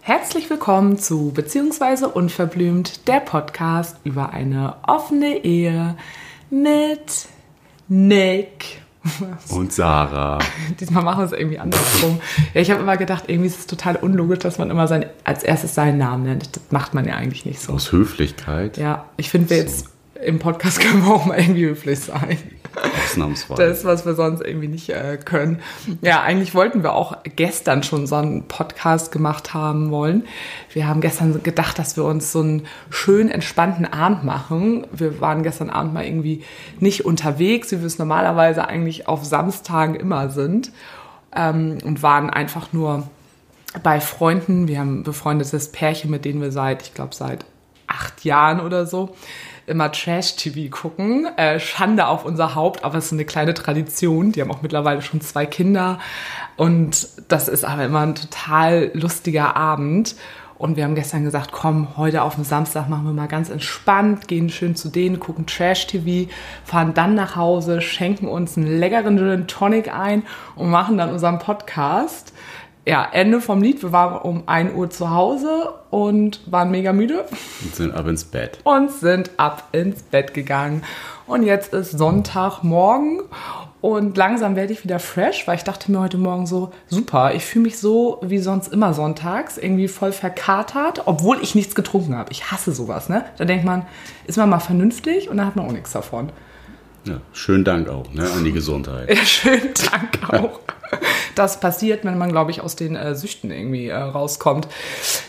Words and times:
Herzlich 0.00 0.48
willkommen 0.48 0.96
zu 0.96 1.32
Beziehungsweise 1.32 2.08
Unverblümt, 2.08 3.06
der 3.08 3.20
Podcast 3.20 3.98
über 4.04 4.30
eine 4.30 4.76
offene 4.86 5.44
Ehe 5.44 5.98
mit 6.48 7.26
Nick. 7.88 8.80
Und 9.50 9.74
Sarah. 9.74 10.38
Diesmal 10.80 11.04
machen 11.04 11.18
wir 11.18 11.26
es 11.26 11.32
irgendwie 11.32 11.58
andersrum. 11.58 12.22
Ja, 12.54 12.62
ich 12.62 12.70
habe 12.70 12.80
immer 12.80 12.96
gedacht, 12.96 13.24
irgendwie 13.26 13.48
ist 13.48 13.58
es 13.58 13.66
total 13.66 13.96
unlogisch, 13.96 14.38
dass 14.38 14.56
man 14.56 14.70
immer 14.70 14.88
sein, 14.88 15.04
als 15.24 15.42
erstes 15.42 15.74
seinen 15.74 15.98
Namen 15.98 16.22
nennt. 16.22 16.56
Das 16.56 16.62
macht 16.70 16.94
man 16.94 17.04
ja 17.06 17.16
eigentlich 17.16 17.44
nicht 17.44 17.60
so. 17.60 17.74
Aus 17.74 17.92
Höflichkeit. 17.92 18.78
Ja, 18.78 19.10
ich 19.18 19.28
finde, 19.28 19.50
wir 19.50 19.58
jetzt 19.58 19.92
im 20.24 20.38
Podcast 20.38 20.80
können 20.80 21.04
wir 21.04 21.12
auch 21.12 21.26
mal 21.26 21.38
irgendwie 21.38 21.66
höflich 21.66 22.00
sein. 22.00 22.38
Ausnahmsweise. 23.04 23.62
Das, 23.62 23.84
was 23.84 24.06
wir 24.06 24.14
sonst 24.14 24.40
irgendwie 24.40 24.68
nicht 24.68 24.88
äh, 24.88 25.18
können. 25.22 25.60
Ja, 26.00 26.22
eigentlich 26.22 26.54
wollten 26.54 26.82
wir 26.82 26.94
auch 26.94 27.16
gestern 27.36 27.82
schon 27.82 28.06
so 28.06 28.16
einen 28.16 28.44
Podcast 28.44 29.12
gemacht 29.12 29.52
haben 29.52 29.90
wollen. 29.90 30.24
Wir 30.72 30.86
haben 30.86 31.00
gestern 31.00 31.42
gedacht, 31.42 31.78
dass 31.78 31.96
wir 31.96 32.04
uns 32.04 32.32
so 32.32 32.40
einen 32.40 32.66
schön 32.90 33.30
entspannten 33.30 33.84
Abend 33.84 34.24
machen. 34.24 34.86
Wir 34.92 35.20
waren 35.20 35.42
gestern 35.42 35.70
Abend 35.70 35.92
mal 35.92 36.04
irgendwie 36.04 36.44
nicht 36.80 37.04
unterwegs, 37.04 37.72
wie 37.72 37.80
wir 37.80 37.86
es 37.86 37.98
normalerweise 37.98 38.66
eigentlich 38.66 39.06
auf 39.08 39.24
Samstagen 39.24 39.94
immer 39.94 40.30
sind. 40.30 40.72
Ähm, 41.34 41.78
und 41.84 42.02
waren 42.02 42.30
einfach 42.30 42.72
nur 42.72 43.08
bei 43.82 44.00
Freunden. 44.00 44.68
Wir 44.68 44.80
haben 44.80 45.00
ein 45.00 45.02
befreundetes 45.02 45.72
Pärchen, 45.72 46.10
mit 46.10 46.24
denen 46.24 46.40
wir 46.40 46.52
seit, 46.52 46.82
ich 46.82 46.94
glaube, 46.94 47.14
seit 47.14 47.44
acht 47.86 48.24
Jahren 48.24 48.60
oder 48.60 48.86
so 48.86 49.14
immer 49.72 49.90
Trash-TV 49.90 50.70
gucken. 50.70 51.26
Äh, 51.36 51.58
Schande 51.58 52.06
auf 52.06 52.24
unser 52.24 52.54
Haupt, 52.54 52.84
aber 52.84 52.98
es 52.98 53.06
ist 53.06 53.12
eine 53.12 53.24
kleine 53.24 53.54
Tradition. 53.54 54.30
Die 54.30 54.40
haben 54.40 54.50
auch 54.52 54.62
mittlerweile 54.62 55.02
schon 55.02 55.20
zwei 55.20 55.46
Kinder. 55.46 55.98
Und 56.56 57.08
das 57.28 57.48
ist 57.48 57.64
aber 57.64 57.84
immer 57.84 58.00
ein 58.00 58.14
total 58.14 58.92
lustiger 58.94 59.56
Abend. 59.56 60.14
Und 60.62 60.76
wir 60.76 60.84
haben 60.84 60.94
gestern 60.94 61.24
gesagt, 61.24 61.50
komm, 61.50 61.96
heute 61.96 62.22
auf 62.22 62.36
dem 62.36 62.44
Samstag 62.44 62.88
machen 62.88 63.04
wir 63.04 63.12
mal 63.12 63.26
ganz 63.26 63.50
entspannt, 63.50 64.28
gehen 64.28 64.48
schön 64.48 64.76
zu 64.76 64.90
denen, 64.90 65.18
gucken 65.18 65.44
Trash-TV, 65.44 66.30
fahren 66.64 66.94
dann 66.94 67.16
nach 67.16 67.34
Hause, 67.34 67.80
schenken 67.80 68.28
uns 68.28 68.56
einen 68.56 68.78
leckeren 68.78 69.18
Gin 69.18 69.48
Tonic 69.48 69.92
ein 69.92 70.22
und 70.54 70.70
machen 70.70 70.98
dann 70.98 71.10
unseren 71.10 71.40
Podcast 71.40 72.32
ja, 72.86 73.06
Ende 73.12 73.40
vom 73.40 73.62
Lied. 73.62 73.82
Wir 73.82 73.92
waren 73.92 74.20
um 74.20 74.42
1 74.46 74.74
Uhr 74.74 74.90
zu 74.90 75.10
Hause 75.10 75.72
und 75.90 76.40
waren 76.50 76.70
mega 76.70 76.92
müde. 76.92 77.24
Und 77.62 77.74
sind 77.74 77.94
ab 77.94 78.06
ins 78.06 78.24
Bett. 78.24 78.58
Und 78.64 78.90
sind 78.90 79.30
ab 79.36 79.68
ins 79.72 80.02
Bett 80.02 80.34
gegangen. 80.34 80.82
Und 81.26 81.44
jetzt 81.44 81.72
ist 81.72 81.92
Sonntagmorgen 81.92 83.22
und 83.80 84.16
langsam 84.16 84.54
werde 84.54 84.72
ich 84.72 84.84
wieder 84.84 85.00
fresh, 85.00 85.46
weil 85.48 85.56
ich 85.56 85.64
dachte 85.64 85.90
mir 85.90 85.98
heute 85.98 86.16
Morgen 86.16 86.46
so, 86.46 86.72
super, 86.86 87.34
ich 87.34 87.44
fühle 87.44 87.64
mich 87.64 87.78
so 87.78 88.20
wie 88.22 88.38
sonst 88.38 88.72
immer 88.72 88.94
sonntags, 88.94 89.58
irgendwie 89.58 89.88
voll 89.88 90.12
verkatert, 90.12 91.02
obwohl 91.06 91.38
ich 91.42 91.56
nichts 91.56 91.74
getrunken 91.74 92.16
habe. 92.16 92.30
Ich 92.30 92.52
hasse 92.52 92.72
sowas, 92.72 93.08
ne? 93.08 93.24
Da 93.38 93.44
denkt 93.44 93.64
man, 93.64 93.84
ist 94.26 94.38
man 94.38 94.50
mal 94.50 94.60
vernünftig 94.60 95.28
und 95.28 95.36
dann 95.36 95.46
hat 95.46 95.56
man 95.56 95.66
auch 95.66 95.72
nichts 95.72 95.90
davon. 95.90 96.30
Ja, 97.04 97.20
schönen 97.32 97.64
Dank 97.64 97.88
auch 97.88 98.12
ne, 98.12 98.28
an 98.30 98.44
die 98.44 98.52
Gesundheit. 98.52 99.08
Ja, 99.08 99.24
schönen 99.24 99.74
Dank 99.90 100.32
auch. 100.32 100.60
Das 101.34 101.60
passiert, 101.60 102.04
wenn 102.04 102.18
man, 102.18 102.30
glaube 102.30 102.50
ich, 102.50 102.60
aus 102.60 102.76
den 102.76 102.94
äh, 102.94 103.14
Süchten 103.14 103.50
irgendwie 103.50 103.88
äh, 103.88 103.96
rauskommt. 103.96 104.68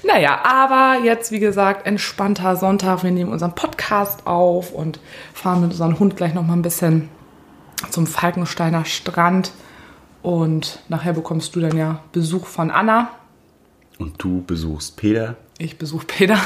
Naja, 0.06 0.44
aber 0.44 1.02
jetzt, 1.06 1.32
wie 1.32 1.40
gesagt, 1.40 1.88
entspannter 1.88 2.58
Sonntag. 2.58 3.04
Wir 3.04 3.12
nehmen 3.12 3.32
unseren 3.32 3.56
Podcast 3.56 4.28
auf 4.28 4.74
und 4.74 5.00
fahren 5.34 5.62
mit 5.62 5.72
unserem 5.72 6.00
Hund 6.00 6.18
gleich 6.18 6.34
noch 6.34 6.46
mal 6.46 6.54
ein 6.54 6.62
bisschen 6.62 7.08
zum 7.90 8.06
Falkensteiner 8.06 8.84
Strand. 8.84 9.52
Und 10.22 10.80
nachher 10.90 11.14
bekommst 11.14 11.56
du 11.56 11.62
dann 11.62 11.78
ja 11.78 12.02
Besuch 12.12 12.48
von 12.48 12.70
Anna. 12.70 13.10
Und 13.98 14.22
du 14.22 14.44
besuchst 14.44 14.98
Peter. 14.98 15.36
Ich 15.58 15.78
besuche 15.78 16.06
Peter. 16.06 16.38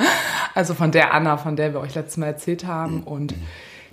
also 0.54 0.74
von 0.74 0.92
der 0.92 1.14
Anna, 1.14 1.36
von 1.36 1.56
der 1.56 1.72
wir 1.72 1.80
euch 1.80 1.94
letztes 1.94 2.16
Mal 2.16 2.26
erzählt 2.26 2.66
haben. 2.66 3.02
Und 3.04 3.34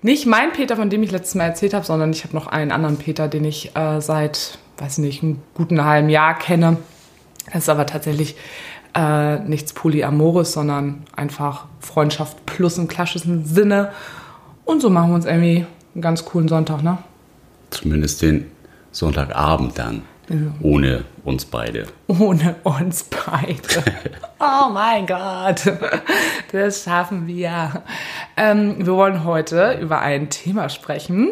nicht 0.01 0.25
mein 0.25 0.51
Peter, 0.53 0.75
von 0.75 0.89
dem 0.89 1.03
ich 1.03 1.11
letztes 1.11 1.35
Mal 1.35 1.45
erzählt 1.45 1.73
habe, 1.73 1.85
sondern 1.85 2.11
ich 2.11 2.23
habe 2.23 2.35
noch 2.35 2.47
einen 2.47 2.71
anderen 2.71 2.97
Peter, 2.97 3.27
den 3.27 3.43
ich 3.43 3.75
äh, 3.75 3.99
seit, 4.01 4.57
weiß 4.77 4.99
nicht, 4.99 5.23
einem 5.23 5.41
guten 5.53 5.83
halben 5.83 6.09
Jahr 6.09 6.37
kenne. 6.37 6.77
Das 7.47 7.63
ist 7.63 7.69
aber 7.69 7.85
tatsächlich 7.85 8.35
äh, 8.95 9.39
nichts 9.39 9.73
Polyamores, 9.73 10.53
sondern 10.53 11.03
einfach 11.15 11.65
Freundschaft 11.79 12.45
plus 12.45 12.77
im 12.77 12.87
klassischen 12.87 13.45
Sinne. 13.45 13.91
Und 14.63 14.81
so 14.81 14.89
machen 14.89 15.11
wir 15.11 15.15
uns 15.15 15.25
irgendwie 15.25 15.65
einen 15.93 16.01
ganz 16.01 16.25
coolen 16.25 16.47
Sonntag, 16.47 16.81
ne? 16.81 16.97
Zumindest 17.69 18.21
den 18.21 18.49
Sonntagabend 18.91 19.77
dann. 19.77 20.03
Ohne 20.61 21.05
uns 21.23 21.45
beide. 21.45 21.85
Ohne 22.07 22.55
uns 22.63 23.03
beide. 23.03 23.83
oh 24.39 24.69
mein 24.71 25.05
Gott. 25.05 25.71
Das 26.51 26.83
schaffen 26.83 27.27
wir. 27.27 27.83
Ähm, 28.35 28.77
wir 28.79 28.93
wollen 28.93 29.23
heute 29.23 29.77
über 29.79 29.99
ein 29.99 30.31
Thema 30.31 30.69
sprechen, 30.69 31.29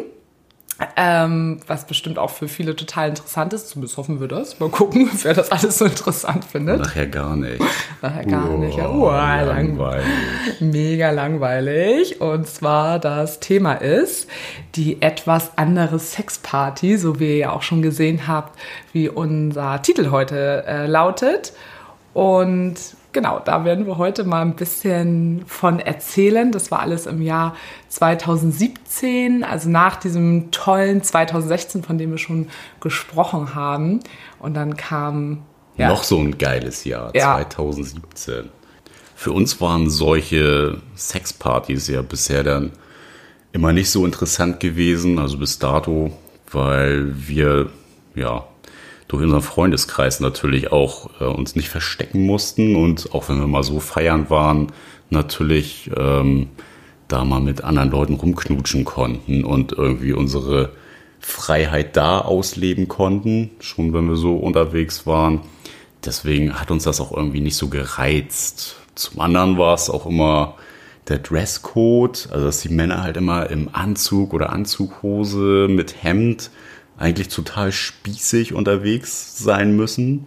ähm, 0.96 1.60
was 1.66 1.86
bestimmt 1.86 2.18
auch 2.18 2.30
für 2.30 2.48
viele 2.48 2.74
total 2.74 3.10
interessant 3.10 3.52
ist. 3.52 3.68
Zumindest 3.68 3.96
hoffen 3.96 4.20
wir 4.20 4.26
das. 4.26 4.58
Mal 4.58 4.68
gucken, 4.68 5.08
wer 5.22 5.34
das 5.34 5.52
alles 5.52 5.78
so 5.78 5.84
interessant 5.84 6.44
findet. 6.44 6.80
Nachher 6.80 7.06
gar 7.06 7.36
nicht. 7.36 7.62
Nachher 8.02 8.24
gar 8.24 8.50
oh, 8.50 8.58
nicht. 8.58 8.78
Oh, 8.78 9.10
langweilig. 9.10 10.06
Mega 10.60 11.10
langweilig. 11.10 12.20
Und 12.20 12.48
zwar 12.48 12.98
das 12.98 13.38
Thema 13.40 13.74
ist 13.74 14.28
die 14.74 15.00
etwas 15.00 15.56
andere 15.56 15.98
Sexparty, 15.98 16.96
so 16.96 17.20
wie 17.20 17.28
ihr 17.28 17.36
ja 17.36 17.52
auch 17.52 17.62
schon 17.62 17.80
gesehen 17.80 18.26
habt, 18.26 18.58
wie 18.92 19.08
unser 19.08 19.80
Titel 19.80 20.10
heute 20.10 20.64
äh, 20.66 20.86
lautet. 20.86 21.52
Und 22.14 22.76
genau, 23.14 23.40
da 23.42 23.64
werden 23.64 23.86
wir 23.86 23.96
heute 23.96 24.24
mal 24.24 24.42
ein 24.42 24.56
bisschen 24.56 25.44
von 25.46 25.80
erzählen. 25.80 26.52
Das 26.52 26.70
war 26.70 26.80
alles 26.80 27.06
im 27.06 27.22
Jahr 27.22 27.56
2017, 27.88 29.42
also 29.42 29.70
nach 29.70 29.96
diesem 29.96 30.50
tollen 30.50 31.02
2016, 31.02 31.82
von 31.82 31.96
dem 31.96 32.10
wir 32.10 32.18
schon 32.18 32.48
gesprochen 32.80 33.54
haben. 33.54 34.00
Und 34.38 34.52
dann 34.52 34.76
kam. 34.76 35.44
Ja, 35.76 35.88
Noch 35.88 36.04
so 36.04 36.18
ein 36.18 36.36
geiles 36.36 36.84
Jahr, 36.84 37.10
ja. 37.16 37.34
2017. 37.36 38.50
Für 39.16 39.32
uns 39.32 39.60
waren 39.60 39.88
solche 39.88 40.78
Sexpartys 40.94 41.88
ja 41.88 42.02
bisher 42.02 42.44
dann 42.44 42.72
immer 43.52 43.72
nicht 43.72 43.90
so 43.90 44.04
interessant 44.04 44.60
gewesen, 44.60 45.18
also 45.18 45.38
bis 45.38 45.58
dato, 45.58 46.12
weil 46.50 47.14
wir 47.26 47.70
ja 48.14 48.44
durch 49.08 49.22
unseren 49.22 49.42
Freundeskreis 49.42 50.20
natürlich 50.20 50.72
auch 50.72 51.10
äh, 51.20 51.24
uns 51.24 51.56
nicht 51.56 51.68
verstecken 51.68 52.26
mussten 52.26 52.76
und 52.76 53.14
auch 53.14 53.28
wenn 53.28 53.38
wir 53.38 53.46
mal 53.46 53.62
so 53.62 53.80
feiern 53.80 54.30
waren, 54.30 54.72
natürlich 55.10 55.90
ähm, 55.96 56.48
da 57.08 57.24
mal 57.24 57.40
mit 57.40 57.64
anderen 57.64 57.90
Leuten 57.90 58.14
rumknutschen 58.14 58.84
konnten 58.84 59.44
und 59.44 59.72
irgendwie 59.72 60.12
unsere 60.12 60.72
Freiheit 61.20 61.96
da 61.96 62.20
ausleben 62.20 62.88
konnten, 62.88 63.50
schon 63.60 63.92
wenn 63.92 64.08
wir 64.08 64.16
so 64.16 64.36
unterwegs 64.36 65.06
waren. 65.06 65.40
Deswegen 66.04 66.58
hat 66.60 66.70
uns 66.70 66.84
das 66.84 67.00
auch 67.00 67.12
irgendwie 67.12 67.40
nicht 67.40 67.56
so 67.56 67.68
gereizt. 67.68 68.76
Zum 68.94 69.20
anderen 69.20 69.58
war 69.58 69.74
es 69.74 69.88
auch 69.88 70.06
immer 70.06 70.56
der 71.08 71.18
Dresscode, 71.18 72.28
also 72.30 72.46
dass 72.46 72.60
die 72.60 72.68
Männer 72.68 73.02
halt 73.02 73.16
immer 73.16 73.50
im 73.50 73.68
Anzug 73.72 74.32
oder 74.32 74.50
Anzughose 74.50 75.66
mit 75.68 76.02
Hemd 76.02 76.50
eigentlich 76.96 77.28
total 77.28 77.72
spießig 77.72 78.54
unterwegs 78.54 79.38
sein 79.38 79.76
müssen. 79.76 80.26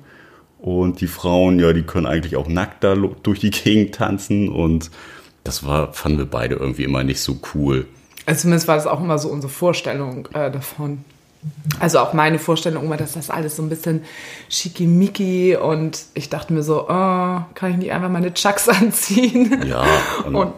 Und 0.60 1.02
die 1.02 1.08
Frauen, 1.08 1.60
ja, 1.60 1.72
die 1.72 1.84
können 1.84 2.08
eigentlich 2.08 2.36
auch 2.36 2.48
nackt 2.48 2.84
da 2.84 2.96
durch 2.96 3.40
die 3.40 3.52
Gegend 3.52 3.96
tanzen. 3.96 4.50
Und 4.50 4.92
das 5.44 5.66
war, 5.66 5.94
fanden 5.94 6.18
wir 6.18 6.26
beide 6.26 6.56
irgendwie 6.56 6.84
immer 6.84 7.04
nicht 7.04 7.22
so 7.22 7.40
cool. 7.54 7.88
Also 8.26 8.42
zumindest 8.42 8.68
war 8.68 8.76
das 8.76 8.88
auch 8.88 9.00
immer 9.00 9.18
so 9.18 9.30
unsere 9.30 9.52
Vorstellung 9.52 10.28
äh, 10.34 10.52
davon. 10.52 11.06
Also 11.80 12.00
auch 12.00 12.14
meine 12.14 12.40
Vorstellung 12.40 12.90
war, 12.90 12.98
dass 12.98 13.14
das 13.14 13.30
alles 13.30 13.56
so 13.56 13.64
ein 13.64 13.70
bisschen 13.70 14.04
schickimicki 14.50 15.56
und 15.56 16.06
ich 16.14 16.30
dachte 16.30 16.52
mir 16.52 16.64
so, 16.64 16.84
oh, 16.90 17.42
kann 17.54 17.72
ich 17.72 17.78
nicht 17.78 17.92
einfach 17.92 18.10
meine 18.10 18.34
Chucks 18.34 18.68
anziehen? 18.70 19.64
Ja, 19.66 19.86
und, 20.26 20.36
und 20.36 20.54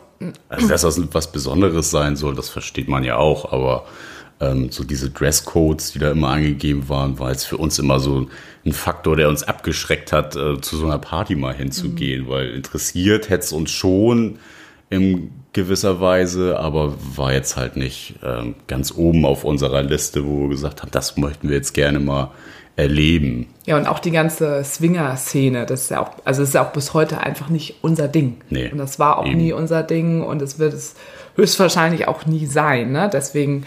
also 0.47 0.67
dass 0.67 0.81
das 0.81 1.01
was 1.13 1.31
Besonderes 1.31 1.91
sein 1.91 2.15
soll, 2.15 2.33
das 2.33 2.49
versteht 2.49 2.87
man 2.87 3.03
ja 3.03 3.17
auch, 3.17 3.51
aber 3.51 3.85
ähm, 4.39 4.71
so 4.71 4.83
diese 4.83 5.09
Dresscodes, 5.09 5.91
die 5.91 5.99
da 5.99 6.11
immer 6.11 6.29
angegeben 6.29 6.89
waren, 6.89 7.19
war 7.19 7.31
jetzt 7.31 7.45
für 7.45 7.57
uns 7.57 7.79
immer 7.79 7.99
so 7.99 8.27
ein 8.65 8.73
Faktor, 8.73 9.15
der 9.15 9.29
uns 9.29 9.43
abgeschreckt 9.43 10.11
hat, 10.11 10.35
äh, 10.35 10.59
zu 10.61 10.77
so 10.77 10.85
einer 10.85 10.99
Party 10.99 11.35
mal 11.35 11.53
hinzugehen, 11.53 12.25
mhm. 12.25 12.29
weil 12.29 12.49
interessiert 12.51 13.29
hätte 13.29 13.43
es 13.43 13.51
uns 13.51 13.71
schon 13.71 14.39
im 14.89 15.31
gewisserweise, 15.53 16.59
aber 16.59 16.93
war 17.15 17.33
jetzt 17.33 17.57
halt 17.57 17.75
nicht 17.75 18.15
ähm, 18.23 18.55
ganz 18.67 18.93
oben 18.95 19.25
auf 19.25 19.43
unserer 19.43 19.83
Liste, 19.83 20.25
wo 20.25 20.41
wir 20.41 20.49
gesagt 20.49 20.81
haben, 20.81 20.91
das 20.91 21.17
möchten 21.17 21.49
wir 21.49 21.55
jetzt 21.55 21.73
gerne 21.73 21.99
mal 21.99 22.31
erleben. 22.75 23.47
Ja, 23.65 23.77
und 23.77 23.87
auch 23.87 23.99
die 23.99 24.11
ganze 24.11 24.63
Swinger-Szene, 24.63 25.65
das 25.65 25.83
ist 25.83 25.91
ja 25.91 26.01
auch, 26.01 26.11
also 26.23 26.43
ist 26.43 26.53
ja 26.53 26.65
auch 26.65 26.71
bis 26.71 26.93
heute 26.93 27.19
einfach 27.19 27.49
nicht 27.49 27.75
unser 27.81 28.07
Ding. 28.07 28.37
Nee, 28.49 28.71
und 28.71 28.77
das 28.77 28.99
war 28.99 29.17
auch 29.17 29.25
eben. 29.25 29.37
nie 29.37 29.53
unser 29.53 29.83
Ding 29.83 30.21
und 30.23 30.41
es 30.41 30.59
wird 30.59 30.73
es 30.73 30.95
höchstwahrscheinlich 31.35 32.07
auch 32.07 32.25
nie 32.25 32.45
sein. 32.45 32.91
Ne? 32.91 33.09
Deswegen 33.11 33.65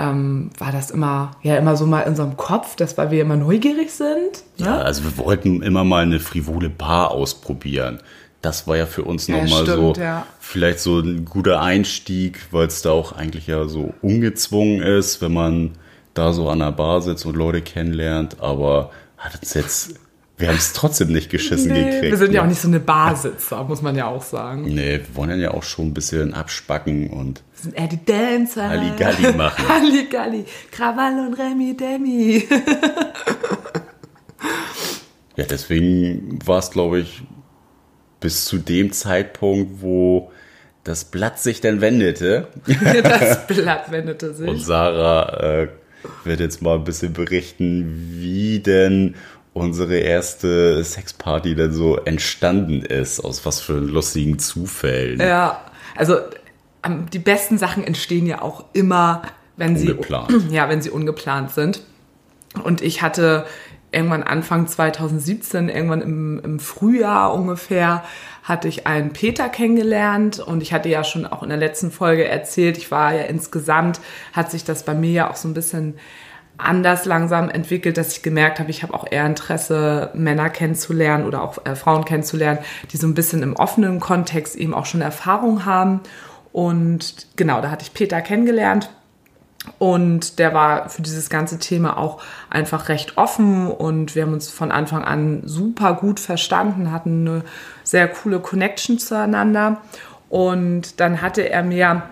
ähm, 0.00 0.50
war 0.58 0.72
das 0.72 0.90
immer, 0.90 1.32
ja, 1.42 1.56
immer 1.56 1.76
so 1.76 1.86
mal 1.86 2.02
in 2.02 2.10
unserem 2.10 2.36
Kopf, 2.36 2.76
dass 2.76 2.96
weil 2.96 3.10
wir 3.10 3.20
immer 3.20 3.36
neugierig 3.36 3.92
sind. 3.92 4.42
Ne? 4.58 4.66
Ja, 4.66 4.78
also 4.78 5.04
wir 5.04 5.18
wollten 5.18 5.62
immer 5.62 5.84
mal 5.84 6.02
eine 6.02 6.20
frivole 6.20 6.70
Bar 6.70 7.10
ausprobieren 7.10 8.00
das 8.42 8.66
war 8.66 8.76
ja 8.76 8.86
für 8.86 9.04
uns 9.04 9.26
ja, 9.26 9.36
nochmal 9.36 9.66
so 9.66 9.92
ja. 9.94 10.26
vielleicht 10.38 10.80
so 10.80 11.00
ein 11.00 11.24
guter 11.24 11.60
Einstieg, 11.60 12.40
weil 12.50 12.66
es 12.66 12.82
da 12.82 12.90
auch 12.90 13.12
eigentlich 13.12 13.46
ja 13.46 13.68
so 13.68 13.92
ungezwungen 14.00 14.82
ist, 14.82 15.20
wenn 15.20 15.32
man 15.32 15.72
da 16.14 16.32
so 16.32 16.48
an 16.48 16.60
der 16.60 16.72
Bar 16.72 17.02
sitzt 17.02 17.26
und 17.26 17.36
Leute 17.36 17.62
kennenlernt, 17.62 18.40
aber 18.40 18.90
hat 19.18 19.38
es 19.42 19.54
jetzt, 19.54 19.94
wir 20.40 20.48
haben 20.48 20.56
es 20.56 20.72
trotzdem 20.72 21.12
nicht 21.12 21.30
geschissen 21.30 21.72
nee, 21.72 21.84
gekriegt. 21.84 22.10
Wir 22.10 22.16
sind 22.16 22.32
ja 22.32 22.40
ne? 22.40 22.46
auch 22.46 22.48
nicht 22.48 22.60
so 22.60 22.68
eine 22.68 22.80
Barsitzer, 22.80 23.62
muss 23.64 23.82
man 23.82 23.94
ja 23.96 24.06
auch 24.06 24.22
sagen. 24.22 24.62
Nee, 24.62 25.00
wir 25.00 25.14
wollen 25.14 25.40
ja 25.40 25.52
auch 25.52 25.62
schon 25.62 25.88
ein 25.88 25.94
bisschen 25.94 26.34
abspacken 26.34 27.10
und 27.10 27.42
wir 27.54 27.62
sind 27.62 27.76
eher 27.76 27.88
die 27.88 28.04
Dancer. 28.04 28.68
Halligalli 28.68 29.32
machen. 29.36 29.68
Halligalli. 29.68 30.44
Krawall 30.70 31.26
und 31.26 31.34
Remi 31.34 31.76
Demi. 31.76 32.48
ja, 35.36 35.44
deswegen 35.44 36.38
war 36.44 36.58
es, 36.58 36.70
glaube 36.70 37.00
ich, 37.00 37.22
bis 38.20 38.46
zu 38.46 38.58
dem 38.58 38.92
Zeitpunkt, 38.92 39.82
wo 39.82 40.30
das 40.84 41.04
Blatt 41.04 41.38
sich 41.38 41.60
dann 41.60 41.80
wendete. 41.80 42.48
das 43.02 43.46
Blatt 43.46 43.90
wendete 43.90 44.34
sich. 44.34 44.48
Und 44.48 44.60
Sarah 44.60 45.62
äh, 45.62 45.68
wird 46.24 46.40
jetzt 46.40 46.62
mal 46.62 46.76
ein 46.76 46.84
bisschen 46.84 47.12
berichten, 47.12 48.14
wie 48.16 48.60
denn 48.60 49.14
unsere 49.52 49.96
erste 49.96 50.82
Sexparty 50.84 51.54
denn 51.54 51.72
so 51.72 51.96
entstanden 51.96 52.82
ist, 52.82 53.20
aus 53.20 53.44
was 53.44 53.60
für 53.60 53.74
lustigen 53.74 54.38
Zufällen. 54.38 55.20
Ja, 55.20 55.60
also 55.96 56.18
die 57.12 57.18
besten 57.18 57.58
Sachen 57.58 57.84
entstehen 57.84 58.26
ja 58.26 58.42
auch 58.42 58.64
immer, 58.72 59.22
wenn 59.56 59.76
ungeplant. 59.76 60.30
sie 60.30 60.48
ja, 60.54 60.68
wenn 60.68 60.80
sie 60.80 60.90
ungeplant 60.90 61.50
sind. 61.50 61.82
Und 62.64 62.80
ich 62.80 63.02
hatte 63.02 63.46
irgendwann 63.92 64.22
Anfang 64.22 64.66
2017, 64.66 65.68
irgendwann 65.68 66.00
im, 66.00 66.40
im 66.44 66.60
Frühjahr 66.60 67.34
ungefähr, 67.34 68.04
hatte 68.42 68.68
ich 68.68 68.86
einen 68.86 69.12
Peter 69.12 69.48
kennengelernt 69.48 70.38
und 70.38 70.62
ich 70.62 70.72
hatte 70.72 70.88
ja 70.88 71.04
schon 71.04 71.26
auch 71.26 71.42
in 71.42 71.48
der 71.48 71.58
letzten 71.58 71.90
Folge 71.90 72.26
erzählt, 72.26 72.78
ich 72.78 72.90
war 72.90 73.14
ja 73.14 73.22
insgesamt, 73.22 74.00
hat 74.32 74.50
sich 74.50 74.64
das 74.64 74.84
bei 74.84 74.94
mir 74.94 75.10
ja 75.10 75.30
auch 75.30 75.36
so 75.36 75.48
ein 75.48 75.54
bisschen 75.54 75.98
anders 76.62 77.04
langsam 77.04 77.50
entwickelt, 77.50 77.96
dass 77.96 78.12
ich 78.12 78.22
gemerkt 78.22 78.58
habe, 78.58 78.70
ich 78.70 78.82
habe 78.82 78.94
auch 78.94 79.06
eher 79.10 79.26
Interesse, 79.26 80.10
Männer 80.14 80.50
kennenzulernen 80.50 81.26
oder 81.26 81.42
auch 81.42 81.64
äh, 81.64 81.74
Frauen 81.74 82.04
kennenzulernen, 82.04 82.60
die 82.92 82.96
so 82.96 83.06
ein 83.06 83.14
bisschen 83.14 83.42
im 83.42 83.56
offenen 83.56 84.00
Kontext 84.00 84.56
eben 84.56 84.74
auch 84.74 84.86
schon 84.86 85.00
Erfahrung 85.00 85.64
haben. 85.64 86.00
Und 86.52 87.26
genau, 87.36 87.60
da 87.60 87.70
hatte 87.70 87.84
ich 87.84 87.94
Peter 87.94 88.20
kennengelernt 88.20 88.90
und 89.78 90.38
der 90.38 90.54
war 90.54 90.88
für 90.88 91.02
dieses 91.02 91.28
ganze 91.28 91.58
Thema 91.58 91.98
auch 91.98 92.22
einfach 92.48 92.88
recht 92.88 93.18
offen 93.18 93.70
und 93.70 94.14
wir 94.14 94.22
haben 94.22 94.32
uns 94.32 94.48
von 94.50 94.72
Anfang 94.72 95.04
an 95.04 95.42
super 95.44 95.94
gut 95.94 96.18
verstanden, 96.18 96.90
hatten 96.90 97.28
eine 97.28 97.44
sehr 97.84 98.08
coole 98.08 98.40
Connection 98.40 98.98
zueinander. 98.98 99.80
Und 100.30 101.00
dann 101.00 101.20
hatte 101.20 101.48
er 101.48 101.62
mir 101.62 102.02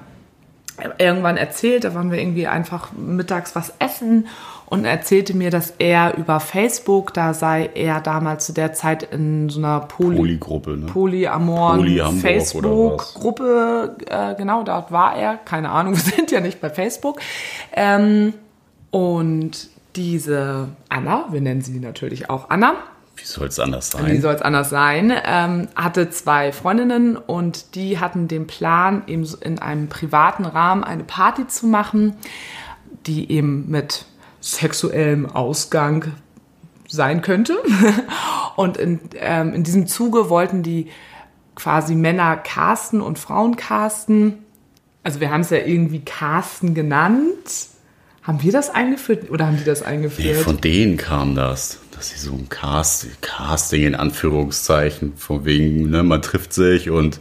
irgendwann 0.98 1.36
erzählt, 1.36 1.84
da 1.84 1.94
waren 1.94 2.10
wir 2.10 2.18
irgendwie 2.18 2.46
einfach 2.46 2.92
mittags 2.92 3.54
was 3.54 3.72
essen 3.78 4.26
und 4.66 4.84
erzählte 4.84 5.34
mir, 5.34 5.50
dass 5.50 5.74
er 5.78 6.16
über 6.16 6.40
Facebook, 6.40 7.14
da 7.14 7.32
sei 7.32 7.70
er 7.74 8.00
damals 8.00 8.46
zu 8.46 8.52
der 8.52 8.74
Zeit 8.74 9.02
in 9.02 9.48
so 9.48 9.58
einer 9.60 9.80
Poly 9.80 10.16
Polygruppe, 10.16 10.76
ne? 10.76 10.86
Polyamoren 10.86 11.78
Poly 11.78 12.02
Facebook-Gruppe, 12.20 13.96
äh, 14.06 14.34
genau, 14.34 14.62
dort 14.64 14.92
war 14.92 15.16
er, 15.16 15.36
keine 15.36 15.70
Ahnung, 15.70 15.94
wir 15.96 16.02
sind 16.02 16.30
ja 16.30 16.40
nicht 16.40 16.60
bei 16.60 16.70
Facebook. 16.70 17.20
Ähm, 17.72 18.34
und 18.90 19.68
diese 19.96 20.68
Anna, 20.88 21.26
wir 21.30 21.40
nennen 21.40 21.62
sie 21.62 21.80
natürlich 21.80 22.30
auch 22.30 22.50
Anna, 22.50 22.74
wie 23.18 23.24
soll 23.24 23.48
es 23.48 23.58
anders 23.58 23.90
sein? 23.90 24.06
Wie 24.06 24.18
soll 24.18 24.34
es 24.34 24.42
anders 24.42 24.70
sein? 24.70 25.12
Ähm, 25.24 25.68
hatte 25.74 26.10
zwei 26.10 26.52
Freundinnen 26.52 27.16
und 27.16 27.74
die 27.74 27.98
hatten 27.98 28.28
den 28.28 28.46
Plan, 28.46 29.02
eben 29.06 29.26
in 29.40 29.58
einem 29.58 29.88
privaten 29.88 30.44
Rahmen 30.44 30.84
eine 30.84 31.04
Party 31.04 31.46
zu 31.46 31.66
machen, 31.66 32.14
die 33.06 33.30
eben 33.30 33.68
mit 33.68 34.04
sexuellem 34.40 35.26
Ausgang 35.26 36.12
sein 36.88 37.22
könnte. 37.22 37.58
Und 38.56 38.76
in, 38.76 39.00
ähm, 39.16 39.52
in 39.52 39.62
diesem 39.62 39.86
Zuge 39.86 40.30
wollten 40.30 40.62
die 40.62 40.90
quasi 41.54 41.94
Männer 41.94 42.36
casten 42.36 43.00
und 43.00 43.18
Frauen 43.18 43.56
casten. 43.56 44.44
Also 45.02 45.20
wir 45.20 45.30
haben 45.30 45.42
es 45.42 45.50
ja 45.50 45.58
irgendwie 45.58 46.00
casten 46.00 46.74
genannt. 46.74 47.68
Haben 48.28 48.42
wir 48.42 48.52
das 48.52 48.68
eingeführt 48.68 49.30
oder 49.30 49.46
haben 49.46 49.56
die 49.56 49.64
das 49.64 49.82
eingeführt? 49.82 50.36
Nee, 50.36 50.42
von 50.42 50.60
denen 50.60 50.98
kam 50.98 51.34
das, 51.34 51.80
dass 51.92 52.10
sie 52.10 52.18
so 52.18 52.34
ein 52.34 52.50
Cast, 52.50 53.22
Casting 53.22 53.84
in 53.84 53.94
Anführungszeichen, 53.94 55.16
von 55.16 55.46
wegen, 55.46 55.88
ne, 55.88 56.02
man 56.02 56.20
trifft 56.20 56.52
sich 56.52 56.90
und 56.90 57.20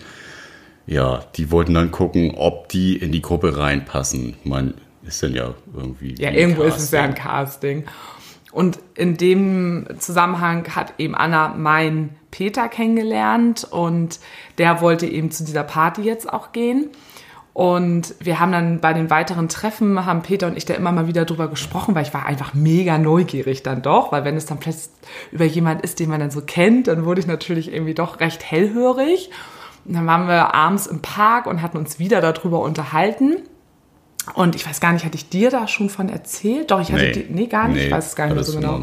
ja, 0.85 1.23
die 1.37 1.49
wollten 1.49 1.73
dann 1.75 1.91
gucken, 1.91 2.33
ob 2.35 2.67
die 2.67 2.97
in 2.97 3.13
die 3.13 3.21
Gruppe 3.21 3.57
reinpassen. 3.57 4.35
Man 4.43 4.73
ist 5.01 5.23
dann 5.23 5.33
ja 5.33 5.53
irgendwie. 5.73 6.13
Ja, 6.19 6.29
irgendwo 6.29 6.63
Casting. 6.63 6.77
ist 6.77 6.83
es 6.83 6.91
ja 6.91 7.03
ein 7.03 7.15
Casting. 7.15 7.85
Und 8.51 8.79
in 8.93 9.15
dem 9.15 9.87
Zusammenhang 9.99 10.75
hat 10.75 10.95
eben 10.97 11.15
Anna 11.15 11.53
meinen 11.55 12.17
Peter 12.31 12.67
kennengelernt 12.67 13.65
und 13.69 14.19
der 14.57 14.81
wollte 14.81 15.05
eben 15.05 15.31
zu 15.31 15.45
dieser 15.45 15.63
Party 15.63 16.01
jetzt 16.01 16.27
auch 16.27 16.51
gehen. 16.51 16.89
Und 17.57 18.13
wir 18.19 18.39
haben 18.39 18.51
dann 18.51 18.81
bei 18.81 18.93
den 18.93 19.09
weiteren 19.09 19.49
Treffen, 19.49 20.05
haben 20.05 20.21
Peter 20.21 20.45
und 20.45 20.55
ich 20.55 20.65
da 20.65 20.75
immer 20.75 20.91
mal 20.91 21.07
wieder 21.07 21.25
drüber 21.25 21.47
gesprochen, 21.47 21.95
weil 21.95 22.03
ich 22.03 22.13
war 22.13 22.27
einfach 22.27 22.53
mega 22.53 22.99
neugierig 22.99 23.63
dann 23.63 23.81
doch, 23.81 24.11
weil 24.11 24.23
wenn 24.25 24.37
es 24.37 24.45
dann 24.45 24.59
plötzlich 24.59 24.91
über 25.31 25.45
jemand 25.45 25.81
ist, 25.81 25.99
den 25.99 26.07
man 26.07 26.19
dann 26.19 26.29
so 26.29 26.41
kennt, 26.41 26.85
dann 26.85 27.03
wurde 27.03 27.19
ich 27.19 27.25
natürlich 27.25 27.73
irgendwie 27.73 27.95
doch 27.95 28.19
recht 28.19 28.43
hellhörig. 28.43 29.31
Und 29.85 29.95
dann 29.95 30.05
waren 30.05 30.27
wir 30.27 30.53
abends 30.53 30.85
im 30.85 31.01
Park 31.01 31.47
und 31.47 31.63
hatten 31.63 31.79
uns 31.79 31.97
wieder 31.97 32.21
darüber 32.21 32.59
unterhalten. 32.59 33.37
Und 34.35 34.55
ich 34.55 34.67
weiß 34.67 34.79
gar 34.79 34.93
nicht, 34.93 35.03
hatte 35.03 35.15
ich 35.15 35.27
dir 35.27 35.49
da 35.49 35.67
schon 35.67 35.89
von 35.89 36.09
erzählt? 36.09 36.69
Doch, 36.69 36.79
ich 36.79 36.91
hatte 36.91 37.05
nee, 37.05 37.11
die, 37.11 37.25
nee, 37.27 37.47
gar 37.47 37.69
nicht, 37.69 37.77
nee, 37.77 37.85
ich 37.85 37.91
weiß 37.91 38.05
es 38.05 38.15
gar 38.15 38.25
nicht 38.27 38.35
mehr 38.35 38.43
so 38.43 38.59
genau. 38.59 38.81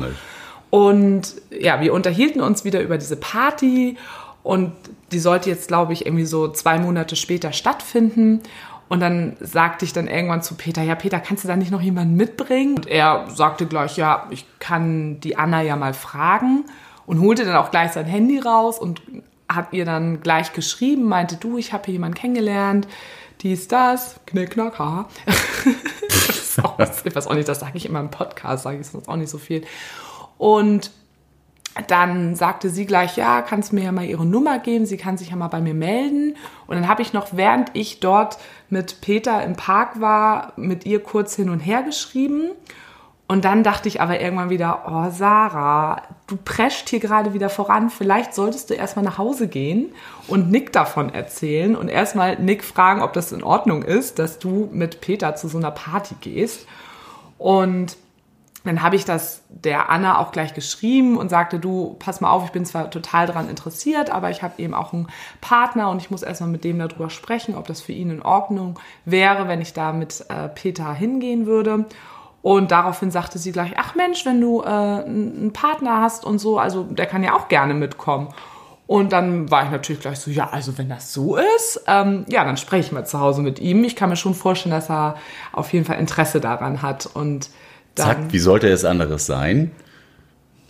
Und 0.70 1.32
ja, 1.56 1.80
wir 1.80 1.94
unterhielten 1.94 2.40
uns 2.40 2.64
wieder 2.64 2.82
über 2.82 2.98
diese 2.98 3.14
Party 3.14 3.96
und 4.44 4.72
die 5.10 5.18
sollte 5.18 5.48
jetzt, 5.48 5.68
glaube 5.68 5.94
ich, 5.94 6.04
irgendwie 6.04 6.26
so 6.26 6.48
zwei 6.48 6.78
Monate 6.78 7.16
später 7.16 7.52
stattfinden. 7.52 8.42
Und 8.90 9.00
dann 9.00 9.36
sagte 9.40 9.86
ich 9.86 9.94
dann 9.94 10.06
irgendwann 10.06 10.42
zu 10.42 10.54
Peter, 10.54 10.82
ja, 10.82 10.94
Peter, 10.94 11.18
kannst 11.18 11.42
du 11.42 11.48
da 11.48 11.56
nicht 11.56 11.70
noch 11.70 11.80
jemanden 11.80 12.14
mitbringen? 12.14 12.76
Und 12.76 12.86
er 12.86 13.26
sagte 13.34 13.64
gleich, 13.64 13.96
ja, 13.96 14.26
ich 14.30 14.44
kann 14.58 15.18
die 15.20 15.38
Anna 15.38 15.62
ja 15.62 15.76
mal 15.76 15.94
fragen 15.94 16.66
und 17.06 17.22
holte 17.22 17.46
dann 17.46 17.56
auch 17.56 17.70
gleich 17.70 17.92
sein 17.92 18.04
Handy 18.04 18.38
raus 18.38 18.78
und 18.78 19.00
hat 19.48 19.72
ihr 19.72 19.86
dann 19.86 20.20
gleich 20.20 20.52
geschrieben, 20.52 21.04
meinte, 21.04 21.36
du, 21.36 21.56
ich 21.56 21.72
habe 21.72 21.86
hier 21.86 21.92
jemanden 21.92 22.18
kennengelernt, 22.18 22.86
dies, 23.40 23.66
das, 23.66 24.20
knick, 24.26 24.50
knack, 24.50 24.78
ha. 24.78 25.08
auch, 26.62 26.78
ich 26.78 27.16
weiß 27.16 27.26
auch 27.28 27.34
nicht, 27.34 27.48
das 27.48 27.60
sage 27.60 27.78
ich 27.78 27.86
immer 27.86 28.00
im 28.00 28.10
Podcast, 28.10 28.64
sage 28.64 28.78
ich 28.78 28.86
sonst 28.86 29.08
auch 29.08 29.16
nicht 29.16 29.30
so 29.30 29.38
viel. 29.38 29.64
Und 30.36 30.90
dann 31.88 32.36
sagte 32.36 32.70
sie 32.70 32.86
gleich, 32.86 33.16
ja, 33.16 33.42
kannst 33.42 33.72
mir 33.72 33.84
ja 33.84 33.92
mal 33.92 34.04
ihre 34.04 34.24
Nummer 34.24 34.58
geben, 34.60 34.86
sie 34.86 34.96
kann 34.96 35.18
sich 35.18 35.30
ja 35.30 35.36
mal 35.36 35.48
bei 35.48 35.60
mir 35.60 35.74
melden. 35.74 36.36
Und 36.66 36.76
dann 36.76 36.88
habe 36.88 37.02
ich 37.02 37.12
noch, 37.12 37.28
während 37.32 37.70
ich 37.74 38.00
dort 38.00 38.38
mit 38.70 39.00
Peter 39.00 39.42
im 39.42 39.56
Park 39.56 40.00
war, 40.00 40.52
mit 40.56 40.86
ihr 40.86 41.02
kurz 41.02 41.34
hin 41.34 41.50
und 41.50 41.60
her 41.60 41.82
geschrieben. 41.82 42.50
Und 43.26 43.44
dann 43.44 43.62
dachte 43.62 43.88
ich 43.88 44.00
aber 44.00 44.20
irgendwann 44.20 44.50
wieder, 44.50 44.84
oh 44.86 45.10
Sarah, 45.10 46.02
du 46.26 46.36
prescht 46.36 46.90
hier 46.90 47.00
gerade 47.00 47.32
wieder 47.32 47.48
voran. 47.48 47.90
Vielleicht 47.90 48.34
solltest 48.34 48.70
du 48.70 48.74
erstmal 48.74 49.04
nach 49.04 49.18
Hause 49.18 49.48
gehen 49.48 49.92
und 50.28 50.50
Nick 50.50 50.72
davon 50.72 51.12
erzählen 51.12 51.74
und 51.74 51.88
erstmal 51.88 52.38
Nick 52.38 52.62
fragen, 52.62 53.02
ob 53.02 53.14
das 53.14 53.32
in 53.32 53.42
Ordnung 53.42 53.82
ist, 53.82 54.18
dass 54.18 54.38
du 54.38 54.68
mit 54.72 55.00
Peter 55.00 55.34
zu 55.36 55.48
so 55.48 55.58
einer 55.58 55.70
Party 55.70 56.14
gehst. 56.20 56.66
Und 57.38 57.96
dann 58.64 58.82
habe 58.82 58.96
ich 58.96 59.04
das 59.04 59.42
der 59.48 59.90
Anna 59.90 60.18
auch 60.18 60.32
gleich 60.32 60.54
geschrieben 60.54 61.18
und 61.18 61.28
sagte, 61.28 61.58
du, 61.58 61.96
pass 61.98 62.20
mal 62.22 62.30
auf, 62.30 62.46
ich 62.46 62.52
bin 62.52 62.64
zwar 62.64 62.90
total 62.90 63.26
daran 63.26 63.50
interessiert, 63.50 64.10
aber 64.10 64.30
ich 64.30 64.42
habe 64.42 64.54
eben 64.60 64.72
auch 64.72 64.92
einen 64.92 65.08
Partner 65.42 65.90
und 65.90 66.00
ich 66.00 66.10
muss 66.10 66.22
erstmal 66.22 66.50
mit 66.50 66.64
dem 66.64 66.78
darüber 66.78 67.10
sprechen, 67.10 67.54
ob 67.56 67.66
das 67.66 67.82
für 67.82 67.92
ihn 67.92 68.10
in 68.10 68.22
Ordnung 68.22 68.78
wäre, 69.04 69.48
wenn 69.48 69.60
ich 69.60 69.74
da 69.74 69.92
mit 69.92 70.24
äh, 70.30 70.48
Peter 70.48 70.94
hingehen 70.94 71.46
würde. 71.46 71.84
Und 72.40 72.70
daraufhin 72.70 73.10
sagte 73.10 73.38
sie 73.38 73.52
gleich, 73.52 73.72
ach 73.76 73.94
Mensch, 73.94 74.26
wenn 74.26 74.40
du 74.40 74.62
äh, 74.62 74.66
einen 74.66 75.52
Partner 75.52 76.00
hast 76.00 76.24
und 76.24 76.38
so, 76.38 76.58
also 76.58 76.84
der 76.84 77.06
kann 77.06 77.22
ja 77.22 77.34
auch 77.34 77.48
gerne 77.48 77.74
mitkommen. 77.74 78.28
Und 78.86 79.12
dann 79.12 79.50
war 79.50 79.64
ich 79.64 79.70
natürlich 79.70 80.02
gleich 80.02 80.18
so, 80.18 80.30
ja, 80.30 80.50
also 80.50 80.76
wenn 80.76 80.90
das 80.90 81.12
so 81.12 81.36
ist, 81.36 81.82
ähm, 81.86 82.26
ja, 82.28 82.44
dann 82.44 82.58
spreche 82.58 82.88
ich 82.88 82.92
mal 82.92 83.06
zu 83.06 83.18
Hause 83.18 83.40
mit 83.40 83.58
ihm. 83.58 83.82
Ich 83.84 83.96
kann 83.96 84.10
mir 84.10 84.16
schon 84.16 84.34
vorstellen, 84.34 84.74
dass 84.74 84.90
er 84.90 85.16
auf 85.52 85.72
jeden 85.72 85.86
Fall 85.86 85.98
Interesse 85.98 86.38
daran 86.38 86.82
hat. 86.82 87.06
Und 87.06 87.48
dann, 87.94 88.06
Zack, 88.06 88.32
wie 88.32 88.38
sollte 88.38 88.68
es 88.68 88.84
anderes 88.84 89.26
sein? 89.26 89.70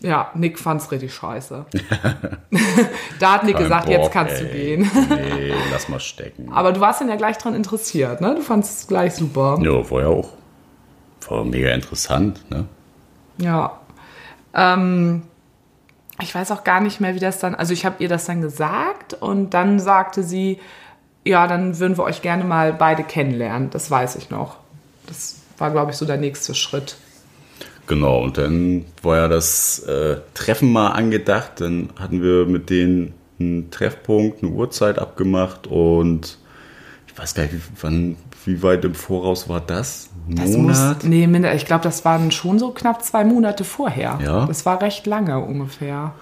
Ja, 0.04 0.30
Nick 0.34 0.58
fand's 0.58 0.90
richtig 0.92 1.14
scheiße. 1.14 1.64
da 3.20 3.32
hat 3.32 3.44
Nick 3.44 3.54
Kein 3.54 3.62
gesagt, 3.62 3.86
Bock, 3.86 3.94
jetzt 3.94 4.12
kannst 4.12 4.34
ey. 4.34 4.42
du 4.42 4.52
gehen. 4.52 4.90
nee, 5.08 5.54
lass 5.72 5.88
mal 5.88 5.98
stecken. 5.98 6.52
Aber 6.52 6.72
du 6.72 6.80
warst 6.80 7.00
dann 7.00 7.08
ja 7.08 7.16
gleich 7.16 7.38
dran 7.38 7.54
interessiert, 7.54 8.20
ne? 8.20 8.34
Du 8.34 8.42
fandst 8.42 8.80
es 8.80 8.86
gleich 8.86 9.14
super. 9.14 9.58
Ja, 9.62 9.90
war 9.90 10.02
ja 10.02 10.08
auch. 10.08 10.32
War 11.26 11.44
mega 11.44 11.70
interessant, 11.70 12.44
ne? 12.50 12.66
Ja. 13.38 13.80
Ähm, 14.52 15.22
ich 16.20 16.34
weiß 16.34 16.50
auch 16.50 16.64
gar 16.64 16.82
nicht 16.82 17.00
mehr, 17.00 17.14
wie 17.14 17.20
das 17.20 17.38
dann. 17.38 17.54
Also, 17.54 17.72
ich 17.72 17.86
habe 17.86 17.96
ihr 18.02 18.10
das 18.10 18.26
dann 18.26 18.42
gesagt 18.42 19.14
und 19.14 19.54
dann 19.54 19.80
sagte 19.80 20.22
sie, 20.22 20.60
ja, 21.24 21.46
dann 21.46 21.78
würden 21.78 21.96
wir 21.96 22.04
euch 22.04 22.20
gerne 22.20 22.44
mal 22.44 22.74
beide 22.74 23.04
kennenlernen. 23.04 23.70
Das 23.70 23.90
weiß 23.90 24.16
ich 24.16 24.28
noch. 24.28 24.58
Das 25.06 25.36
war, 25.56 25.70
glaube 25.70 25.92
ich, 25.92 25.96
so 25.96 26.04
der 26.04 26.18
nächste 26.18 26.54
Schritt. 26.54 26.98
Genau, 27.86 28.22
und 28.22 28.38
dann 28.38 28.84
war 29.02 29.18
ja 29.18 29.28
das 29.28 29.80
äh, 29.80 30.16
Treffen 30.32 30.72
mal 30.72 30.88
angedacht. 30.88 31.60
Dann 31.60 31.90
hatten 31.98 32.22
wir 32.22 32.46
mit 32.46 32.70
denen 32.70 33.14
einen 33.38 33.70
Treffpunkt, 33.70 34.42
eine 34.42 34.52
Uhrzeit 34.52 34.98
abgemacht 34.98 35.66
und 35.66 36.38
ich 37.06 37.18
weiß 37.18 37.34
gar 37.34 37.44
nicht, 37.44 37.54
wie, 37.54 37.60
wann, 37.80 38.16
wie 38.44 38.62
weit 38.62 38.84
im 38.84 38.94
Voraus 38.94 39.48
war 39.48 39.60
das? 39.60 40.10
Ein 40.28 40.36
das 40.36 40.50
Monat? 40.50 40.96
Muss, 40.96 41.04
nee, 41.04 41.26
minder. 41.26 41.54
Ich 41.54 41.66
glaube, 41.66 41.84
das 41.84 42.04
waren 42.04 42.30
schon 42.30 42.58
so 42.58 42.70
knapp 42.70 43.04
zwei 43.04 43.24
Monate 43.24 43.64
vorher. 43.64 44.18
Ja. 44.22 44.46
Das 44.46 44.64
war 44.64 44.80
recht 44.80 45.06
lange 45.06 45.38
ungefähr. 45.38 46.14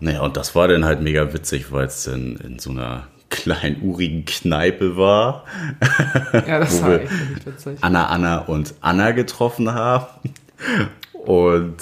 Naja, 0.00 0.22
und 0.22 0.36
das 0.36 0.54
war 0.54 0.68
dann 0.68 0.84
halt 0.84 1.02
mega 1.02 1.32
witzig, 1.32 1.72
weil 1.72 1.86
es 1.86 2.04
dann 2.04 2.36
in 2.36 2.58
so 2.58 2.70
einer 2.70 3.08
kleinen 3.30 3.82
urigen 3.82 4.24
Kneipe 4.24 4.96
war. 4.96 5.44
Ja, 6.32 6.60
das 6.60 6.82
war 6.82 7.00
echt 7.00 7.46
witzig. 7.46 7.78
Anna, 7.80 8.06
Anna 8.06 8.38
und 8.38 8.74
Anna 8.80 9.10
getroffen 9.12 9.72
haben. 9.72 10.06
Und 11.12 11.76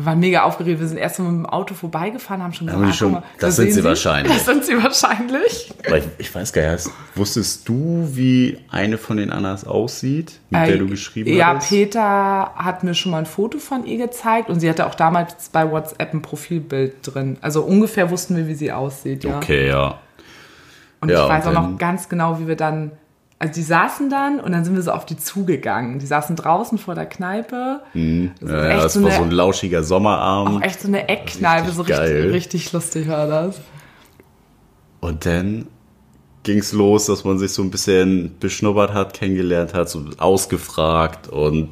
wir 0.00 0.06
waren 0.06 0.20
mega 0.20 0.44
aufgeregt. 0.44 0.80
Wir 0.80 0.86
sind 0.86 0.96
erst 0.96 1.18
mal 1.18 1.30
mit 1.30 1.44
dem 1.44 1.46
Auto 1.46 1.74
vorbeigefahren, 1.74 2.42
haben 2.42 2.54
schon 2.54 2.68
gesagt, 2.68 2.84
haben 2.84 2.92
schon, 2.94 3.12
mal, 3.12 3.22
das, 3.38 3.56
sind 3.56 3.66
sie, 3.66 3.72
sie 3.72 3.84
wahrscheinlich. 3.84 4.32
Das 4.32 4.46
sind 4.46 4.64
sie 4.64 4.82
wahrscheinlich. 4.82 5.72
Ich, 5.84 6.04
ich, 6.16 6.34
weiß 6.34 6.54
gar 6.54 6.72
nicht, 6.72 6.88
wusstest 7.14 7.68
du, 7.68 8.08
wie 8.12 8.58
eine 8.70 8.96
von 8.96 9.18
den 9.18 9.30
Annas 9.30 9.66
aussieht, 9.66 10.40
mit 10.48 10.62
äh, 10.62 10.66
der 10.68 10.78
du 10.78 10.86
geschrieben 10.86 11.36
ja, 11.36 11.54
hast? 11.54 11.70
Ja, 11.70 11.76
Peter 11.76 12.54
hat 12.54 12.82
mir 12.82 12.94
schon 12.94 13.12
mal 13.12 13.18
ein 13.18 13.26
Foto 13.26 13.58
von 13.58 13.84
ihr 13.84 13.98
gezeigt 13.98 14.48
und 14.48 14.60
sie 14.60 14.70
hatte 14.70 14.86
auch 14.86 14.94
damals 14.94 15.50
bei 15.50 15.70
WhatsApp 15.70 16.14
ein 16.14 16.22
Profilbild 16.22 16.94
drin. 17.02 17.36
Also 17.42 17.62
ungefähr 17.62 18.10
wussten 18.10 18.36
wir, 18.36 18.48
wie 18.48 18.54
sie 18.54 18.72
aussieht. 18.72 19.24
Ja. 19.24 19.36
Okay, 19.36 19.68
ja. 19.68 19.98
Und 21.00 21.08
ja, 21.08 21.24
ich 21.24 21.28
weiß 21.28 21.46
auch 21.46 21.52
noch 21.52 21.78
ganz 21.78 22.08
genau, 22.08 22.38
wie 22.38 22.46
wir 22.46 22.56
dann, 22.56 22.92
also 23.38 23.54
die 23.54 23.62
saßen 23.62 24.10
dann 24.10 24.40
und 24.40 24.52
dann 24.52 24.64
sind 24.64 24.74
wir 24.74 24.82
so 24.82 24.92
auf 24.92 25.06
die 25.06 25.16
zugegangen. 25.16 25.98
Die 25.98 26.06
saßen 26.06 26.36
draußen 26.36 26.78
vor 26.78 26.94
der 26.94 27.06
Kneipe. 27.06 27.80
Mhm. 27.94 28.32
Das, 28.40 28.50
ja, 28.50 28.68
ja, 28.68 28.76
das 28.82 28.92
so 28.94 29.02
war 29.02 29.10
eine, 29.10 29.18
so 29.18 29.24
ein 29.24 29.30
lauschiger 29.30 29.82
Sommerabend. 29.82 30.58
Auch 30.58 30.62
echt 30.62 30.80
so 30.80 30.88
eine 30.88 31.08
Eckkneipe, 31.08 31.70
so 31.70 31.82
richtig, 31.82 32.32
richtig 32.32 32.72
lustig 32.72 33.08
war 33.08 33.26
das. 33.26 33.60
Und 35.00 35.24
dann 35.24 35.66
ging 36.42 36.58
es 36.58 36.72
los, 36.72 37.06
dass 37.06 37.24
man 37.24 37.38
sich 37.38 37.52
so 37.52 37.62
ein 37.62 37.70
bisschen 37.70 38.36
beschnuppert 38.38 38.92
hat, 38.92 39.14
kennengelernt 39.14 39.74
hat, 39.74 39.88
so 39.88 40.04
ausgefragt 40.18 41.28
und 41.28 41.70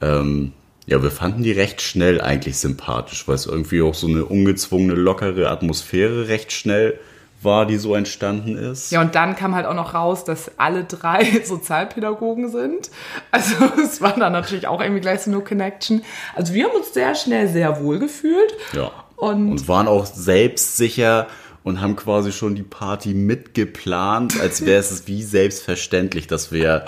ähm, 0.00 0.52
ja, 0.86 1.02
wir 1.02 1.10
fanden 1.10 1.42
die 1.42 1.52
recht 1.52 1.80
schnell 1.80 2.20
eigentlich 2.20 2.58
sympathisch, 2.58 3.28
weil 3.28 3.36
es 3.36 3.46
irgendwie 3.46 3.82
auch 3.82 3.94
so 3.94 4.08
eine 4.08 4.24
ungezwungene, 4.24 4.94
lockere 4.94 5.48
Atmosphäre 5.48 6.28
recht 6.28 6.52
schnell 6.52 6.98
war, 7.44 7.66
die 7.66 7.76
so 7.76 7.94
entstanden 7.94 8.56
ist. 8.56 8.90
Ja, 8.90 9.00
und 9.00 9.14
dann 9.14 9.36
kam 9.36 9.54
halt 9.54 9.66
auch 9.66 9.74
noch 9.74 9.94
raus, 9.94 10.24
dass 10.24 10.58
alle 10.58 10.84
drei 10.84 11.24
Sozialpädagogen 11.44 12.50
sind. 12.50 12.90
Also 13.30 13.56
es 13.82 14.00
war 14.00 14.18
dann 14.18 14.32
natürlich 14.32 14.66
auch 14.66 14.80
irgendwie 14.80 15.00
gleich 15.00 15.20
so 15.20 15.30
eine 15.30 15.40
Connection. 15.40 16.02
Also 16.34 16.54
wir 16.54 16.64
haben 16.64 16.76
uns 16.76 16.92
sehr 16.94 17.14
schnell 17.14 17.48
sehr 17.48 17.82
wohl 17.82 17.98
gefühlt. 17.98 18.54
Ja. 18.72 18.90
Und, 19.16 19.52
und 19.52 19.68
waren 19.68 19.86
auch 19.86 20.06
selbstsicher 20.06 21.28
und 21.64 21.80
haben 21.80 21.96
quasi 21.96 22.32
schon 22.32 22.54
die 22.54 22.62
Party 22.62 23.14
mitgeplant, 23.14 24.40
als 24.40 24.66
wäre 24.66 24.80
es 24.80 25.02
wie 25.06 25.22
selbstverständlich, 25.22 26.26
dass 26.26 26.50
wir 26.52 26.86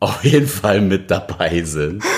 auf 0.00 0.24
jeden 0.24 0.46
Fall 0.46 0.80
mit 0.80 1.10
dabei 1.10 1.62
sind. 1.62 2.02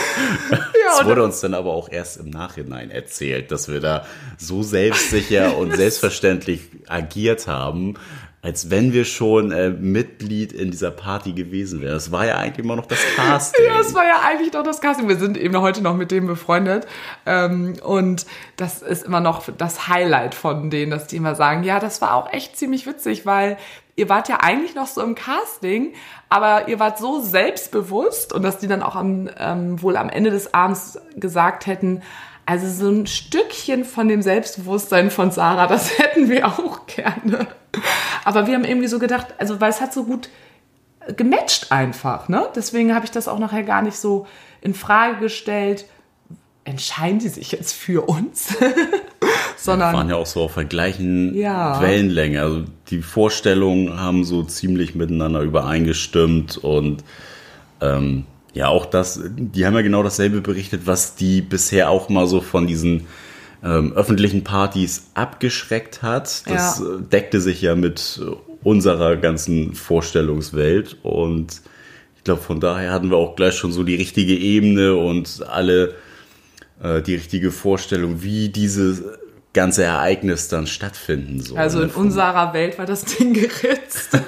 Ja, 0.51 1.01
es 1.01 1.07
wurde 1.07 1.23
uns 1.23 1.41
dann 1.41 1.53
aber 1.53 1.75
auch 1.75 1.91
erst 1.91 2.17
im 2.17 2.31
Nachhinein 2.31 2.91
erzählt, 2.91 3.51
dass 3.51 3.69
wir 3.69 3.81
da 3.81 4.07
so 4.39 4.63
selbstsicher 4.63 5.55
und 5.59 5.77
selbstverständlich 5.77 6.63
agiert 6.87 7.47
haben, 7.47 7.95
als 8.49 8.71
wenn 8.71 8.95
wir 8.95 9.05
schon 9.05 9.53
äh, 9.53 9.69
Mitglied 9.69 10.55
in 10.55 10.71
dieser 10.71 10.91
Party 10.91 11.35
gewesen 11.35 11.83
wären. 11.83 11.93
Das 11.93 12.11
war 12.11 12.25
ja 12.25 12.39
eigentlich 12.39 12.65
immer 12.65 12.77
noch 12.77 12.87
das 12.87 12.99
Casting. 13.15 13.67
Ja, 13.67 13.77
das 13.77 13.93
war 13.93 14.07
ja 14.07 14.21
eigentlich 14.25 14.55
noch 14.55 14.63
das 14.63 14.81
Casting. 14.81 15.07
Wir 15.07 15.19
sind 15.19 15.37
eben 15.37 15.55
heute 15.61 15.83
noch 15.83 15.95
mit 15.95 16.11
dem 16.11 16.27
befreundet. 16.27 16.87
Ähm, 17.27 17.75
und 17.85 18.25
das 18.57 18.81
ist 18.81 19.05
immer 19.05 19.21
noch 19.21 19.45
das 19.59 19.89
Highlight 19.89 20.35
von 20.35 20.71
denen, 20.71 20.91
dass 20.91 21.07
die 21.07 21.17
immer 21.17 21.35
sagen, 21.35 21.63
ja, 21.63 21.79
das 21.79 22.01
war 22.01 22.15
auch 22.15 22.33
echt 22.33 22.57
ziemlich 22.57 22.87
witzig, 22.87 23.27
weil 23.27 23.59
ihr 23.97 24.09
wart 24.09 24.31
ja 24.31 24.39
eigentlich 24.41 24.75
noch 24.75 24.87
so 24.87 25.03
im 25.03 25.15
Casting, 25.15 25.93
aber 26.31 26.69
ihr 26.69 26.81
wart 26.81 26.99
so 26.99 27.21
selbstbewusst 27.21 28.33
und 28.33 28.41
dass 28.41 28.57
die 28.57 28.67
dann 28.67 28.83
auch 28.83 28.97
am, 28.97 29.29
ähm, 29.39 29.83
wohl 29.83 29.99
am 29.99 30.09
Ende 30.09 30.31
des 30.31 30.55
Abends 30.55 30.99
gesagt 31.17 31.67
hätten, 31.67 32.01
also 32.47 32.67
so 32.67 32.91
ein 32.91 33.07
Stückchen 33.07 33.85
von 33.85 34.09
dem 34.09 34.23
Selbstbewusstsein 34.23 35.11
von 35.11 35.31
Sarah, 35.31 35.67
das 35.67 35.99
hätten 35.99 36.31
wir 36.31 36.47
auch 36.47 36.87
gerne. 36.87 37.47
Aber 38.25 38.47
wir 38.47 38.55
haben 38.55 38.65
irgendwie 38.65 38.89
so 38.89 38.99
gedacht, 38.99 39.35
also 39.39 39.61
weil 39.61 39.71
es 39.71 39.81
hat 39.81 39.93
so 39.93 40.05
gut 40.05 40.29
gematcht 41.17 41.73
einfach, 41.73 42.29
ne? 42.29 42.47
Deswegen 42.55 42.95
habe 42.95 43.05
ich 43.05 43.11
das 43.11 43.29
auch 43.29 43.39
nachher 43.39 43.63
gar 43.63 43.83
nicht 43.83 43.97
so 43.97 44.27
in 44.61 44.75
Frage 44.75 45.19
gestellt. 45.21 45.87
Entscheiden 46.65 47.21
sie 47.21 47.31
sich 47.31 47.53
jetzt 47.53 47.73
für 47.73 48.09
uns? 48.09 48.57
Sondern, 49.57 49.93
wir 49.93 49.99
waren 49.99 50.11
ja 50.11 50.17
auch 50.17 50.27
so 50.27 50.43
auf 50.43 50.55
der 50.55 50.67
gleichen 50.67 51.35
ja. 51.35 51.81
Wellenlänge. 51.81 52.43
Also 52.43 52.65
die 52.89 53.01
Vorstellungen 53.01 53.99
haben 53.99 54.25
so 54.25 54.43
ziemlich 54.43 54.95
miteinander 54.95 55.41
übereingestimmt 55.41 56.59
und 56.59 57.03
ähm, 57.81 58.27
ja, 58.53 58.69
auch 58.69 58.87
das, 58.87 59.21
die 59.25 59.67
haben 59.67 59.75
ja 59.75 59.83
genau 59.83 60.03
dasselbe 60.03 60.41
berichtet, 60.41 60.83
was 60.85 61.15
die 61.15 61.41
bisher 61.41 61.91
auch 61.91 62.09
mal 62.09 62.27
so 62.27 62.41
von 62.41 62.67
diesen 62.67 63.07
ähm, 63.63 63.93
öffentlichen 63.93 64.45
Partys 64.45 65.11
abgeschreckt 65.15 66.03
hat. 66.03 66.49
Das 66.49 66.79
ja. 66.81 66.99
deckte 66.99 67.41
sich 67.41 67.63
ja 67.63 67.75
mit 67.75 68.21
unserer 68.63 69.17
ganzen 69.17 69.75
Vorstellungswelt 69.75 70.97
und 71.03 71.63
ich 72.17 72.25
glaube, 72.25 72.41
von 72.41 72.61
daher 72.61 72.93
hatten 72.93 73.11
wir 73.11 73.17
auch 73.17 73.37
gleich 73.37 73.55
schon 73.55 73.73
so 73.73 73.85
die 73.85 73.95
richtige 73.95 74.35
Ebene 74.35 74.95
und 74.95 75.45
alle 75.49 75.95
äh, 76.83 77.01
die 77.01 77.15
richtige 77.15 77.51
Vorstellung, 77.51 78.23
wie 78.23 78.49
dieses 78.49 79.03
ganze 79.55 79.85
Ereignis 79.85 80.49
dann 80.49 80.67
stattfinden 80.67 81.41
soll. 81.41 81.59
Also 81.59 81.81
in 81.83 81.91
unserer 81.91 82.53
Welt 82.53 82.79
war 82.79 82.87
das 82.87 83.05
Ding 83.05 83.33
geritzt. 83.33 84.19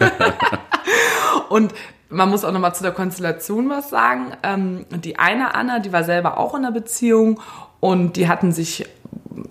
und 1.49 1.75
man 2.08 2.28
muss 2.28 2.44
auch 2.44 2.52
nochmal 2.52 2.75
zu 2.75 2.82
der 2.82 2.92
Konstellation 2.92 3.68
was 3.68 3.90
sagen. 3.90 4.32
Ähm, 4.42 4.87
die 4.90 5.18
eine 5.18 5.54
Anna, 5.54 5.78
die 5.78 5.92
war 5.92 6.04
selber 6.04 6.38
auch 6.38 6.54
in 6.54 6.64
einer 6.64 6.72
Beziehung 6.72 7.40
und 7.78 8.16
die 8.16 8.28
hatten 8.28 8.52
sich 8.52 8.87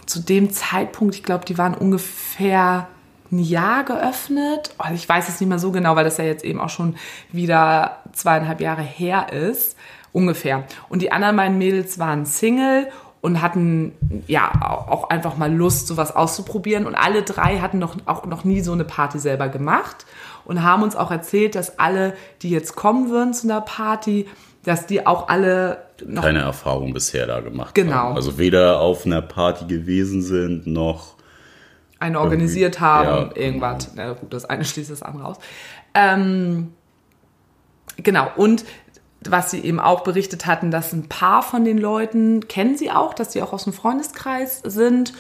zu 0.09 0.19
dem 0.19 0.49
Zeitpunkt, 0.51 1.13
ich 1.13 1.23
glaube, 1.23 1.45
die 1.45 1.57
waren 1.57 1.75
ungefähr 1.75 2.87
ein 3.31 3.39
Jahr 3.39 3.83
geöffnet. 3.83 4.73
Oh, 4.79 4.91
ich 4.93 5.07
weiß 5.07 5.29
es 5.29 5.39
nicht 5.39 5.47
mehr 5.47 5.59
so 5.59 5.71
genau, 5.71 5.95
weil 5.95 6.03
das 6.03 6.17
ja 6.17 6.23
jetzt 6.23 6.43
eben 6.43 6.59
auch 6.59 6.69
schon 6.69 6.95
wieder 7.31 7.97
zweieinhalb 8.13 8.59
Jahre 8.59 8.81
her 8.81 9.31
ist. 9.31 9.77
Ungefähr. 10.11 10.63
Und 10.89 11.03
die 11.03 11.11
anderen 11.11 11.35
beiden 11.35 11.59
Mädels 11.59 11.99
waren 11.99 12.25
Single 12.25 12.87
und 13.21 13.43
hatten 13.43 13.93
ja 14.25 14.87
auch 14.87 15.11
einfach 15.11 15.37
mal 15.37 15.53
Lust, 15.53 15.85
sowas 15.85 16.15
auszuprobieren. 16.15 16.87
Und 16.87 16.95
alle 16.95 17.21
drei 17.21 17.59
hatten 17.59 17.77
noch, 17.77 17.95
auch 18.07 18.25
noch 18.25 18.43
nie 18.43 18.61
so 18.61 18.71
eine 18.71 18.85
Party 18.85 19.19
selber 19.19 19.47
gemacht 19.47 20.07
und 20.45 20.63
haben 20.63 20.81
uns 20.81 20.95
auch 20.95 21.11
erzählt, 21.11 21.53
dass 21.53 21.77
alle, 21.77 22.15
die 22.41 22.49
jetzt 22.49 22.75
kommen 22.75 23.11
würden 23.11 23.35
zu 23.35 23.45
einer 23.45 23.61
Party, 23.61 24.27
dass 24.63 24.85
die 24.85 25.05
auch 25.05 25.29
alle 25.29 25.85
noch 26.05 26.23
keine 26.23 26.39
Erfahrung 26.39 26.93
bisher 26.93 27.27
da 27.27 27.39
gemacht 27.39 27.75
genau. 27.75 27.93
haben. 27.93 28.15
Also 28.15 28.37
weder 28.37 28.79
auf 28.79 29.05
einer 29.05 29.21
Party 29.21 29.65
gewesen 29.65 30.21
sind, 30.21 30.67
noch 30.67 31.15
eine 31.99 32.19
organisiert 32.19 32.79
haben, 32.79 33.31
ja, 33.35 33.41
irgendwas. 33.41 33.91
Genau. 33.91 34.07
Na 34.07 34.13
gut, 34.13 34.33
das 34.33 34.45
eine 34.45 34.63
schließt 34.63 34.89
das 34.89 35.03
andere 35.03 35.25
aus. 35.25 35.37
Ähm, 35.93 36.73
genau, 37.97 38.29
und 38.37 38.63
was 39.21 39.51
sie 39.51 39.59
eben 39.59 39.79
auch 39.79 40.01
berichtet 40.01 40.45
hatten, 40.45 40.71
dass 40.71 40.93
ein 40.93 41.09
paar 41.09 41.43
von 41.43 41.65
den 41.65 41.77
Leuten 41.77 42.47
kennen 42.47 42.77
sie 42.77 42.89
auch, 42.89 43.13
dass 43.13 43.33
sie 43.33 43.41
auch 43.41 43.51
aus 43.51 43.65
dem 43.65 43.73
Freundeskreis 43.73 44.61
sind. 44.63 45.13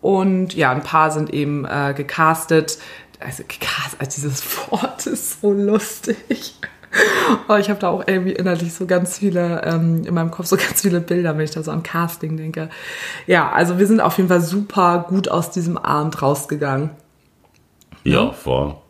Und 0.00 0.54
ja, 0.54 0.72
ein 0.72 0.82
paar 0.82 1.10
sind 1.12 1.32
eben 1.32 1.64
äh, 1.64 1.94
gecastet. 1.96 2.78
Also 3.20 3.44
gecastet, 3.44 4.00
also 4.00 4.10
dieses 4.16 4.44
Wort 4.70 5.06
ist 5.06 5.40
so 5.40 5.52
lustig. 5.52 6.56
oh, 7.48 7.56
ich 7.56 7.70
habe 7.70 7.80
da 7.80 7.88
auch 7.88 8.04
irgendwie 8.06 8.32
innerlich 8.32 8.72
so 8.74 8.86
ganz 8.86 9.18
viele, 9.18 9.62
ähm, 9.64 10.04
in 10.04 10.14
meinem 10.14 10.30
Kopf 10.30 10.46
so 10.46 10.56
ganz 10.56 10.82
viele 10.82 11.00
Bilder, 11.00 11.36
wenn 11.36 11.44
ich 11.44 11.50
da 11.50 11.62
so 11.62 11.70
am 11.70 11.82
Casting 11.82 12.36
denke. 12.36 12.68
Ja, 13.26 13.50
also 13.50 13.78
wir 13.78 13.86
sind 13.86 14.00
auf 14.00 14.16
jeden 14.16 14.28
Fall 14.28 14.40
super 14.40 15.06
gut 15.08 15.28
aus 15.28 15.50
diesem 15.50 15.78
Abend 15.78 16.20
rausgegangen. 16.22 16.90
Ja, 18.04 18.24
ja 18.24 18.34
war 18.44 18.82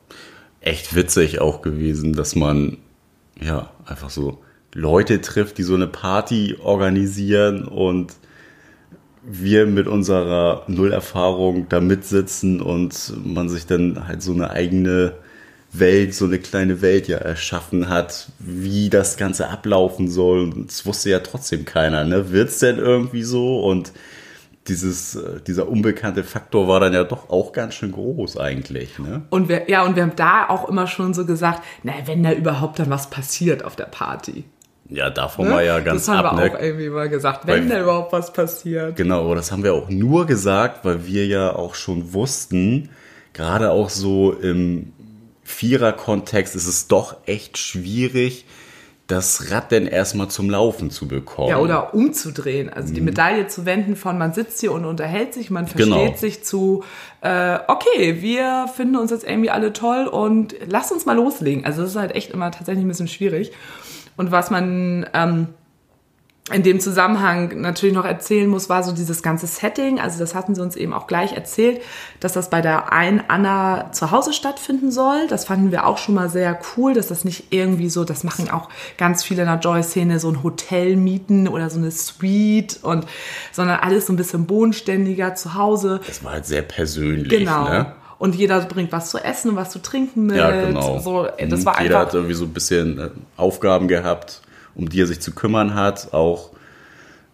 echt 0.60 0.94
witzig 0.94 1.40
auch 1.40 1.62
gewesen, 1.62 2.14
dass 2.14 2.34
man 2.34 2.78
ja 3.40 3.70
einfach 3.86 4.10
so 4.10 4.38
Leute 4.72 5.20
trifft, 5.20 5.58
die 5.58 5.62
so 5.62 5.74
eine 5.74 5.86
Party 5.86 6.56
organisieren 6.62 7.64
und 7.64 8.14
wir 9.22 9.66
mit 9.66 9.86
unserer 9.86 10.64
Nullerfahrung 10.66 11.68
da 11.68 11.80
mitsitzen 11.80 12.60
und 12.60 13.14
man 13.24 13.48
sich 13.48 13.66
dann 13.66 14.06
halt 14.06 14.22
so 14.22 14.32
eine 14.32 14.50
eigene 14.50 15.14
Welt, 15.78 16.14
so 16.14 16.26
eine 16.26 16.38
kleine 16.38 16.82
Welt 16.82 17.08
ja 17.08 17.18
erschaffen 17.18 17.88
hat, 17.88 18.28
wie 18.38 18.90
das 18.90 19.16
Ganze 19.16 19.48
ablaufen 19.48 20.08
soll. 20.08 20.40
Und 20.40 20.70
es 20.70 20.86
wusste 20.86 21.10
ja 21.10 21.20
trotzdem 21.20 21.64
keiner, 21.64 22.04
ne? 22.04 22.32
es 22.32 22.58
denn 22.58 22.78
irgendwie 22.78 23.22
so? 23.22 23.60
Und 23.60 23.92
dieses, 24.68 25.14
äh, 25.16 25.40
dieser 25.46 25.68
unbekannte 25.68 26.24
Faktor 26.24 26.68
war 26.68 26.80
dann 26.80 26.92
ja 26.92 27.04
doch 27.04 27.28
auch 27.28 27.52
ganz 27.52 27.74
schön 27.74 27.92
groß 27.92 28.38
eigentlich. 28.38 28.98
Ne? 28.98 29.22
Und 29.30 29.48
wir, 29.48 29.68
ja, 29.68 29.84
und 29.84 29.96
wir 29.96 30.02
haben 30.02 30.16
da 30.16 30.48
auch 30.48 30.68
immer 30.68 30.86
schon 30.86 31.12
so 31.12 31.26
gesagt, 31.26 31.62
na, 31.82 31.92
wenn 32.06 32.22
da 32.22 32.32
überhaupt 32.32 32.78
dann 32.78 32.90
was 32.90 33.10
passiert 33.10 33.64
auf 33.64 33.76
der 33.76 33.84
Party. 33.84 34.44
Ja, 34.88 35.10
davon 35.10 35.46
ne? 35.46 35.52
war 35.52 35.62
ja 35.62 35.80
ganz 35.80 36.06
Das 36.06 36.14
haben 36.14 36.26
ab, 36.26 36.36
wir 36.36 36.44
ne? 36.44 36.52
auch 36.52 36.60
irgendwie 36.60 36.88
mal 36.88 37.08
gesagt, 37.08 37.46
wenn 37.46 37.68
weil, 37.68 37.76
da 37.76 37.82
überhaupt 37.82 38.12
was 38.12 38.32
passiert. 38.32 38.96
Genau, 38.96 39.34
das 39.34 39.50
haben 39.50 39.64
wir 39.64 39.74
auch 39.74 39.88
nur 39.88 40.26
gesagt, 40.26 40.84
weil 40.84 41.06
wir 41.06 41.26
ja 41.26 41.54
auch 41.54 41.74
schon 41.74 42.12
wussten, 42.12 42.90
gerade 43.32 43.70
auch 43.70 43.90
so 43.90 44.32
im 44.32 44.92
Vierer-Kontext 45.44 46.56
ist 46.56 46.66
es 46.66 46.88
doch 46.88 47.16
echt 47.26 47.58
schwierig, 47.58 48.46
das 49.06 49.50
Rad 49.50 49.70
denn 49.70 49.86
erstmal 49.86 50.28
zum 50.28 50.48
Laufen 50.48 50.90
zu 50.90 51.06
bekommen. 51.06 51.50
Ja, 51.50 51.58
oder 51.58 51.92
umzudrehen. 51.92 52.70
Also 52.70 52.94
die 52.94 53.00
mhm. 53.00 53.06
Medaille 53.06 53.46
zu 53.48 53.66
wenden 53.66 53.96
von 53.96 54.16
man 54.16 54.32
sitzt 54.32 54.60
hier 54.60 54.72
und 54.72 54.86
unterhält 54.86 55.34
sich, 55.34 55.50
man 55.50 55.66
versteht 55.66 55.92
genau. 55.92 56.16
sich 56.16 56.42
zu, 56.42 56.84
äh, 57.20 57.58
okay, 57.68 58.22
wir 58.22 58.66
finden 58.74 58.96
uns 58.96 59.10
jetzt 59.10 59.24
irgendwie 59.24 59.50
alle 59.50 59.74
toll 59.74 60.06
und 60.06 60.54
lass 60.66 60.90
uns 60.90 61.04
mal 61.04 61.16
loslegen. 61.16 61.66
Also 61.66 61.82
das 61.82 61.90
ist 61.90 61.96
halt 61.96 62.14
echt 62.14 62.30
immer 62.30 62.50
tatsächlich 62.50 62.84
ein 62.84 62.88
bisschen 62.88 63.08
schwierig. 63.08 63.52
Und 64.16 64.30
was 64.30 64.50
man 64.50 65.06
ähm, 65.12 65.48
in 66.52 66.62
dem 66.62 66.78
Zusammenhang 66.78 67.58
natürlich 67.62 67.94
noch 67.94 68.04
erzählen 68.04 68.46
muss, 68.46 68.68
war 68.68 68.82
so 68.82 68.92
dieses 68.92 69.22
ganze 69.22 69.46
Setting. 69.46 69.98
Also 69.98 70.18
das 70.18 70.34
hatten 70.34 70.54
sie 70.54 70.60
uns 70.60 70.76
eben 70.76 70.92
auch 70.92 71.06
gleich 71.06 71.32
erzählt, 71.32 71.80
dass 72.20 72.34
das 72.34 72.50
bei 72.50 72.60
der 72.60 72.92
einen 72.92 73.22
Anna 73.28 73.90
zu 73.92 74.10
Hause 74.10 74.34
stattfinden 74.34 74.90
soll. 74.90 75.26
Das 75.28 75.46
fanden 75.46 75.72
wir 75.72 75.86
auch 75.86 75.96
schon 75.96 76.14
mal 76.14 76.28
sehr 76.28 76.60
cool, 76.76 76.92
dass 76.92 77.08
das 77.08 77.24
nicht 77.24 77.44
irgendwie 77.48 77.88
so, 77.88 78.04
das 78.04 78.24
machen 78.24 78.50
auch 78.50 78.68
ganz 78.98 79.24
viele 79.24 79.42
in 79.42 79.48
der 79.48 79.58
Joy-Szene, 79.58 80.20
so 80.20 80.28
ein 80.28 80.42
Hotel 80.42 80.96
mieten 80.96 81.48
oder 81.48 81.70
so 81.70 81.78
eine 81.78 81.90
Suite 81.90 82.78
und, 82.82 83.06
sondern 83.50 83.80
alles 83.80 84.06
so 84.06 84.12
ein 84.12 84.16
bisschen 84.16 84.44
bodenständiger 84.44 85.34
zu 85.34 85.54
Hause. 85.54 86.00
Das 86.06 86.22
war 86.22 86.32
halt 86.32 86.44
sehr 86.44 86.62
persönlich. 86.62 87.30
Genau. 87.30 87.64
Ne? 87.70 87.94
Und 88.18 88.34
jeder 88.34 88.60
bringt 88.60 88.92
was 88.92 89.08
zu 89.08 89.16
essen 89.16 89.52
und 89.52 89.56
was 89.56 89.70
zu 89.70 89.80
trinken 89.80 90.26
mit. 90.26 90.36
Ja, 90.36 90.50
genau. 90.50 90.98
So, 90.98 91.26
das 91.48 91.64
war 91.64 91.80
jeder 91.82 92.00
hat 92.00 92.12
irgendwie 92.12 92.34
so 92.34 92.44
ein 92.44 92.52
bisschen 92.52 92.98
äh, 92.98 93.08
Aufgaben 93.38 93.88
gehabt 93.88 94.42
um 94.74 94.88
die 94.88 95.00
er 95.00 95.06
sich 95.06 95.20
zu 95.20 95.32
kümmern 95.32 95.74
hat. 95.74 96.12
Auch 96.12 96.50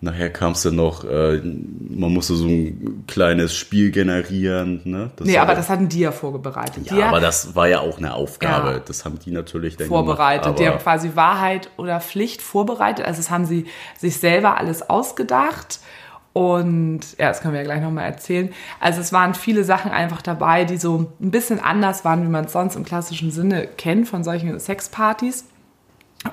nachher 0.01 0.31
kam 0.31 0.53
es 0.53 0.63
dann 0.63 0.77
noch, 0.77 1.05
äh, 1.05 1.41
man 1.43 2.13
musste 2.13 2.35
so 2.35 2.47
ein 2.47 3.05
kleines 3.07 3.55
Spiel 3.55 3.91
generieren. 3.91 4.81
Ne? 4.85 5.11
Das 5.17 5.27
nee, 5.27 5.39
aber 5.39 5.55
das 5.55 5.69
hatten 5.69 5.89
die 5.89 6.01
ja 6.01 6.13
vorbereitet. 6.13 6.91
Ja, 6.91 7.09
aber 7.09 7.21
das 7.21 7.55
war 7.55 7.69
ja 7.69 7.81
auch 7.81 7.99
eine 7.99 8.15
Aufgabe. 8.15 8.71
Ja. 8.73 8.79
Das 8.79 9.05
haben 9.05 9.19
die 9.19 9.31
natürlich 9.31 9.77
dann 9.77 9.89
vorbereitet. 9.89 10.45
Gemacht, 10.45 10.59
die 10.59 10.69
haben 10.69 10.79
quasi 10.79 11.13
Wahrheit 11.15 11.71
oder 11.77 12.01
Pflicht 12.01 12.41
vorbereitet. 12.43 13.05
Also 13.05 13.19
das 13.19 13.31
haben 13.31 13.45
sie 13.45 13.67
sich 13.99 14.19
selber 14.19 14.57
alles 14.57 14.89
ausgedacht. 14.89 15.81
Und 16.33 17.01
ja, 17.19 17.29
das 17.29 17.41
können 17.41 17.55
wir 17.55 17.61
ja 17.61 17.67
gleich 17.67 17.83
nochmal 17.83 18.05
erzählen. 18.05 18.51
Also 18.79 19.01
es 19.01 19.13
waren 19.13 19.35
viele 19.35 19.65
Sachen 19.65 19.91
einfach 19.91 20.23
dabei, 20.23 20.65
die 20.65 20.77
so 20.77 21.13
ein 21.21 21.31
bisschen 21.33 21.59
anders 21.59 22.05
waren, 22.05 22.23
wie 22.23 22.29
man 22.29 22.45
es 22.45 22.53
sonst 22.53 22.77
im 22.77 22.85
klassischen 22.85 23.33
Sinne 23.33 23.67
kennt 23.67 24.09
von 24.09 24.23
solchen 24.23 24.59
Sexpartys 24.59 25.45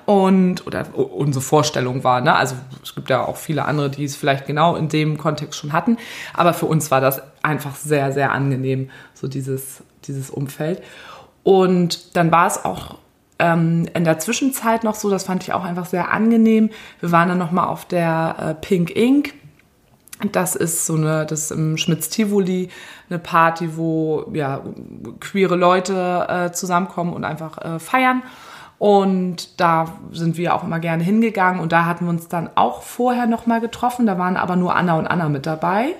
und 0.06 0.68
oder 0.68 0.86
unsere 0.98 1.42
Vorstellung 1.42 2.04
war. 2.04 2.22
Ne? 2.22 2.36
Also 2.36 2.56
es 2.84 2.94
gibt 2.94 3.10
ja 3.10 3.26
auch 3.26 3.38
viele 3.38 3.66
andere, 3.66 3.90
die 3.90 4.04
es 4.04 4.16
vielleicht 4.16 4.46
genau 4.46 4.76
in 4.76 4.90
dem 4.90 5.18
Kontext 5.18 5.60
schon 5.60 5.74
hatten. 5.74 5.98
Aber 6.34 6.54
für 6.54 6.66
uns 6.66 6.92
war 6.92 7.02
das 7.02 7.22
einfach 7.42 7.76
sehr, 7.76 8.12
sehr 8.12 8.32
angenehm, 8.32 8.90
so 9.14 9.28
dieses, 9.28 9.84
dieses 10.06 10.30
Umfeld. 10.30 10.82
Und 11.44 12.18
dann 12.18 12.32
war 12.32 12.48
es 12.48 12.66
auch 12.66 12.98
ähm, 13.40 13.88
in 13.94 14.04
der 14.04 14.20
Zwischenzeit 14.20 14.84
noch 14.84 14.96
so, 14.96 15.10
das 15.10 15.24
fand 15.24 15.44
ich 15.44 15.54
auch 15.54 15.64
einfach 15.64 15.86
sehr 15.86 16.12
angenehm. 16.12 16.70
Wir 17.00 17.12
waren 17.12 17.30
dann 17.30 17.38
nochmal 17.38 17.68
auf 17.68 17.86
der 17.86 18.36
äh, 18.40 18.54
Pink 18.56 18.96
Ink. 18.96 19.34
Das 20.32 20.56
ist 20.56 20.86
so 20.86 20.96
eine, 20.96 21.26
das 21.26 21.44
ist 21.44 21.52
im 21.52 21.78
Schmitz-Tivoli 21.78 22.70
eine 23.10 23.20
Party, 23.20 23.78
wo 23.78 24.26
ja 24.34 24.62
queere 25.20 25.56
Leute 25.56 26.26
äh, 26.28 26.52
zusammenkommen 26.52 27.14
und 27.14 27.24
einfach 27.24 27.60
äh, 27.60 27.80
feiern. 27.80 28.24
Und 28.80 29.60
da 29.60 29.94
sind 30.12 30.38
wir 30.38 30.54
auch 30.54 30.64
immer 30.64 30.80
gerne 30.80 31.04
hingegangen 31.04 31.62
und 31.62 31.72
da 31.72 31.86
hatten 31.86 32.06
wir 32.06 32.10
uns 32.12 32.28
dann 32.28 32.50
auch 32.56 32.84
vorher 32.84 33.26
nochmal 33.26 33.60
getroffen. 33.60 34.06
Da 34.06 34.20
waren 34.20 34.38
aber 34.38 34.56
nur 34.56 34.76
Anna 34.76 34.98
und 35.00 35.08
Anna 35.08 35.30
mit 35.30 35.46
dabei. 35.48 35.96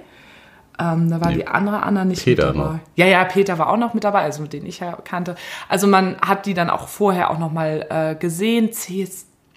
Ähm, 0.80 1.10
da 1.10 1.20
war 1.20 1.30
nee, 1.30 1.38
die 1.38 1.48
andere 1.48 1.82
Anna 1.82 2.06
nicht 2.06 2.24
Peter 2.24 2.48
mit 2.48 2.56
dabei. 2.56 2.74
Noch. 2.74 2.80
Ja, 2.96 3.08
ja, 3.08 3.24
Peter 3.26 3.58
war 3.58 3.70
auch 3.70 3.78
noch 3.78 3.96
mit 3.96 4.04
dabei, 4.04 4.22
also 4.22 4.44
mit 4.44 4.54
denen 4.54 4.68
ich 4.68 4.80
ja 4.80 4.96
kannte. 5.04 5.36
Also 5.68 5.88
man 5.88 6.18
hat 6.22 6.46
die 6.46 6.54
dann 6.54 6.70
auch 6.70 6.88
vorher 6.88 7.32
auch 7.32 7.40
nochmal 7.40 7.88
äh, 7.90 8.16
gesehen. 8.16 8.72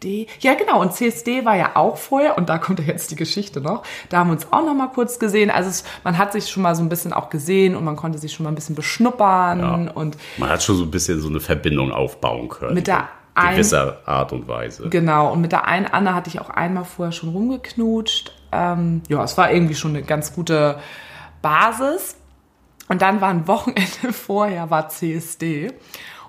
CSD, 0.01 0.27
ja 0.41 0.55
genau, 0.55 0.81
und 0.81 0.93
CSD 0.93 1.45
war 1.45 1.57
ja 1.57 1.73
auch 1.75 1.97
vorher 1.97 2.37
und 2.39 2.49
da 2.49 2.59
kommt 2.59 2.81
ja 2.81 2.87
jetzt 2.87 3.11
die 3.11 3.17
Geschichte 3.17 3.61
noch. 3.61 3.83
Da 4.09 4.19
haben 4.19 4.29
wir 4.29 4.33
uns 4.33 4.47
auch 4.51 4.65
nochmal 4.65 4.91
kurz 4.91 5.19
gesehen. 5.19 5.51
Also 5.51 5.71
es, 5.71 5.85
man 6.05 6.19
hat 6.19 6.33
sich 6.33 6.49
schon 6.49 6.63
mal 6.63 6.75
so 6.75 6.83
ein 6.83 6.89
bisschen 6.89 7.13
auch 7.13 7.31
gesehen 7.31 7.77
und 7.77 7.85
man 7.85 7.97
konnte 7.97 8.19
sich 8.19 8.33
schon 8.33 8.45
mal 8.45 8.51
ein 8.51 8.55
bisschen 8.55 8.75
beschnuppern 8.75 9.61
ja. 9.61 9.93
und 9.95 10.17
man 10.39 10.49
hat 10.49 10.63
schon 10.63 10.77
so 10.77 10.85
ein 10.85 10.91
bisschen 10.91 11.21
so 11.21 11.29
eine 11.29 11.41
Verbindung 11.41 11.93
aufbauen 11.93 12.49
können. 12.49 12.75
Mit 12.75 12.87
der 12.87 13.09
gewisser 13.35 13.99
Art 14.07 14.33
und 14.33 14.49
Weise. 14.49 14.89
Genau, 14.89 15.33
und 15.33 15.41
mit 15.41 15.53
der 15.53 15.67
einen 15.67 15.87
Anna 15.87 16.15
hatte 16.15 16.29
ich 16.29 16.41
auch 16.41 16.51
einmal 16.51 16.85
vorher 16.85 17.13
schon 17.13 17.31
rumgeknutscht. 17.31 18.33
Ähm, 18.53 19.03
ja, 19.09 19.23
es 19.23 19.39
war 19.39 19.53
irgendwie 19.53 19.75
schon 19.75 19.93
eine 19.93 20.03
ganz 20.03 20.35
gute 20.35 20.79
Basis. 21.43 22.17
Und 22.89 23.03
dann 23.03 23.21
war 23.21 23.29
ein 23.29 23.47
Wochenende 23.47 24.13
vorher, 24.13 24.71
war 24.71 24.89
CSD. 24.89 25.73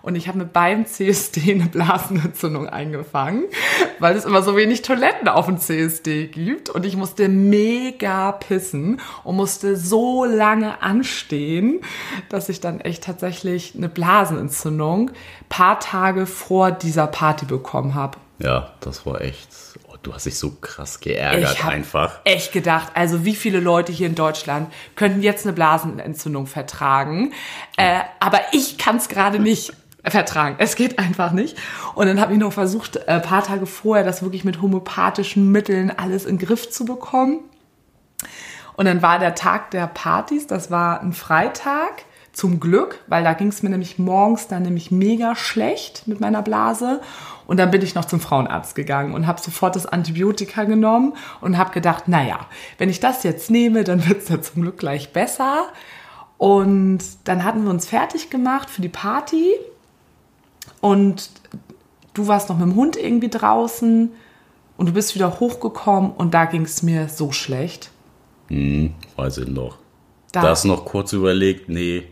Und 0.01 0.15
ich 0.15 0.27
habe 0.27 0.39
mit 0.39 0.53
beim 0.53 0.85
CSD 0.85 1.53
eine 1.53 1.65
Blasenentzündung 1.65 2.67
eingefangen, 2.67 3.45
weil 3.99 4.15
es 4.15 4.25
immer 4.25 4.41
so 4.41 4.55
wenig 4.55 4.81
Toiletten 4.81 5.27
auf 5.27 5.45
dem 5.45 5.59
CSD 5.59 6.27
gibt. 6.27 6.69
Und 6.69 6.85
ich 6.85 6.95
musste 6.95 7.29
mega 7.29 8.31
pissen 8.31 8.99
und 9.23 9.35
musste 9.35 9.77
so 9.77 10.25
lange 10.25 10.81
anstehen, 10.81 11.81
dass 12.29 12.49
ich 12.49 12.59
dann 12.59 12.81
echt 12.81 13.03
tatsächlich 13.03 13.75
eine 13.75 13.89
Blasenentzündung 13.89 15.11
paar 15.49 15.79
Tage 15.79 16.25
vor 16.25 16.71
dieser 16.71 17.07
Party 17.07 17.45
bekommen 17.45 17.93
habe. 17.93 18.17
Ja, 18.39 18.73
das 18.79 19.05
war 19.05 19.21
echt. 19.21 19.49
Oh, 19.87 19.95
du 20.01 20.13
hast 20.13 20.25
dich 20.25 20.37
so 20.37 20.51
krass 20.61 20.99
geärgert 20.99 21.57
ich 21.59 21.63
einfach. 21.63 22.21
Echt 22.23 22.51
gedacht, 22.51 22.91
also 22.95 23.23
wie 23.23 23.35
viele 23.35 23.59
Leute 23.59 23.91
hier 23.91 24.07
in 24.07 24.15
Deutschland 24.15 24.71
könnten 24.95 25.21
jetzt 25.21 25.45
eine 25.45 25.53
Blasenentzündung 25.53 26.47
vertragen, 26.47 27.33
äh, 27.77 27.99
aber 28.19 28.39
ich 28.51 28.79
kann 28.79 28.97
es 28.97 29.09
gerade 29.09 29.39
nicht 29.39 29.73
vertragen. 30.03 30.55
Es 30.57 30.75
geht 30.75 30.99
einfach 30.99 31.31
nicht. 31.31 31.57
Und 31.95 32.07
dann 32.07 32.19
habe 32.19 32.33
ich 32.33 32.39
noch 32.39 32.53
versucht, 32.53 33.07
ein 33.07 33.19
äh, 33.19 33.21
paar 33.21 33.43
Tage 33.43 33.65
vorher 33.65 34.03
das 34.03 34.23
wirklich 34.23 34.43
mit 34.43 34.61
homöopathischen 34.61 35.51
Mitteln 35.51 35.91
alles 35.95 36.25
in 36.25 36.37
den 36.37 36.47
Griff 36.47 36.69
zu 36.69 36.85
bekommen. 36.85 37.39
Und 38.75 38.85
dann 38.85 39.01
war 39.01 39.19
der 39.19 39.35
Tag 39.35 39.71
der 39.71 39.87
Partys, 39.87 40.47
das 40.47 40.71
war 40.71 41.01
ein 41.01 41.13
Freitag, 41.13 42.05
zum 42.33 42.59
Glück, 42.59 43.03
weil 43.07 43.23
da 43.23 43.33
ging 43.33 43.49
es 43.49 43.61
mir 43.61 43.69
nämlich 43.69 43.99
morgens 43.99 44.47
dann 44.47 44.63
nämlich 44.63 44.89
mega 44.89 45.35
schlecht 45.35 46.07
mit 46.07 46.19
meiner 46.19 46.41
Blase. 46.41 47.01
Und 47.45 47.57
dann 47.57 47.71
bin 47.71 47.81
ich 47.81 47.93
noch 47.93 48.05
zum 48.05 48.21
Frauenarzt 48.21 48.75
gegangen 48.75 49.13
und 49.13 49.27
habe 49.27 49.41
sofort 49.41 49.75
das 49.75 49.85
Antibiotika 49.85 50.63
genommen 50.63 51.13
und 51.41 51.57
habe 51.57 51.71
gedacht, 51.71 52.07
naja, 52.07 52.39
wenn 52.77 52.89
ich 52.89 53.01
das 53.01 53.23
jetzt 53.23 53.51
nehme, 53.51 53.83
dann 53.83 54.07
wird 54.07 54.23
es 54.23 54.29
ja 54.29 54.41
zum 54.41 54.61
Glück 54.61 54.77
gleich 54.77 55.11
besser. 55.11 55.65
Und 56.37 56.99
dann 57.25 57.43
hatten 57.43 57.63
wir 57.65 57.69
uns 57.69 57.85
fertig 57.85 58.29
gemacht 58.29 58.69
für 58.69 58.81
die 58.81 58.89
Party 58.89 59.53
und 60.81 61.29
du 62.13 62.27
warst 62.27 62.49
noch 62.49 62.57
mit 62.57 62.67
dem 62.67 62.75
Hund 62.75 62.97
irgendwie 62.97 63.29
draußen 63.29 64.11
und 64.77 64.89
du 64.89 64.93
bist 64.93 65.15
wieder 65.15 65.39
hochgekommen 65.39 66.11
und 66.11 66.33
da 66.33 66.45
ging 66.45 66.63
es 66.63 66.83
mir 66.83 67.07
so 67.07 67.31
schlecht. 67.31 67.91
Hm, 68.47 68.93
weiß 69.15 69.37
ich 69.39 69.47
noch. 69.47 69.77
Da 70.31 70.43
hast 70.43 70.65
noch 70.65 70.85
kurz 70.85 71.13
überlegt, 71.13 71.69
nee, 71.69 72.03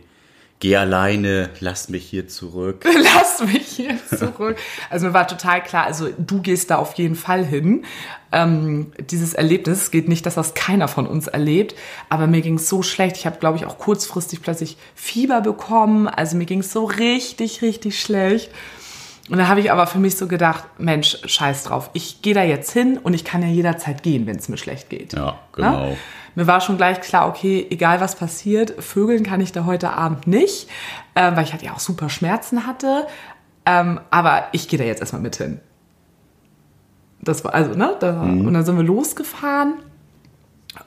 geh 0.60 0.76
alleine, 0.76 1.50
lass 1.60 1.88
mich 1.88 2.04
hier 2.04 2.28
zurück. 2.28 2.84
lass 3.02 3.42
mich 3.44 3.66
hier 3.66 3.98
zurück. 4.06 4.56
Also 4.90 5.06
mir 5.06 5.14
war 5.14 5.26
total 5.26 5.62
klar, 5.62 5.86
also 5.86 6.10
du 6.16 6.40
gehst 6.40 6.70
da 6.70 6.76
auf 6.76 6.94
jeden 6.94 7.16
Fall 7.16 7.44
hin. 7.44 7.84
Ähm, 8.30 8.92
dieses 9.10 9.34
Erlebnis 9.34 9.90
geht 9.90 10.08
nicht, 10.08 10.24
dass 10.24 10.36
das 10.36 10.54
keiner 10.54 10.86
von 10.86 11.06
uns 11.06 11.26
erlebt, 11.26 11.74
aber 12.10 12.26
mir 12.26 12.42
ging 12.42 12.56
es 12.56 12.68
so 12.68 12.82
schlecht. 12.82 13.16
Ich 13.16 13.26
habe, 13.26 13.38
glaube 13.38 13.58
ich, 13.58 13.64
auch 13.64 13.78
kurzfristig 13.78 14.42
plötzlich 14.42 14.76
Fieber 14.94 15.40
bekommen. 15.40 16.06
Also 16.06 16.36
mir 16.36 16.46
ging 16.46 16.60
es 16.60 16.72
so 16.72 16.84
richtig, 16.84 17.62
richtig 17.62 17.98
schlecht. 17.98 18.50
Und 19.30 19.38
da 19.38 19.46
habe 19.46 19.60
ich 19.60 19.70
aber 19.70 19.86
für 19.86 19.98
mich 19.98 20.16
so 20.16 20.26
gedacht, 20.26 20.64
Mensch, 20.78 21.18
scheiß 21.24 21.62
drauf. 21.62 21.90
Ich 21.92 22.20
gehe 22.20 22.34
da 22.34 22.42
jetzt 22.42 22.72
hin 22.72 22.98
und 22.98 23.14
ich 23.14 23.24
kann 23.24 23.42
ja 23.42 23.48
jederzeit 23.48 24.02
gehen, 24.02 24.26
wenn 24.26 24.36
es 24.36 24.48
mir 24.48 24.56
schlecht 24.56 24.90
geht. 24.90 25.12
Ja, 25.12 25.38
genau. 25.52 25.90
Ja? 25.90 25.96
Mir 26.34 26.46
war 26.46 26.60
schon 26.60 26.76
gleich 26.76 27.00
klar, 27.00 27.28
okay, 27.28 27.66
egal 27.70 28.00
was 28.00 28.16
passiert, 28.16 28.82
Vögeln 28.82 29.22
kann 29.22 29.40
ich 29.40 29.52
da 29.52 29.64
heute 29.66 29.92
Abend 29.92 30.26
nicht, 30.26 30.68
äh, 31.14 31.34
weil 31.34 31.44
ich 31.44 31.52
halt 31.52 31.62
ja 31.62 31.72
auch 31.72 31.78
super 31.78 32.08
Schmerzen 32.08 32.66
hatte. 32.66 33.06
Ähm, 33.66 34.00
aber 34.10 34.44
ich 34.52 34.68
gehe 34.68 34.78
da 34.78 34.84
jetzt 34.84 35.00
erstmal 35.00 35.22
mit 35.22 35.36
hin. 35.36 35.60
Das 37.20 37.44
war 37.44 37.54
also, 37.54 37.74
ne? 37.74 37.96
Da, 38.00 38.12
mhm. 38.12 38.46
Und 38.46 38.54
dann 38.54 38.64
sind 38.64 38.76
wir 38.76 38.84
losgefahren. 38.84 39.74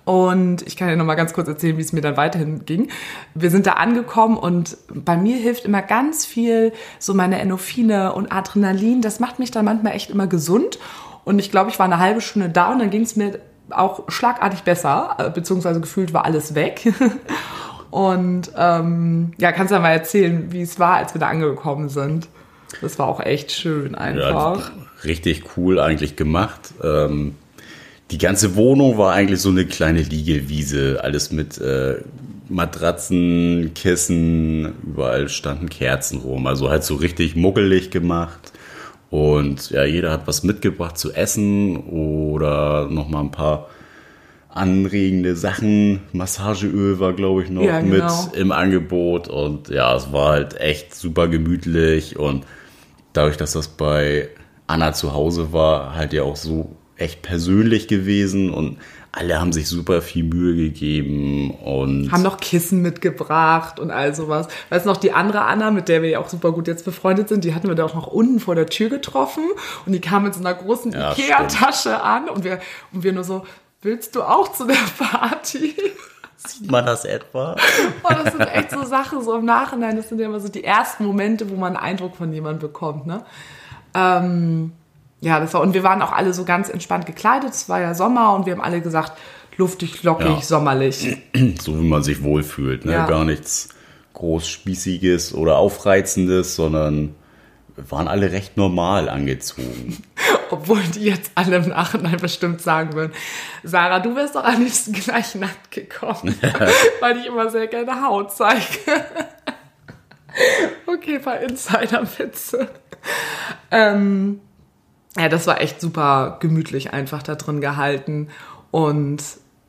Und 0.05 0.63
ich 0.67 0.75
kann 0.75 0.89
dir 0.89 0.97
noch 0.97 1.05
mal 1.05 1.15
ganz 1.15 1.33
kurz 1.33 1.47
erzählen, 1.47 1.77
wie 1.77 1.81
es 1.81 1.93
mir 1.93 2.01
dann 2.01 2.17
weiterhin 2.17 2.65
ging. 2.65 2.89
Wir 3.35 3.49
sind 3.49 3.65
da 3.67 3.73
angekommen 3.73 4.37
und 4.37 4.77
bei 4.93 5.15
mir 5.15 5.37
hilft 5.37 5.65
immer 5.65 5.81
ganz 5.81 6.25
viel 6.25 6.73
so 6.99 7.13
meine 7.13 7.39
Endorphine 7.39 8.13
und 8.13 8.31
Adrenalin. 8.31 9.01
Das 9.01 9.19
macht 9.19 9.39
mich 9.39 9.51
dann 9.51 9.65
manchmal 9.65 9.93
echt 9.93 10.09
immer 10.09 10.27
gesund. 10.27 10.77
Und 11.23 11.39
ich 11.39 11.51
glaube, 11.51 11.69
ich 11.69 11.79
war 11.79 11.85
eine 11.85 11.99
halbe 11.99 12.19
Stunde 12.19 12.49
da 12.49 12.71
und 12.71 12.79
dann 12.79 12.89
ging 12.89 13.03
es 13.03 13.15
mir 13.15 13.39
auch 13.69 14.09
schlagartig 14.09 14.63
besser, 14.63 15.15
äh, 15.17 15.29
beziehungsweise 15.29 15.79
gefühlt 15.79 16.13
war 16.13 16.25
alles 16.25 16.53
weg. 16.53 16.93
Und 17.91 18.51
ähm, 18.57 19.33
ja, 19.37 19.51
kannst 19.51 19.71
du 19.71 19.79
mal 19.79 19.91
erzählen, 19.91 20.51
wie 20.51 20.63
es 20.63 20.79
war, 20.79 20.95
als 20.95 21.13
wir 21.13 21.19
da 21.19 21.27
angekommen 21.27 21.89
sind. 21.89 22.27
Das 22.81 22.97
war 22.97 23.07
auch 23.07 23.19
echt 23.19 23.51
schön 23.51 23.93
einfach. 23.93 24.71
Ja, 24.71 24.75
richtig 25.03 25.43
cool 25.55 25.79
eigentlich 25.79 26.15
gemacht. 26.15 26.73
Ähm, 26.83 27.35
die 28.11 28.17
ganze 28.17 28.55
Wohnung 28.55 28.97
war 28.97 29.13
eigentlich 29.13 29.41
so 29.41 29.49
eine 29.49 29.65
kleine 29.65 30.01
Liegewiese. 30.01 30.99
Alles 31.03 31.31
mit 31.31 31.59
äh, 31.59 31.95
Matratzen, 32.49 33.71
Kissen, 33.73 34.73
überall 34.83 35.29
standen 35.29 35.69
Kerzen 35.69 36.19
rum. 36.19 36.47
Also 36.47 36.69
halt 36.69 36.83
so 36.83 36.95
richtig 36.95 37.35
muggelig 37.35 37.89
gemacht. 37.91 38.53
Und 39.09 39.69
ja, 39.69 39.83
jeder 39.83 40.11
hat 40.11 40.27
was 40.27 40.43
mitgebracht 40.43 40.97
zu 40.97 41.13
essen 41.13 41.77
oder 41.77 42.87
nochmal 42.89 43.23
ein 43.23 43.31
paar 43.31 43.69
anregende 44.49 45.35
Sachen. 45.35 46.01
Massageöl 46.11 46.99
war, 46.99 47.13
glaube 47.13 47.43
ich, 47.43 47.49
noch 47.49 47.63
ja, 47.63 47.79
genau. 47.79 48.25
mit 48.27 48.35
im 48.35 48.51
Angebot. 48.51 49.27
Und 49.27 49.69
ja, 49.69 49.95
es 49.95 50.11
war 50.11 50.33
halt 50.33 50.59
echt 50.59 50.95
super 50.95 51.27
gemütlich. 51.27 52.17
Und 52.17 52.45
dadurch, 53.13 53.37
dass 53.37 53.53
das 53.53 53.67
bei 53.67 54.29
Anna 54.67 54.93
zu 54.93 55.13
Hause 55.13 55.53
war, 55.53 55.95
halt 55.95 56.13
ja 56.13 56.23
auch 56.23 56.35
so 56.35 56.75
echt 56.97 57.21
persönlich 57.21 57.87
gewesen. 57.87 58.53
Und 58.53 58.77
alle 59.15 59.39
haben 59.39 59.53
sich 59.53 59.67
super 59.67 60.01
viel 60.01 60.23
Mühe 60.23 60.55
gegeben 60.55 61.51
und 61.51 62.11
haben 62.11 62.23
noch 62.23 62.37
Kissen 62.39 62.81
mitgebracht 62.81 63.79
und 63.79 63.91
all 63.91 64.15
sowas. 64.15 64.47
Weißt 64.69 64.85
du 64.85 64.89
noch, 64.89 64.97
die 64.97 65.11
andere 65.11 65.41
Anna, 65.41 65.69
mit 65.69 65.87
der 65.87 66.01
wir 66.01 66.09
ja 66.09 66.19
auch 66.19 66.29
super 66.29 66.51
gut 66.51 66.67
jetzt 66.67 66.83
befreundet 66.83 67.29
sind, 67.29 67.43
die 67.43 67.53
hatten 67.53 67.67
wir 67.67 67.75
da 67.75 67.85
auch 67.85 67.93
noch 67.93 68.07
unten 68.07 68.39
vor 68.39 68.55
der 68.55 68.65
Tür 68.65 68.89
getroffen 68.89 69.43
und 69.85 69.91
die 69.91 70.01
kam 70.01 70.23
mit 70.23 70.33
so 70.33 70.39
einer 70.39 70.55
großen 70.55 70.93
ja, 70.93 71.11
Ikea-Tasche 71.11 72.01
an 72.01 72.27
und 72.27 72.43
wir, 72.43 72.59
und 72.91 73.03
wir 73.03 73.13
nur 73.13 73.23
so, 73.23 73.45
willst 73.83 74.15
du 74.15 74.23
auch 74.23 74.51
zu 74.51 74.65
der 74.65 74.75
Party? 74.97 75.75
Sieht 76.37 76.71
man 76.71 76.83
das 76.83 77.05
etwa? 77.05 77.55
Oh, 78.03 78.09
das 78.09 78.33
sind 78.33 78.41
echt 78.41 78.71
so 78.71 78.83
Sachen, 78.83 79.21
so 79.21 79.37
im 79.37 79.45
Nachhinein, 79.45 79.95
das 79.95 80.09
sind 80.09 80.19
ja 80.19 80.25
immer 80.25 80.39
so 80.39 80.49
die 80.49 80.63
ersten 80.63 81.05
Momente, 81.05 81.51
wo 81.51 81.55
man 81.55 81.77
einen 81.77 81.85
Eindruck 81.85 82.15
von 82.15 82.33
jemandem 82.33 82.67
bekommt, 82.67 83.05
ne? 83.05 83.23
Ähm, 83.93 84.71
ja, 85.23 85.39
das 85.39 85.53
war, 85.53 85.61
und 85.61 85.73
wir 85.73 85.83
waren 85.83 86.01
auch 86.01 86.11
alle 86.11 86.33
so 86.33 86.43
ganz 86.43 86.67
entspannt 86.67 87.05
gekleidet. 87.05 87.51
Es 87.51 87.69
war 87.69 87.79
ja 87.79 87.95
Sommer 87.95 88.35
und 88.35 88.45
wir 88.45 88.53
haben 88.53 88.61
alle 88.61 88.81
gesagt, 88.81 89.13
luftig, 89.55 90.03
lockig, 90.03 90.25
ja. 90.27 90.41
sommerlich. 90.41 91.17
So 91.61 91.79
wie 91.79 91.87
man 91.87 92.03
sich 92.03 92.23
wohlfühlt, 92.23 92.83
ne? 92.83 92.91
Ja. 92.91 93.07
Gar 93.07 93.23
nichts 93.23 93.69
groß 94.13 94.47
Spießiges 94.47 95.33
oder 95.33 95.57
Aufreizendes, 95.57 96.55
sondern 96.55 97.15
waren 97.77 98.09
alle 98.09 98.33
recht 98.33 98.57
normal 98.57 99.07
angezogen. 99.07 99.97
Obwohl 100.51 100.81
die 100.93 101.05
jetzt 101.05 101.31
alle 101.35 101.55
im 101.55 101.69
Nachhinein 101.69 102.17
bestimmt 102.17 102.61
sagen 102.61 102.93
würden, 102.93 103.13
Sarah, 103.63 103.99
du 103.99 104.15
wärst 104.15 104.35
doch 104.35 104.43
am 104.43 104.61
liebsten 104.61 104.91
gleich 104.91 105.35
nackt 105.35 105.71
gekommen, 105.71 106.37
weil 106.99 107.17
ich 107.17 107.27
immer 107.27 107.49
sehr 107.49 107.67
gerne 107.67 108.05
Haut 108.05 108.33
zeige. 108.33 108.61
okay, 110.85 111.17
paar 111.19 111.39
Insider-Witze. 111.39 112.67
Ähm, 113.71 114.41
ja, 115.17 115.29
das 115.29 115.47
war 115.47 115.61
echt 115.61 115.79
super 115.79 116.37
gemütlich 116.39 116.93
einfach 116.93 117.23
da 117.23 117.35
drin 117.35 117.61
gehalten. 117.61 118.29
Und 118.71 119.21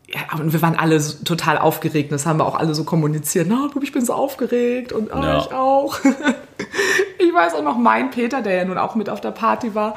ja, 0.07 0.39
und 0.39 0.53
wir 0.53 0.63
waren 0.63 0.77
alle 0.77 1.01
so, 1.01 1.25
total 1.25 1.59
aufgeregt. 1.59 2.13
Das 2.13 2.27
haben 2.27 2.39
wir 2.39 2.47
auch 2.47 2.55
alle 2.55 2.75
so 2.75 2.85
kommuniziert. 2.85 3.47
Na, 3.49 3.69
ich 3.83 3.93
bin 3.93 4.05
so 4.05 4.13
aufgeregt 4.13 4.93
und 4.93 5.11
oh, 5.13 5.17
ja. 5.17 5.39
ich 5.39 5.53
auch. 5.53 5.99
ich 7.19 7.35
weiß 7.35 7.55
auch 7.55 7.63
noch, 7.63 7.77
mein 7.77 8.11
Peter, 8.11 8.43
der 8.43 8.55
ja 8.55 8.65
nun 8.65 8.79
auch 8.79 8.95
mit 8.95 9.09
auf 9.09 9.21
der 9.21 9.33
Party 9.33 9.75
war, 9.75 9.97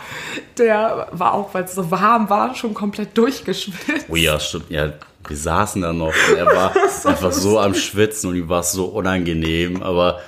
der 0.58 1.08
war 1.12 1.34
auch, 1.34 1.54
weil 1.54 1.66
es 1.66 1.76
so 1.76 1.92
warm 1.92 2.30
war, 2.30 2.56
schon 2.56 2.74
komplett 2.74 3.18
durchgeschwitzt. 3.18 4.08
Oh 4.10 4.16
ja, 4.16 4.40
stimmt. 4.40 4.70
Ja, 4.70 4.94
wir 5.28 5.38
saßen 5.38 5.82
da 5.82 5.94
noch. 5.94 6.14
Und 6.30 6.38
er 6.38 6.48
war 6.48 6.74
so 7.02 7.10
einfach 7.10 7.32
so 7.32 7.60
am 7.60 7.76
Schwitzen 7.76 8.30
und 8.30 8.36
ihm 8.38 8.50
war 8.50 8.62
es 8.62 8.72
so 8.72 8.86
unangenehm. 8.86 9.84
Aber 9.84 10.20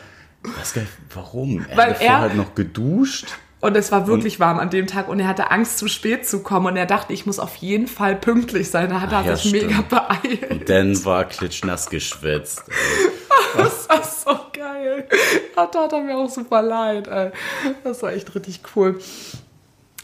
ich 0.46 0.58
weiß 0.58 0.74
gar 0.74 0.82
nicht, 0.82 0.94
warum. 1.14 1.66
Er 1.70 1.78
weil 1.78 1.90
hat 1.94 2.02
er 2.02 2.20
halt 2.20 2.36
noch 2.36 2.54
geduscht. 2.54 3.28
Und 3.62 3.76
es 3.76 3.92
war 3.92 4.08
wirklich 4.08 4.36
und, 4.36 4.40
warm 4.40 4.60
an 4.60 4.70
dem 4.70 4.88
Tag 4.88 5.10
und 5.10 5.20
er 5.20 5.28
hatte 5.28 5.52
Angst, 5.52 5.78
zu 5.78 5.88
spät 5.90 6.28
zu 6.28 6.42
kommen. 6.42 6.68
Und 6.68 6.78
er 6.78 6.86
dachte, 6.86 7.12
ich 7.12 7.26
muss 7.26 7.40
auf 7.40 7.56
jeden 7.58 7.88
Fall 7.88 8.16
pünktlich 8.16 8.72
sein. 8.72 8.90
Da 8.90 9.02
hat 9.02 9.12
er 9.12 9.24
ja, 9.24 9.36
sich 9.36 9.50
stimmt. 9.50 9.68
mega 9.68 9.84
beeilt. 9.90 10.50
Und 10.50 10.70
dann 10.70 11.06
war 11.06 11.26
klitschnass 11.26 11.90
geschwitzt. 11.90 12.64
das 13.58 13.90
war 13.90 14.04
so 14.04 14.40
geil. 14.54 15.08
Da 15.56 15.66
tat 15.66 15.92
er 15.92 16.00
mir 16.02 16.18
auch 16.18 16.30
super 16.30 16.62
leid. 16.62 17.08
Ey. 17.10 17.32
Das 17.84 18.02
war 18.02 18.14
echt 18.14 18.34
richtig 18.34 18.62
cool. 18.76 19.00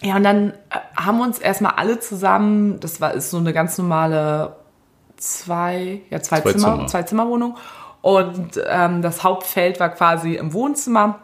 Ja, 0.01 0.17
und 0.17 0.23
dann 0.23 0.49
äh, 0.49 0.79
haben 0.97 1.17
wir 1.17 1.23
uns 1.23 1.39
erstmal 1.39 1.73
alle 1.77 1.99
zusammen, 1.99 2.79
das 2.81 2.99
war 2.99 3.13
ist 3.13 3.31
so 3.31 3.37
eine 3.37 3.53
ganz 3.53 3.77
normale 3.77 4.57
zwei, 5.17 6.01
ja, 6.09 6.21
zwei, 6.21 6.41
zwei 6.41 6.51
Zimmer, 6.51 6.75
Zimmer, 6.75 6.87
zwei 6.87 7.03
Zimmerwohnung. 7.03 7.57
Und 8.01 8.61
ähm, 8.67 9.01
das 9.01 9.23
Hauptfeld 9.23 9.79
war 9.79 9.89
quasi 9.89 10.35
im 10.35 10.53
Wohnzimmer 10.53 11.21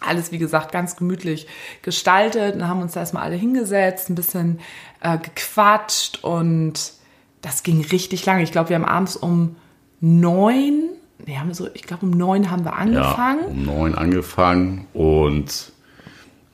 alles, 0.00 0.32
wie 0.32 0.38
gesagt, 0.38 0.72
ganz 0.72 0.96
gemütlich 0.96 1.46
gestaltet 1.82 2.54
und 2.54 2.68
haben 2.68 2.80
uns 2.82 2.92
da 2.92 3.00
erstmal 3.00 3.24
alle 3.24 3.36
hingesetzt, 3.36 4.10
ein 4.10 4.14
bisschen 4.14 4.60
äh, 5.00 5.18
gequatscht 5.18 6.22
und 6.22 6.92
das 7.40 7.62
ging 7.62 7.84
richtig 7.84 8.24
lange. 8.26 8.42
Ich 8.42 8.52
glaube, 8.52 8.68
wir 8.70 8.76
haben 8.76 8.84
abends 8.84 9.16
um 9.16 9.56
neun, 10.00 10.90
nee, 11.26 11.36
haben 11.36 11.48
wir 11.48 11.54
so, 11.54 11.68
ich 11.74 11.82
glaube, 11.82 12.06
um 12.06 12.10
neun 12.10 12.50
haben 12.50 12.64
wir 12.64 12.74
angefangen. 12.74 13.40
Ja, 13.40 13.46
um 13.46 13.64
neun 13.64 13.94
angefangen 13.94 14.86
und 14.92 15.72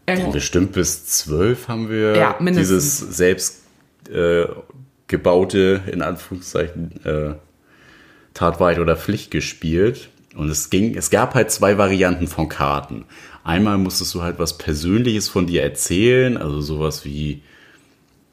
äh, 0.07 0.31
bestimmt 0.31 0.73
bis 0.73 1.07
zwölf 1.07 1.69
haben 1.69 1.89
wir 1.89 2.17
ja, 2.17 2.37
dieses 2.41 2.99
selbst 2.99 3.63
äh, 4.11 4.47
gebaute, 5.07 5.83
in 5.91 6.03
Anführungszeichen, 6.03 7.05
äh, 7.05 7.35
Tatweit 8.35 8.79
oder 8.79 8.97
Pflicht 8.97 9.31
gespielt. 9.31 10.11
Und 10.35 10.49
es 10.51 10.71
ging, 10.71 10.97
es 10.97 11.11
gab 11.11 11.35
halt 11.35 11.51
zwei 11.51 11.79
Varianten 11.79 12.27
von 12.27 12.49
Karten. 12.49 13.05
Einmal 13.45 13.79
musstest 13.79 14.15
du 14.15 14.23
halt 14.23 14.39
was 14.39 14.59
Persönliches 14.59 15.29
von 15.29 15.47
dir 15.47 15.63
erzählen, 15.63 16.37
also 16.37 16.61
sowas 16.61 17.05
wie, 17.05 17.43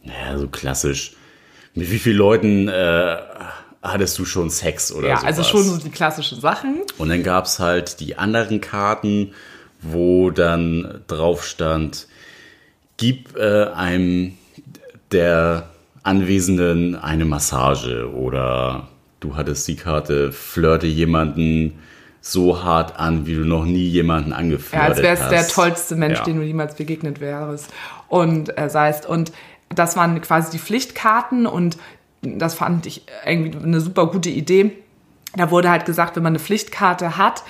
naja, 0.04 0.38
so 0.38 0.48
klassisch. 0.48 1.16
Mit 1.74 1.92
wie 1.92 2.00
vielen 2.00 2.18
Leuten 2.18 2.68
äh, 2.68 3.18
hattest 3.84 4.18
du 4.20 4.26
schon 4.26 4.50
Sex 4.50 4.92
oder 4.92 5.02
so? 5.02 5.08
Ja, 5.08 5.18
sowas? 5.18 5.28
also 5.38 5.44
schon 5.44 5.64
so 5.64 5.78
die 5.78 5.90
klassischen 5.90 6.40
Sachen. 6.40 6.82
Und 6.98 7.10
dann 7.10 7.24
gab 7.24 7.46
es 7.46 7.60
halt 7.60 8.00
die 8.00 8.18
anderen 8.18 8.62
Karten, 8.62 9.34
wo 9.82 10.32
dann 10.32 11.02
drauf 11.08 11.46
stand, 11.46 12.08
gib 12.98 13.36
äh, 13.36 13.66
einem 13.66 14.38
der 15.12 15.70
Anwesenden 16.04 16.96
eine 16.96 17.26
Massage 17.26 18.12
oder 18.12 18.88
du 19.22 19.38
hattest 19.38 19.68
die 19.70 19.78
Karte, 19.78 20.34
flirte 20.34 20.88
jemanden 20.88 21.80
so 22.20 22.64
hart 22.64 23.00
an, 23.00 23.26
wie 23.26 23.36
du 23.36 23.46
noch 23.46 23.66
nie 23.66 23.88
jemanden 23.88 24.34
angeflirtet 24.34 24.90
hast. 24.90 24.98
Ja, 25.00 25.10
als 25.10 25.20
wärst 25.22 25.32
der 25.32 25.48
tollste 25.48 25.96
Mensch, 25.96 26.20
ja. 26.20 26.26
den 26.26 26.38
du 26.38 26.44
jemals 26.44 26.76
begegnet 26.76 27.22
wärst 27.22 27.72
und 28.10 28.58
äh, 28.58 28.70
seist. 28.70 29.06
Und 29.06 29.32
das 29.70 29.96
waren 29.96 30.20
quasi 30.22 30.52
die 30.52 30.60
Pflichtkarten 30.60 31.48
und 31.48 31.78
das 32.22 32.54
fand 32.54 32.86
ich 32.86 33.04
irgendwie 33.26 33.58
eine 33.58 33.80
super 33.80 34.08
gute 34.08 34.30
Idee. 34.30 34.72
Da 35.36 35.50
wurde 35.50 35.70
halt 35.70 35.86
gesagt, 35.86 36.16
wenn 36.16 36.24
man 36.24 36.34
eine 36.34 36.40
Pflichtkarte 36.40 37.18
hat, 37.18 37.44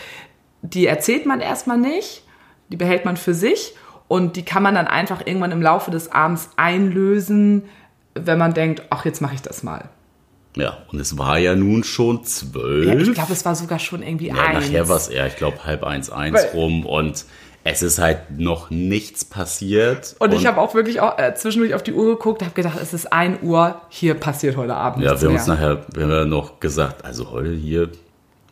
die 0.62 0.86
erzählt 0.86 1.26
man 1.26 1.42
erstmal 1.42 1.78
nicht, 1.78 2.24
die 2.70 2.78
behält 2.78 3.04
man 3.04 3.18
für 3.18 3.34
sich 3.34 3.76
und 4.08 4.36
die 4.36 4.46
kann 4.46 4.64
man 4.64 4.76
dann 4.76 4.88
einfach 4.88 5.26
irgendwann 5.26 5.52
im 5.52 5.62
Laufe 5.62 5.92
des 5.92 6.12
Abends 6.12 6.50
einlösen, 6.56 7.64
wenn 8.14 8.38
man 8.38 8.54
denkt, 8.54 8.84
ach, 8.90 9.04
jetzt 9.04 9.22
mache 9.22 9.34
ich 9.34 9.42
das 9.42 9.64
mal. 9.64 9.90
Ja, 10.56 10.78
und 10.92 11.00
es 11.00 11.18
war 11.18 11.38
ja 11.38 11.56
nun 11.56 11.84
schon 11.84 12.24
zwölf. 12.26 12.88
Ja, 12.88 12.96
ich 12.96 13.14
glaube, 13.14 13.34
es 13.34 13.46
war 13.46 13.56
sogar 13.56 13.80
schon 13.80 14.04
irgendwie 14.04 14.28
ja, 14.28 14.36
eins. 14.36 14.66
Nachher 14.66 14.90
war 14.90 14.98
es 14.98 15.08
eher, 15.08 15.28
ich 15.28 15.38
glaube, 15.38 15.64
halb 15.64 15.84
eins, 15.84 16.10
eins 16.10 16.36
Weil, 16.36 16.50
rum 16.50 16.86
und 16.86 17.26
es 17.64 17.82
ist 17.82 18.00
halt 18.00 18.32
noch 18.40 18.70
nichts 18.70 19.24
passiert. 19.24 20.16
Und, 20.20 20.32
und 20.34 20.40
ich 20.40 20.48
habe 20.48 20.60
auch 20.60 20.74
wirklich 20.74 21.00
auch, 21.00 21.18
äh, 21.18 21.36
zwischendurch 21.36 21.76
auf 21.76 21.84
die 21.84 21.94
Uhr 21.94 22.08
geguckt, 22.18 22.42
habe 22.42 22.54
gedacht, 22.54 22.78
es 22.82 22.94
ist 22.94 23.14
ein 23.14 23.42
Uhr, 23.44 23.80
hier 23.90 24.16
passiert 24.16 24.58
heute 24.58 24.76
Abend 24.76 25.06
Ja, 25.06 25.22
wir 25.22 25.28
haben 25.28 25.36
uns 25.36 25.48
nachher, 25.48 25.86
wir 25.94 26.04
haben 26.04 26.12
ja 26.12 26.26
noch 26.26 26.60
gesagt, 26.60 27.06
also 27.06 27.32
heute 27.32 27.52
hier 27.52 27.90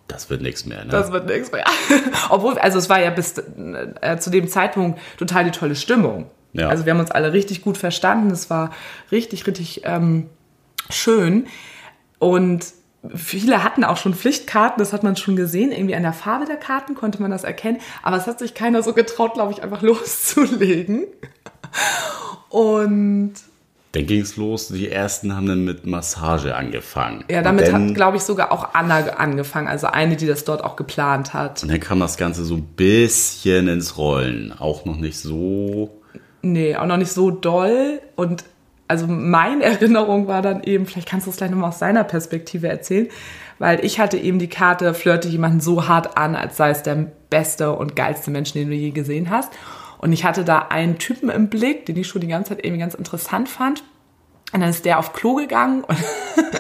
das 0.08 0.30
wird 0.30 0.42
nichts 0.42 0.66
mehr, 0.66 0.84
ne? 0.84 0.90
Das 0.90 1.12
wird 1.12 1.28
nichts 1.28 1.52
mehr. 1.52 1.66
Obwohl, 2.30 2.58
also 2.58 2.80
es 2.80 2.90
war 2.90 3.00
ja 3.00 3.12
bis 3.12 3.36
äh, 3.38 4.18
zu 4.18 4.32
dem 4.32 4.48
Zeitpunkt 4.48 5.00
total 5.18 5.46
die 5.46 5.52
tolle 5.52 5.76
Stimmung. 5.76 6.32
Ja. 6.54 6.68
Also 6.68 6.86
wir 6.86 6.94
haben 6.94 7.00
uns 7.00 7.12
alle 7.12 7.32
richtig 7.32 7.62
gut 7.62 7.78
verstanden. 7.78 8.32
Es 8.32 8.50
war 8.50 8.72
richtig, 9.12 9.46
richtig 9.46 9.82
ähm, 9.86 10.28
schön. 10.90 11.46
Und 12.20 12.66
viele 13.16 13.64
hatten 13.64 13.84
auch 13.84 13.98
schon 13.98 14.14
Pflichtkarten, 14.14 14.80
das 14.80 14.94
hat 14.94 15.04
man 15.04 15.16
schon 15.16 15.36
gesehen. 15.36 15.72
Irgendwie 15.72 15.96
an 15.96 16.04
der 16.04 16.14
Farbe 16.14 16.46
der 16.46 16.58
Karten 16.58 16.96
konnte 16.96 17.22
man 17.22 17.32
das 17.32 17.44
erkennen. 17.44 17.80
Aber 18.04 18.18
es 18.18 18.28
hat 18.28 18.40
sich 18.40 18.54
keiner 18.54 18.84
so 18.84 18.94
getraut, 18.94 19.34
glaube 19.34 19.54
ich, 19.54 19.64
einfach 19.64 19.82
loszulegen. 19.82 21.06
Und 22.50 23.34
dann 23.92 24.06
ging 24.06 24.22
es 24.22 24.38
los. 24.38 24.68
Die 24.68 24.90
ersten 24.90 25.36
haben 25.36 25.48
dann 25.48 25.66
mit 25.66 25.88
Massage 25.88 26.56
angefangen. 26.56 27.24
Ja, 27.30 27.42
damit 27.42 27.68
dann, 27.68 27.90
hat, 27.90 27.96
glaube 27.96 28.18
ich, 28.18 28.24
sogar 28.24 28.52
auch 28.52 28.74
Anna 28.74 29.00
angefangen, 29.18 29.68
also 29.68 29.88
eine, 29.88 30.16
die 30.16 30.28
das 30.28 30.44
dort 30.44 30.64
auch 30.64 30.76
geplant 30.76 31.34
hat. 31.34 31.64
Und 31.64 31.72
dann 31.72 31.80
kam 31.80 32.00
das 32.00 32.18
Ganze 32.18 32.46
so 32.46 32.56
ein 32.56 32.64
bisschen 32.76 33.68
ins 33.68 33.98
Rollen. 33.98 34.54
Auch 34.58 34.86
noch 34.86 34.98
nicht 34.98 35.18
so. 35.18 35.90
Nee, 36.44 36.76
auch 36.76 36.86
noch 36.86 36.98
nicht 36.98 37.12
so 37.12 37.32
doll. 37.32 38.00
Und 38.16 38.44
also 38.90 39.08
meine 39.08 39.64
Erinnerung 39.64 40.28
war 40.28 40.42
dann 40.42 40.64
eben, 40.64 40.86
vielleicht 40.86 41.08
kannst 41.08 41.28
du 41.28 41.32
es 41.32 41.38
gleich 41.38 41.52
nochmal 41.52 41.70
aus 41.70 41.80
seiner 41.80 42.04
Perspektive 42.04 42.68
erzählen, 42.68 43.08
weil 43.60 43.86
ich 43.86 44.00
hatte 44.00 44.18
eben 44.18 44.40
die 44.40 44.50
Karte, 44.50 44.94
flirte 44.94 45.30
jemanden 45.30 45.62
so 45.62 45.88
hart 45.88 46.18
an, 46.18 46.36
als 46.36 46.58
sei 46.58 46.72
es 46.72 46.84
der 46.84 46.96
beste 47.30 47.74
und 47.74 47.96
geilste 47.96 48.32
Mensch, 48.32 48.52
den 48.52 48.70
du 48.70 48.76
je 48.76 48.92
gesehen 48.92 49.30
hast. 49.30 49.52
Und 50.00 50.14
ich 50.14 50.24
hatte 50.24 50.44
da 50.44 50.60
einen 50.70 50.98
Typen 50.98 51.30
im 51.30 51.50
Blick, 51.50 51.86
den 51.86 51.98
ich 51.98 52.08
schon 52.08 52.22
die 52.22 52.28
ganze 52.28 52.50
Zeit 52.50 52.66
irgendwie 52.66 52.80
ganz 52.80 52.94
interessant 52.94 53.48
fand. 53.48 53.84
Und 54.52 54.62
dann 54.62 54.70
ist 54.70 54.86
der 54.86 54.98
auf 54.98 55.14
Klo 55.14 55.36
gegangen 55.36 55.84
und 55.84 55.98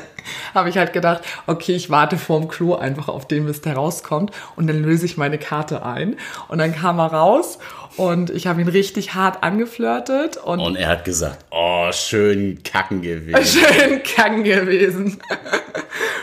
habe 0.53 0.69
ich 0.69 0.77
halt 0.77 0.93
gedacht, 0.93 1.21
okay, 1.47 1.75
ich 1.75 1.89
warte 1.89 2.17
vorm 2.17 2.47
Klo 2.47 2.75
einfach 2.75 3.07
auf 3.07 3.27
den, 3.27 3.45
bis 3.45 3.61
der 3.61 3.75
rauskommt 3.75 4.31
und 4.55 4.67
dann 4.67 4.81
löse 4.81 5.05
ich 5.05 5.17
meine 5.17 5.37
Karte 5.37 5.85
ein. 5.85 6.17
Und 6.47 6.59
dann 6.59 6.73
kam 6.73 6.99
er 6.99 7.07
raus 7.07 7.59
und 7.97 8.29
ich 8.29 8.47
habe 8.47 8.61
ihn 8.61 8.67
richtig 8.67 9.13
hart 9.13 9.43
angeflirtet. 9.43 10.37
Und, 10.37 10.59
und 10.59 10.75
er 10.75 10.87
hat 10.87 11.05
gesagt, 11.05 11.45
oh, 11.51 11.91
schön 11.91 12.63
kacken 12.63 13.01
gewesen. 13.01 13.43
Schön 13.59 14.03
kacken 14.03 14.43
gewesen. 14.43 15.19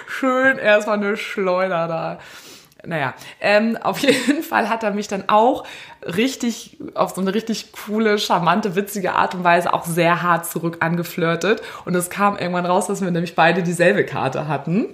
schön 0.07 0.59
erstmal 0.59 0.99
eine 0.99 1.17
Schleuder 1.17 1.89
da. 1.89 2.19
Naja, 2.87 3.15
ähm, 3.41 3.77
auf 3.83 3.99
jeden 3.99 4.43
Fall 4.43 4.69
hat 4.69 4.83
er 4.83 4.93
mich 4.93 5.09
dann 5.09 5.29
auch 5.29 5.65
richtig, 6.03 6.79
auf 6.95 7.15
so 7.15 7.21
eine 7.21 7.35
richtig 7.35 7.73
coole, 7.73 8.19
charmante, 8.19 8.77
witzige 8.77 9.13
Art 9.13 9.35
und 9.35 9.45
Weise 9.45 9.73
auch 9.73 9.85
sehr 9.85 10.23
hart 10.23 10.47
zurück 10.47 10.79
angeflirtet. 10.81 11.63
Und 11.85 11.95
es 11.95 12.11
kam 12.11 12.39
irgendwann 12.39 12.67
raus, 12.67 12.87
dass 12.87 13.01
wir 13.01 13.11
nämlich 13.11 13.35
beide 13.35 13.63
dieselbe 13.63 14.05
Karte 14.05 14.49
hatten. 14.49 14.89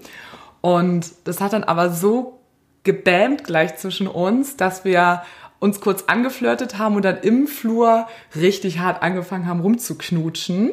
Und 0.60 1.12
das 1.24 1.40
hat 1.40 1.52
dann 1.52 1.64
aber 1.64 1.90
so 1.90 2.40
gebämt 2.84 3.44
gleich 3.44 3.76
zwischen 3.76 4.06
uns, 4.08 4.56
dass 4.56 4.84
wir 4.84 5.22
uns 5.58 5.80
kurz 5.80 6.04
angeflirtet 6.08 6.78
haben 6.78 6.96
und 6.96 7.04
dann 7.04 7.18
im 7.18 7.46
Flur 7.46 8.08
richtig 8.34 8.80
hart 8.80 9.02
angefangen 9.02 9.46
haben 9.46 9.60
rumzuknutschen. 9.60 10.72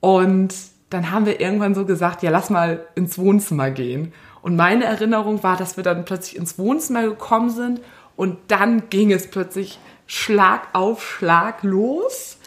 Und 0.00 0.54
dann 0.88 1.10
haben 1.10 1.26
wir 1.26 1.40
irgendwann 1.40 1.74
so 1.74 1.84
gesagt, 1.84 2.22
ja, 2.22 2.30
lass 2.30 2.50
mal 2.50 2.86
ins 2.94 3.18
Wohnzimmer 3.18 3.70
gehen. 3.70 4.12
Und 4.42 4.56
meine 4.56 4.84
Erinnerung 4.84 5.42
war, 5.42 5.56
dass 5.56 5.76
wir 5.76 5.84
dann 5.84 6.04
plötzlich 6.04 6.36
ins 6.36 6.58
Wohnzimmer 6.58 7.02
gekommen 7.02 7.50
sind 7.50 7.80
und 8.16 8.38
dann 8.48 8.88
ging 8.90 9.12
es 9.12 9.30
plötzlich 9.30 9.78
Schlag 10.06 10.68
auf 10.72 11.02
Schlag 11.06 11.62
los. 11.62 12.38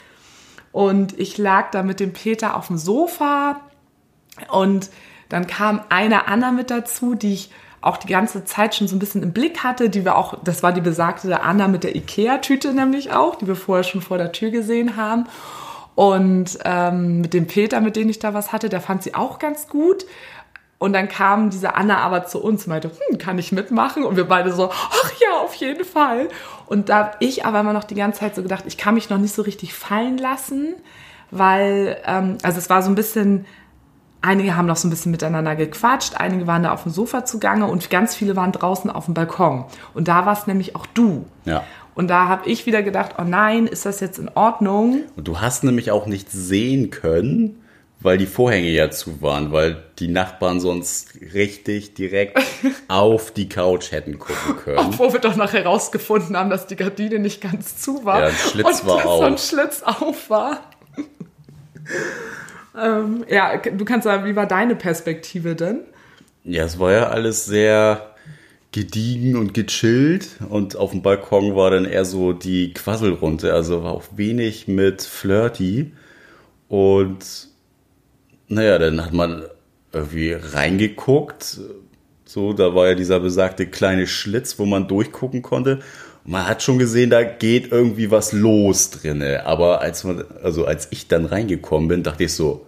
Und 0.71 1.19
ich 1.19 1.37
lag 1.37 1.71
da 1.71 1.83
mit 1.83 1.99
dem 1.99 2.13
Peter 2.13 2.57
auf 2.57 2.67
dem 2.67 2.77
Sofa 2.77 3.59
und 4.51 4.89
dann 5.29 5.47
kam 5.47 5.81
eine 5.89 6.27
Anna 6.27 6.51
mit 6.51 6.71
dazu, 6.71 7.15
die 7.15 7.33
ich 7.33 7.51
auch 7.81 7.97
die 7.97 8.07
ganze 8.07 8.45
Zeit 8.45 8.75
schon 8.75 8.87
so 8.87 8.95
ein 8.95 8.99
bisschen 8.99 9.23
im 9.23 9.33
Blick 9.33 9.63
hatte, 9.63 9.89
die 9.89 10.05
wir 10.05 10.15
auch, 10.15 10.37
das 10.43 10.63
war 10.63 10.71
die 10.71 10.81
besagte 10.81 11.41
Anna 11.41 11.67
mit 11.67 11.83
der 11.83 11.95
Ikea-Tüte 11.95 12.73
nämlich 12.73 13.11
auch, 13.11 13.35
die 13.35 13.47
wir 13.47 13.55
vorher 13.55 13.83
schon 13.83 14.01
vor 14.01 14.17
der 14.17 14.31
Tür 14.31 14.51
gesehen 14.51 14.95
haben. 14.95 15.25
Und 15.95 16.57
ähm, 16.65 17.21
mit 17.21 17.33
dem 17.33 17.45
Peter, 17.45 17.81
mit 17.81 17.95
dem 17.95 18.09
ich 18.09 18.19
da 18.19 18.33
was 18.33 18.51
hatte, 18.51 18.69
der 18.69 18.81
fand 18.81 19.03
sie 19.03 19.13
auch 19.13 19.37
ganz 19.37 19.67
gut. 19.67 20.05
Und 20.83 20.91
dann 20.91 21.07
kam 21.07 21.49
diese 21.49 21.75
Anna 21.75 21.99
aber 21.99 22.25
zu 22.25 22.43
uns 22.43 22.65
und 22.65 22.71
meinte, 22.71 22.91
hm, 23.07 23.17
kann 23.17 23.39
ich 23.39 23.53
mitmachen? 23.53 24.03
Und 24.03 24.17
wir 24.17 24.27
beide 24.27 24.51
so, 24.51 24.69
ach 24.69 25.11
ja, 25.21 25.37
auf 25.41 25.55
jeden 25.55 25.85
Fall. 25.85 26.27
Und 26.65 26.89
da 26.89 26.97
habe 26.97 27.11
ich 27.21 27.45
aber 27.45 27.61
immer 27.61 27.71
noch 27.71 27.85
die 27.85 27.95
ganze 27.95 28.19
Zeit 28.19 28.35
so 28.35 28.43
gedacht, 28.43 28.65
ich 28.67 28.75
kann 28.75 28.95
mich 28.95 29.09
noch 29.09 29.17
nicht 29.17 29.33
so 29.33 29.43
richtig 29.43 29.73
fallen 29.73 30.17
lassen, 30.17 30.75
weil, 31.31 31.95
ähm, 32.05 32.37
also 32.43 32.57
es 32.57 32.69
war 32.69 32.83
so 32.83 32.89
ein 32.89 32.95
bisschen, 32.95 33.45
einige 34.21 34.57
haben 34.57 34.65
noch 34.65 34.75
so 34.75 34.89
ein 34.89 34.91
bisschen 34.91 35.13
miteinander 35.13 35.55
gequatscht, 35.55 36.17
einige 36.17 36.47
waren 36.47 36.63
da 36.63 36.73
auf 36.73 36.83
dem 36.83 36.91
Sofa 36.91 37.23
zugange 37.23 37.65
und 37.67 37.89
ganz 37.89 38.13
viele 38.13 38.35
waren 38.35 38.51
draußen 38.51 38.91
auf 38.91 39.05
dem 39.05 39.13
Balkon. 39.13 39.63
Und 39.93 40.09
da 40.09 40.25
warst 40.25 40.49
nämlich 40.49 40.75
auch 40.75 40.85
du. 40.87 41.25
Ja. 41.45 41.63
Und 41.95 42.09
da 42.09 42.27
habe 42.27 42.49
ich 42.49 42.65
wieder 42.65 42.83
gedacht, 42.83 43.15
oh 43.17 43.23
nein, 43.23 43.67
ist 43.67 43.85
das 43.85 44.01
jetzt 44.01 44.19
in 44.19 44.27
Ordnung? 44.35 45.03
Und 45.15 45.29
du 45.29 45.39
hast 45.39 45.63
nämlich 45.63 45.91
auch 45.91 46.07
nicht 46.07 46.29
sehen 46.29 46.89
können, 46.89 47.62
weil 48.03 48.17
die 48.17 48.25
Vorhänge 48.25 48.69
ja 48.69 48.91
zu 48.91 49.21
waren, 49.21 49.51
weil 49.51 49.81
die 49.97 50.09
Nachbarn 50.09 50.59
sonst 50.59 51.15
richtig 51.33 51.93
direkt 51.93 52.39
auf 52.89 53.31
die 53.31 53.49
Couch 53.49 53.91
hätten 53.91 54.19
gucken 54.19 54.57
können. 54.57 54.77
Obwohl 54.77 55.13
wir 55.13 55.19
doch 55.19 55.37
noch 55.37 55.53
herausgefunden 55.53 56.37
haben, 56.37 56.49
dass 56.49 56.67
die 56.67 56.75
Gardine 56.75 57.19
nicht 57.19 57.41
ganz 57.41 57.81
zu 57.81 58.05
war. 58.05 58.19
Ja, 58.19 58.27
ein 58.27 58.33
Schlitz 58.33 58.81
und 58.81 58.87
war 58.87 58.97
dass 58.97 59.05
auf. 59.05 59.19
So 59.19 59.25
ein 59.25 59.37
Schlitz 59.37 59.83
auf 59.83 60.29
war. 60.29 60.59
ähm, 62.79 63.25
ja, 63.29 63.57
du 63.57 63.85
kannst 63.85 64.03
sagen, 64.03 64.25
wie 64.25 64.35
war 64.35 64.45
deine 64.45 64.75
Perspektive 64.75 65.55
denn? 65.55 65.79
Ja, 66.43 66.65
es 66.65 66.77
war 66.77 66.91
ja 66.91 67.07
alles 67.07 67.45
sehr 67.45 68.13
gediegen 68.73 69.37
und 69.37 69.53
gechillt 69.53 70.29
und 70.49 70.75
auf 70.75 70.91
dem 70.91 71.01
Balkon 71.01 71.55
war 71.55 71.71
dann 71.71 71.85
eher 71.85 72.05
so 72.05 72.33
die 72.33 72.73
Quasselrunde, 72.73 73.53
also 73.53 73.83
war 73.83 73.93
auch 73.93 74.03
wenig 74.15 74.67
mit 74.67 75.03
Flirty 75.03 75.93
und 76.67 77.52
naja, 78.53 78.77
dann 78.77 79.03
hat 79.03 79.13
man 79.13 79.43
irgendwie 79.91 80.33
reingeguckt. 80.33 81.59
So, 82.25 82.53
da 82.53 82.73
war 82.73 82.89
ja 82.89 82.95
dieser 82.95 83.19
besagte 83.19 83.67
kleine 83.67 84.07
Schlitz, 84.07 84.57
wo 84.57 84.65
man 84.65 84.87
durchgucken 84.87 85.41
konnte. 85.41 85.79
Und 86.25 86.31
man 86.31 86.47
hat 86.47 86.63
schon 86.63 86.79
gesehen, 86.79 87.09
da 87.09 87.23
geht 87.23 87.71
irgendwie 87.71 88.09
was 88.09 88.31
los 88.31 88.89
drinne. 88.89 89.45
Aber 89.45 89.81
als 89.81 90.03
man, 90.03 90.23
also 90.41 90.65
als 90.65 90.87
ich 90.91 91.07
dann 91.07 91.25
reingekommen 91.25 91.87
bin, 91.87 92.03
dachte 92.03 92.23
ich 92.23 92.33
so, 92.33 92.65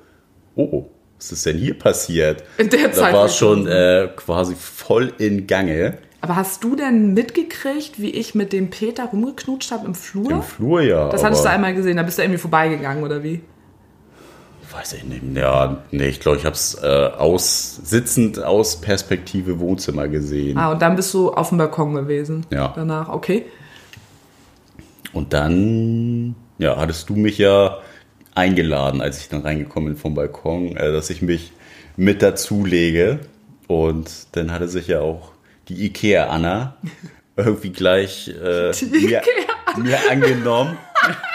oh, 0.56 0.86
was 1.18 1.32
ist 1.32 1.46
denn 1.46 1.58
hier 1.58 1.78
passiert? 1.78 2.44
In 2.58 2.70
der 2.70 2.92
Zeit. 2.92 3.14
Da 3.14 3.18
war 3.18 3.26
es 3.26 3.36
schon 3.36 3.68
äh, 3.68 4.10
quasi 4.16 4.56
voll 4.56 5.14
in 5.18 5.48
Gange. 5.48 5.98
Aber 6.22 6.36
hast 6.36 6.64
du 6.64 6.76
denn 6.76 7.14
mitgekriegt, 7.14 8.00
wie 8.02 8.10
ich 8.10 8.36
mit 8.36 8.52
dem 8.52 8.70
Peter 8.72 9.06
rumgeknutscht 9.06 9.72
habe 9.72 9.86
im 9.86 9.94
Flur? 9.94 10.32
Im 10.32 10.42
Flur, 10.42 10.82
ja. 10.82 11.10
Das 11.10 11.24
hattest 11.24 11.46
du 11.46 11.50
einmal 11.50 11.76
gesehen, 11.76 11.98
da 11.98 12.04
bist 12.04 12.18
du 12.18 12.24
irgendwie 12.24 12.40
vorbeigegangen, 12.40 13.04
oder 13.04 13.24
wie? 13.24 13.42
Weiß 14.76 14.94
ich 14.94 15.04
nicht. 15.04 15.22
Ja, 15.36 15.84
nee, 15.92 16.08
ich 16.08 16.20
glaube, 16.20 16.38
ich 16.38 16.46
habe 16.46 16.56
es 16.56 16.78
äh, 16.82 16.88
aus, 16.88 17.80
sitzend 17.84 18.44
aus 18.44 18.82
Perspektive 18.82 19.60
Wohnzimmer 19.60 20.08
gesehen. 20.08 20.58
Ah, 20.58 20.72
und 20.72 20.82
dann 20.82 20.96
bist 20.96 21.14
du 21.14 21.32
auf 21.32 21.50
dem 21.50 21.58
Balkon 21.58 21.96
gewesen. 21.96 22.46
Ja. 22.52 22.74
Danach, 22.76 23.10
okay. 23.10 23.46
Und 25.14 25.34
dann, 25.34 26.36
ja, 26.58 26.78
hattest 26.78 27.10
du 27.10 27.16
mich 27.16 27.38
ja 27.38 27.78
eingeladen, 28.34 29.02
als 29.02 29.20
ich 29.20 29.30
dann 29.30 29.42
reingekommen 29.42 29.94
bin 29.94 29.98
vom 29.98 30.14
Balkon, 30.14 30.76
äh, 30.76 30.92
dass 30.92 31.10
ich 31.10 31.22
mich 31.22 31.54
mit 31.96 32.22
dazulege. 32.22 33.20
Und 33.68 34.12
dann 34.34 34.52
hatte 34.52 34.68
sich 34.68 34.88
ja 34.88 35.00
auch 35.00 35.32
die 35.70 35.86
Ikea 35.86 36.28
Anna 36.28 36.78
irgendwie 37.38 37.72
gleich 37.72 38.28
äh, 38.28 38.72
mir, 38.92 39.22
mir 39.78 40.00
angenommen. 40.12 40.78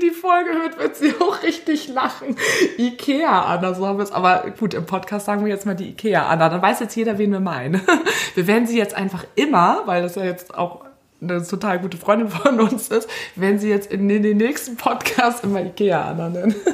sie 0.00 0.08
die 0.08 0.14
Folge 0.14 0.50
hört, 0.50 0.78
wird 0.78 0.96
sie 0.96 1.14
auch 1.20 1.42
richtig 1.42 1.88
lachen. 1.88 2.36
Ikea 2.78 3.42
Anna, 3.42 3.74
so 3.74 3.86
haben 3.86 3.98
wir 3.98 4.04
es. 4.04 4.12
Aber 4.12 4.50
gut, 4.58 4.74
im 4.74 4.86
Podcast 4.86 5.26
sagen 5.26 5.44
wir 5.44 5.50
jetzt 5.50 5.66
mal 5.66 5.74
die 5.74 5.90
Ikea 5.90 6.26
Anna. 6.26 6.48
Dann 6.48 6.62
weiß 6.62 6.80
jetzt 6.80 6.94
jeder, 6.96 7.18
wen 7.18 7.32
wir 7.32 7.40
meinen. 7.40 7.80
Wir 8.34 8.46
werden 8.46 8.68
sie 8.68 8.78
jetzt 8.78 8.94
einfach 8.94 9.24
immer, 9.34 9.82
weil 9.86 10.02
das 10.02 10.14
ja 10.14 10.24
jetzt 10.24 10.54
auch 10.54 10.84
eine 11.20 11.44
total 11.44 11.80
gute 11.80 11.96
Freundin 11.96 12.28
von 12.28 12.60
uns 12.60 12.88
ist, 12.88 13.08
werden 13.34 13.58
sie 13.58 13.68
jetzt 13.68 13.90
in 13.90 14.08
den 14.08 14.36
nächsten 14.36 14.76
Podcast 14.76 15.42
immer 15.42 15.60
Ikea 15.60 16.10
Anna 16.10 16.28
nennen. 16.28 16.54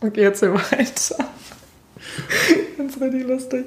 Okay, 0.00 0.22
jetzt 0.22 0.42
wir 0.42 0.54
weiter. 0.54 0.86
Ist 2.78 3.00
richtig 3.00 3.26
lustig. 3.26 3.66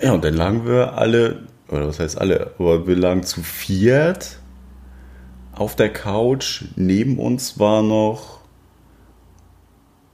Ja, 0.00 0.12
und 0.12 0.24
dann 0.24 0.34
lagen 0.34 0.66
wir 0.66 0.94
alle, 0.94 1.46
oder 1.68 1.88
was 1.88 1.98
heißt 1.98 2.20
alle, 2.20 2.52
aber 2.58 2.86
wir 2.86 2.96
lagen 2.96 3.22
zu 3.22 3.42
viert 3.42 4.38
auf 5.58 5.76
der 5.76 5.92
Couch. 5.92 6.64
Neben 6.76 7.18
uns 7.18 7.58
war 7.58 7.82
noch 7.82 8.38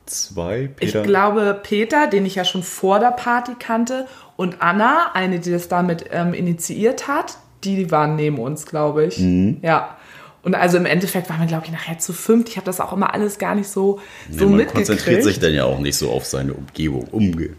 zwei. 0.06 0.68
Peter. 0.68 1.00
Ich 1.00 1.06
glaube, 1.06 1.60
Peter, 1.62 2.06
den 2.06 2.26
ich 2.26 2.34
ja 2.34 2.44
schon 2.44 2.62
vor 2.62 2.98
der 2.98 3.10
Party 3.10 3.52
kannte, 3.58 4.06
und 4.36 4.60
Anna, 4.60 5.12
eine, 5.14 5.38
die 5.38 5.52
das 5.52 5.68
damit 5.68 6.06
ähm, 6.10 6.34
initiiert 6.34 7.06
hat, 7.06 7.38
die 7.62 7.90
waren 7.90 8.16
neben 8.16 8.38
uns, 8.38 8.66
glaube 8.66 9.04
ich. 9.04 9.18
Mhm. 9.18 9.58
Ja. 9.62 9.96
Und 10.42 10.54
also 10.54 10.76
im 10.76 10.84
Endeffekt 10.84 11.30
waren 11.30 11.40
wir, 11.40 11.46
glaube 11.46 11.64
ich, 11.66 11.72
nachher 11.72 11.98
zu 11.98 12.12
fünft. 12.12 12.50
Ich 12.50 12.56
habe 12.56 12.66
das 12.66 12.80
auch 12.80 12.92
immer 12.92 13.14
alles 13.14 13.38
gar 13.38 13.54
nicht 13.54 13.68
so, 13.68 14.00
so 14.30 14.46
man 14.46 14.56
mitgekriegt. 14.56 14.88
konzentriert 14.88 15.24
sich 15.24 15.40
dann 15.40 15.54
ja 15.54 15.64
auch 15.64 15.78
nicht 15.78 15.96
so 15.96 16.10
auf 16.10 16.26
seine 16.26 16.52
Umgebung 16.52 17.04
umge 17.04 17.50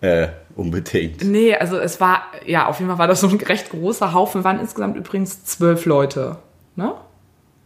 äh, 0.00 0.28
unbedingt. 0.56 1.24
Nee, 1.24 1.54
also 1.54 1.78
es 1.78 2.00
war, 2.00 2.22
ja, 2.44 2.66
auf 2.66 2.78
jeden 2.80 2.90
Fall 2.90 2.98
war 2.98 3.06
das 3.06 3.20
so 3.20 3.28
ein 3.28 3.36
recht 3.36 3.70
großer 3.70 4.12
Haufen. 4.12 4.40
Wir 4.40 4.44
waren 4.44 4.58
insgesamt 4.58 4.96
übrigens 4.96 5.44
zwölf 5.44 5.86
Leute, 5.86 6.38
ne? 6.74 6.94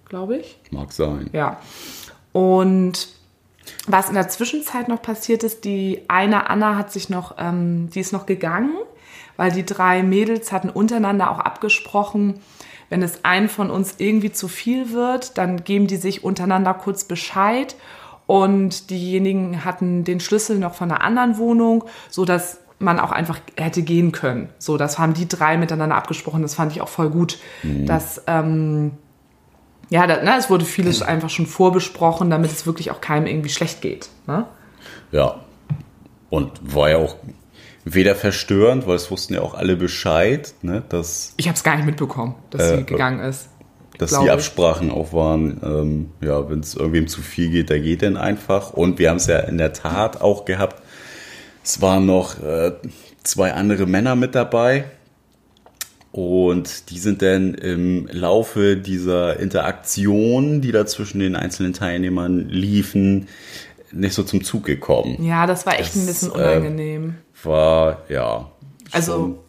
Glaube 0.09 0.39
ich. 0.39 0.59
Mag 0.71 0.93
sein. 0.93 1.29
Ja. 1.33 1.59
Und 2.33 3.09
was 3.87 4.09
in 4.09 4.15
der 4.15 4.29
Zwischenzeit 4.29 4.89
noch 4.89 5.03
passiert 5.03 5.43
ist, 5.43 5.65
die 5.65 6.03
eine 6.09 6.49
Anna 6.51 6.77
hat 6.77 6.93
sich 6.93 7.09
noch, 7.09 7.37
ähm, 7.39 7.91
die 7.91 8.01
ist 8.01 8.13
noch 8.13 8.27
gegangen, 8.27 8.75
weil 9.37 9.53
die 9.53 9.65
drei 9.65 10.03
Mädels 10.03 10.53
hatten 10.53 10.71
untereinander 10.71 11.31
auch 11.31 11.41
abgesprochen, 11.41 12.41
wenn 12.89 13.03
es 13.03 13.25
einen 13.25 13.49
von 13.49 13.71
uns 13.71 13.97
irgendwie 13.99 14.31
zu 14.31 14.49
viel 14.49 14.93
wird, 14.93 15.39
dann 15.39 15.65
geben 15.65 15.89
die 15.89 15.97
sich 15.97 16.23
untereinander 16.23 16.75
kurz 16.75 17.05
Bescheid 17.05 17.75
und 18.27 18.91
diejenigen 18.91 19.65
hatten 19.65 20.05
den 20.05 20.21
Schlüssel 20.21 20.59
noch 20.59 20.75
von 20.75 20.91
einer 20.91 21.03
anderen 21.03 21.39
Wohnung, 21.39 21.85
so 22.11 22.25
dass 22.25 22.61
man 22.79 23.01
auch 23.01 23.11
einfach 23.11 23.41
hätte 23.57 23.83
gehen 23.83 24.13
können. 24.13 24.51
So, 24.59 24.77
das 24.77 24.99
haben 24.99 25.15
die 25.15 25.27
drei 25.27 25.57
miteinander 25.57 25.97
abgesprochen. 25.97 26.43
Das 26.43 26.55
fand 26.55 26.73
ich 26.73 26.83
auch 26.83 26.89
voll 26.89 27.09
gut, 27.09 27.39
mhm. 27.63 27.87
dass 27.87 28.23
ähm, 28.27 28.93
ja, 29.89 30.07
da, 30.07 30.23
ne, 30.23 30.37
es 30.39 30.51
wurde 30.51 30.65
vieles 30.65 31.03
einfach 31.03 31.31
schon 31.31 31.47
vorbesprochen, 31.47 32.31
damit 32.31 32.51
es 32.51 32.67
wirklich 32.67 32.91
auch 32.91 33.01
keinem 33.01 33.27
irgendwie 33.27 33.51
schlecht 33.51 33.81
geht. 33.81 34.09
Ne? 34.27 34.47
Ja. 35.13 35.41
Und 36.29 36.51
war 36.63 36.91
ja 36.91 36.97
auch 36.97 37.17
weder 37.85 38.17
verstörend, 38.17 38.87
weil 38.87 38.97
es 38.97 39.11
wussten 39.11 39.35
ja 39.35 39.43
auch 39.43 39.55
alle 39.55 39.77
Bescheid, 39.77 40.55
ne, 40.63 40.83
dass. 40.89 41.35
Ich 41.37 41.47
habe 41.47 41.57
es 41.57 41.63
gar 41.63 41.77
nicht 41.77 41.87
mitbekommen, 41.87 42.35
dass 42.51 42.63
äh, 42.63 42.79
sie 42.79 42.85
gegangen 42.85 43.21
ist. 43.21 43.49
Dass 43.99 44.19
die 44.19 44.29
Absprachen 44.29 44.91
auch 44.91 45.15
waren, 45.15 45.59
ähm, 45.63 46.11
ja, 46.21 46.51
wenn 46.51 46.61
es 46.61 46.75
irgendwem 46.75 47.09
zu 47.09 47.23
viel 47.23 47.49
geht, 47.49 47.71
da 47.71 47.79
geht 47.79 48.03
dann 48.03 48.19
einfach. 48.19 48.75
Und 48.75 48.99
wir 48.99 49.09
haben 49.09 49.17
es 49.17 49.27
ja 49.27 49.39
in 49.39 49.57
der 49.57 49.73
Tat 49.73 50.21
auch 50.21 50.45
gehabt. 50.45 50.83
Es 51.65 51.81
waren 51.81 52.05
noch 52.05 52.43
äh, 52.43 52.73
zwei 53.23 53.55
andere 53.55 53.87
Männer 53.87 54.15
mit 54.15 54.35
dabei, 54.35 54.85
und 56.17 56.89
die 56.89 56.99
sind 56.99 57.21
dann 57.21 57.53
im 57.53 58.09
Laufe 58.11 58.79
dieser 58.79 59.39
Interaktion, 59.39 60.63
die 60.63 60.73
da 60.73 60.87
zwischen 60.87 61.19
den 61.19 61.37
einzelnen 61.37 61.75
Teilnehmern 61.75 62.49
liefen, 62.49 63.29
nicht 63.93 64.15
so 64.15 64.23
zum 64.23 64.43
Zug 64.43 64.65
gekommen. 64.65 65.23
Ja, 65.23 65.47
das 65.47 65.67
war 65.67 65.79
echt 65.79 65.91
das, 65.91 65.97
ein 65.97 66.07
bisschen 66.07 66.31
unangenehm. 66.31 67.11
Äh, 67.11 67.45
war, 67.45 68.03
ja. 68.09 68.51
Also. 68.93 69.45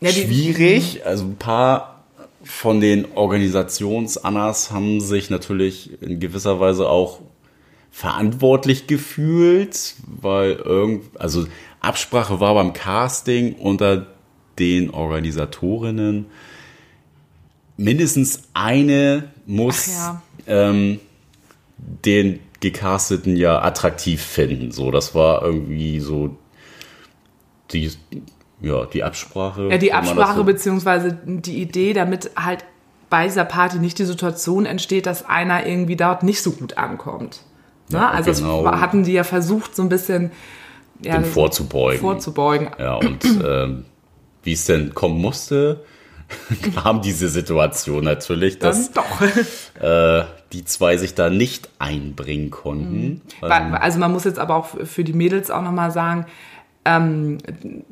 Ja, 0.00 0.10
schwierig. 0.10 1.04
Also 1.04 1.24
ein 1.24 1.36
paar 1.36 2.04
von 2.42 2.80
den 2.80 3.12
Organisationsannas 3.14 4.70
haben 4.70 5.02
sich 5.02 5.28
natürlich 5.28 6.02
in 6.02 6.20
gewisser 6.20 6.58
Weise 6.58 6.88
auch 6.88 7.20
verantwortlich 7.90 8.86
gefühlt, 8.86 9.94
weil 10.06 10.52
irgend, 10.52 11.20
also 11.20 11.44
Absprache 11.80 12.40
war 12.40 12.54
beim 12.54 12.72
Casting 12.72 13.56
unter 13.56 14.06
den 14.58 14.90
Organisatorinnen. 14.90 16.26
Mindestens 17.76 18.42
eine 18.52 19.30
muss 19.46 19.88
ja. 19.88 20.22
ähm, 20.46 21.00
den 21.78 22.40
Gecasteten 22.60 23.36
ja 23.36 23.62
attraktiv 23.62 24.22
finden. 24.22 24.70
So, 24.70 24.90
das 24.90 25.14
war 25.14 25.42
irgendwie 25.42 26.00
so 26.00 26.36
die, 27.72 27.90
ja, 28.60 28.84
die 28.86 29.02
Absprache. 29.02 29.68
Ja, 29.70 29.78
die 29.78 29.92
Absprache 29.92 30.36
so 30.36 30.44
beziehungsweise 30.44 31.18
die 31.24 31.62
Idee, 31.62 31.94
damit 31.94 32.30
halt 32.36 32.64
bei 33.08 33.24
dieser 33.24 33.44
Party 33.44 33.78
nicht 33.78 33.98
die 33.98 34.04
Situation 34.04 34.66
entsteht, 34.66 35.06
dass 35.06 35.24
einer 35.24 35.66
irgendwie 35.66 35.96
dort 35.96 36.22
nicht 36.22 36.42
so 36.42 36.52
gut 36.52 36.78
ankommt. 36.78 37.40
Ja, 37.88 38.00
ne? 38.00 38.10
also 38.10 38.32
genau. 38.32 38.62
das 38.62 38.80
hatten 38.80 39.04
die 39.04 39.12
ja 39.12 39.24
versucht, 39.24 39.74
so 39.74 39.82
ein 39.82 39.88
bisschen 39.88 40.30
ja, 41.02 41.20
vorzubeugen. 41.22 42.00
Vorzubeugen. 42.00 42.70
Ja, 42.78 42.94
und 42.94 43.24
ähm, 43.44 43.84
wie 44.42 44.52
es 44.52 44.64
denn 44.64 44.94
kommen 44.94 45.20
musste, 45.20 45.84
kam 46.82 47.02
diese 47.02 47.28
Situation 47.28 48.04
natürlich, 48.04 48.58
dass 48.58 48.90
äh, 49.80 50.24
die 50.52 50.64
zwei 50.64 50.96
sich 50.96 51.14
da 51.14 51.30
nicht 51.30 51.68
einbringen 51.78 52.50
konnten. 52.50 53.22
Mhm. 53.40 53.74
Also 53.74 53.98
man 53.98 54.12
muss 54.12 54.24
jetzt 54.24 54.38
aber 54.38 54.54
auch 54.56 54.68
für 54.84 55.04
die 55.04 55.12
Mädels 55.12 55.50
auch 55.50 55.62
nochmal 55.62 55.90
sagen, 55.90 56.26
ähm, 56.84 57.38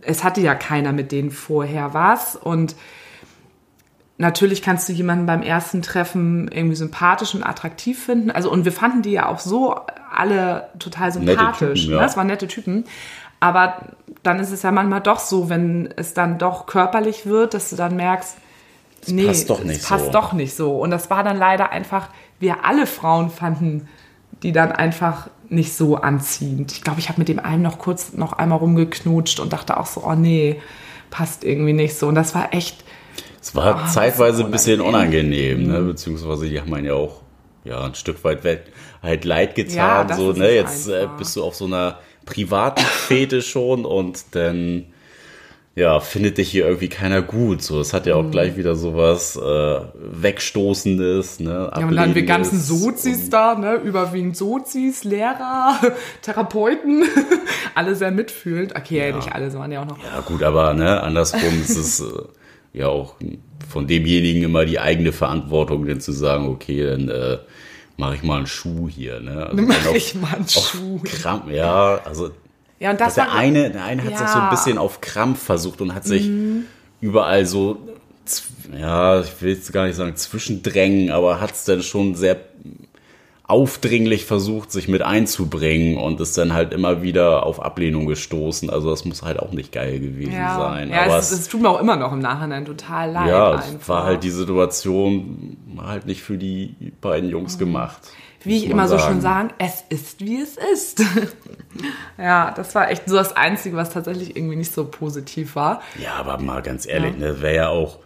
es 0.00 0.24
hatte 0.24 0.40
ja 0.40 0.54
keiner 0.54 0.92
mit 0.92 1.12
denen 1.12 1.30
vorher 1.30 1.94
was 1.94 2.36
und 2.36 2.74
natürlich 4.16 4.62
kannst 4.62 4.88
du 4.88 4.92
jemanden 4.92 5.26
beim 5.26 5.42
ersten 5.42 5.82
Treffen 5.82 6.48
irgendwie 6.48 6.76
sympathisch 6.76 7.34
und 7.34 7.44
attraktiv 7.44 8.04
finden. 8.04 8.30
Also 8.30 8.50
und 8.50 8.64
wir 8.64 8.72
fanden 8.72 9.02
die 9.02 9.12
ja 9.12 9.26
auch 9.26 9.38
so 9.38 9.76
alle 10.12 10.68
total 10.78 11.12
sympathisch. 11.12 11.82
Typen, 11.82 11.92
ja. 11.92 12.00
Ne? 12.00 12.02
Das 12.02 12.16
waren 12.16 12.26
nette 12.26 12.48
Typen. 12.48 12.84
Aber 13.40 13.82
dann 14.22 14.40
ist 14.40 14.50
es 14.50 14.62
ja 14.62 14.70
manchmal 14.70 15.00
doch 15.00 15.20
so, 15.20 15.48
wenn 15.48 15.92
es 15.96 16.14
dann 16.14 16.38
doch 16.38 16.66
körperlich 16.66 17.26
wird, 17.26 17.54
dass 17.54 17.70
du 17.70 17.76
dann 17.76 17.96
merkst, 17.96 18.36
das 19.00 19.10
nee, 19.10 19.26
passt 19.26 19.48
doch 19.48 19.62
nicht 19.62 19.86
passt 19.86 20.06
so. 20.06 20.12
doch 20.12 20.32
nicht 20.32 20.54
so. 20.54 20.78
Und 20.78 20.90
das 20.90 21.08
war 21.08 21.22
dann 21.22 21.36
leider 21.36 21.70
einfach, 21.70 22.08
wir 22.40 22.64
alle 22.64 22.86
Frauen 22.86 23.30
fanden 23.30 23.88
die 24.42 24.52
dann 24.52 24.72
einfach 24.72 25.28
nicht 25.48 25.74
so 25.74 25.96
anziehend. 25.96 26.72
Ich 26.72 26.82
glaube, 26.82 27.00
ich 27.00 27.08
habe 27.08 27.20
mit 27.20 27.28
dem 27.28 27.38
einen 27.38 27.62
noch 27.62 27.78
kurz 27.78 28.12
noch 28.12 28.34
einmal 28.34 28.58
rumgeknutscht 28.58 29.40
und 29.40 29.52
dachte 29.52 29.78
auch 29.78 29.86
so, 29.86 30.04
oh 30.04 30.14
nee, 30.14 30.60
passt 31.10 31.44
irgendwie 31.44 31.72
nicht 31.72 31.96
so. 31.96 32.06
Und 32.06 32.14
das 32.14 32.34
war 32.34 32.54
echt. 32.54 32.84
Es 33.40 33.54
war 33.54 33.82
oh, 33.84 33.90
zeitweise 33.90 34.44
ein 34.44 34.50
bisschen 34.50 34.80
unangenehm, 34.80 35.66
ne? 35.66 35.80
Mhm. 35.80 35.86
beziehungsweise 35.88 36.48
die 36.48 36.60
haben 36.60 36.72
einen 36.74 36.86
ja 36.86 36.94
auch 36.94 37.22
ja, 37.64 37.84
ein 37.84 37.94
Stück 37.94 38.22
weit 38.24 38.40
halt 39.02 39.24
leid 39.24 39.54
getan. 39.54 40.08
Ja, 40.08 40.16
so, 40.16 40.32
ne? 40.32 40.50
Jetzt 40.50 40.88
äh, 40.88 41.08
bist 41.18 41.34
du 41.36 41.44
auf 41.44 41.54
so 41.54 41.64
einer 41.64 41.98
privaten 42.28 42.84
Fete 42.84 43.40
schon 43.40 43.86
und 43.86 44.34
dann 44.36 44.86
ja, 45.74 46.00
findet 46.00 46.38
dich 46.38 46.50
hier 46.50 46.66
irgendwie 46.66 46.88
keiner 46.88 47.22
gut. 47.22 47.62
So, 47.62 47.80
es 47.80 47.92
hat 47.92 48.06
ja 48.06 48.16
auch 48.16 48.24
mhm. 48.24 48.32
gleich 48.32 48.56
wieder 48.56 48.74
sowas 48.74 49.36
äh, 49.36 49.80
Wegstoßendes, 49.94 51.40
ne? 51.40 51.70
Ja, 51.74 51.86
und 51.86 51.94
dann 51.94 52.16
wir 52.16 52.24
ganzen 52.24 52.60
Sozis 52.60 53.30
da, 53.30 53.54
ne? 53.54 53.76
Überwiegend 53.76 54.36
Sozis, 54.36 55.04
Lehrer, 55.04 55.78
Therapeuten, 56.22 57.04
alle 57.76 57.94
sehr 57.94 58.10
mitfühlend. 58.10 58.74
Okay, 58.76 59.10
ja. 59.10 59.16
nicht 59.16 59.32
alle, 59.32 59.50
so 59.50 59.58
waren 59.60 59.70
ja 59.70 59.82
auch 59.82 59.86
noch. 59.86 59.98
Ja, 59.98 60.20
gut, 60.20 60.42
aber 60.42 60.74
ne, 60.74 61.00
andersrum 61.00 61.60
ist 61.62 61.76
es 61.76 62.00
äh, 62.00 62.04
ja 62.72 62.88
auch 62.88 63.14
von 63.68 63.86
demjenigen 63.86 64.42
immer 64.42 64.64
die 64.64 64.80
eigene 64.80 65.12
Verantwortung, 65.12 65.86
denn 65.86 66.00
zu 66.00 66.10
sagen, 66.10 66.48
okay, 66.48 66.84
dann 66.84 67.08
äh, 67.08 67.38
mache 67.98 68.14
ich 68.14 68.22
mal 68.22 68.38
einen 68.38 68.46
Schuh 68.46 68.88
hier. 68.88 69.20
Ne? 69.20 69.46
Also 69.46 69.62
mache 69.62 69.96
ich 69.96 70.14
mal 70.14 70.34
einen 70.34 70.48
Schuh. 70.48 71.00
Krampf, 71.04 71.50
ja, 71.50 72.00
also 72.04 72.30
ja, 72.80 72.92
und 72.92 73.00
das 73.00 73.14
der 73.14 73.32
eine, 73.32 73.70
der 73.70 73.84
eine 73.84 74.04
hat 74.04 74.12
ja. 74.12 74.18
sich 74.18 74.28
so 74.28 74.38
ein 74.38 74.50
bisschen 74.50 74.78
auf 74.78 75.00
Krampf 75.00 75.42
versucht 75.42 75.80
und 75.80 75.94
hat 75.94 76.04
sich 76.04 76.28
mhm. 76.28 76.66
überall 77.00 77.44
so, 77.44 77.76
ja, 78.78 79.20
ich 79.20 79.42
will 79.42 79.52
jetzt 79.52 79.72
gar 79.72 79.86
nicht 79.86 79.96
sagen 79.96 80.14
zwischendrängen, 80.14 81.10
aber 81.10 81.40
hat 81.40 81.52
es 81.52 81.64
dann 81.64 81.82
schon 81.82 82.14
sehr 82.14 82.36
aufdringlich 83.48 84.26
versucht, 84.26 84.70
sich 84.70 84.88
mit 84.88 85.00
einzubringen 85.00 85.96
und 85.96 86.20
ist 86.20 86.36
dann 86.36 86.52
halt 86.52 86.74
immer 86.74 87.02
wieder 87.02 87.46
auf 87.46 87.62
Ablehnung 87.62 88.04
gestoßen. 88.04 88.68
Also 88.68 88.90
das 88.90 89.06
muss 89.06 89.22
halt 89.22 89.40
auch 89.40 89.52
nicht 89.52 89.72
geil 89.72 90.00
gewesen 90.00 90.34
ja. 90.34 90.58
sein. 90.58 90.90
Ja, 90.90 91.04
Aber 91.04 91.16
es, 91.16 91.32
es, 91.32 91.48
tut 91.48 91.62
mir 91.62 91.70
auch 91.70 91.80
immer 91.80 91.96
noch 91.96 92.12
im 92.12 92.18
Nachhinein 92.18 92.66
total 92.66 93.10
leid. 93.10 93.28
Ja, 93.28 93.54
es 93.54 93.88
war 93.88 94.04
halt 94.04 94.22
die 94.22 94.30
Situation 94.30 95.56
halt 95.78 96.04
nicht 96.04 96.22
für 96.22 96.36
die 96.36 96.92
beiden 97.00 97.30
Jungs 97.30 97.54
mhm. 97.54 97.60
gemacht. 97.60 98.10
Wie 98.44 98.58
ich 98.58 98.66
immer 98.68 98.86
sagen. 98.86 99.00
so 99.00 99.08
schön 99.08 99.20
sagen, 99.22 99.50
es 99.58 99.82
ist, 99.88 100.20
wie 100.20 100.40
es 100.40 100.58
ist. 100.72 101.02
ja, 102.18 102.52
das 102.54 102.74
war 102.74 102.90
echt 102.90 103.08
so 103.08 103.16
das 103.16 103.34
Einzige, 103.34 103.76
was 103.76 103.90
tatsächlich 103.90 104.36
irgendwie 104.36 104.56
nicht 104.56 104.72
so 104.72 104.84
positiv 104.84 105.56
war. 105.56 105.80
Ja, 106.00 106.16
aber 106.16 106.38
mal 106.38 106.60
ganz 106.60 106.86
ehrlich, 106.86 107.14
ja. 107.18 107.28
ne, 107.32 107.40
wäre 107.40 107.54
ja 107.54 107.68
auch 107.70 107.98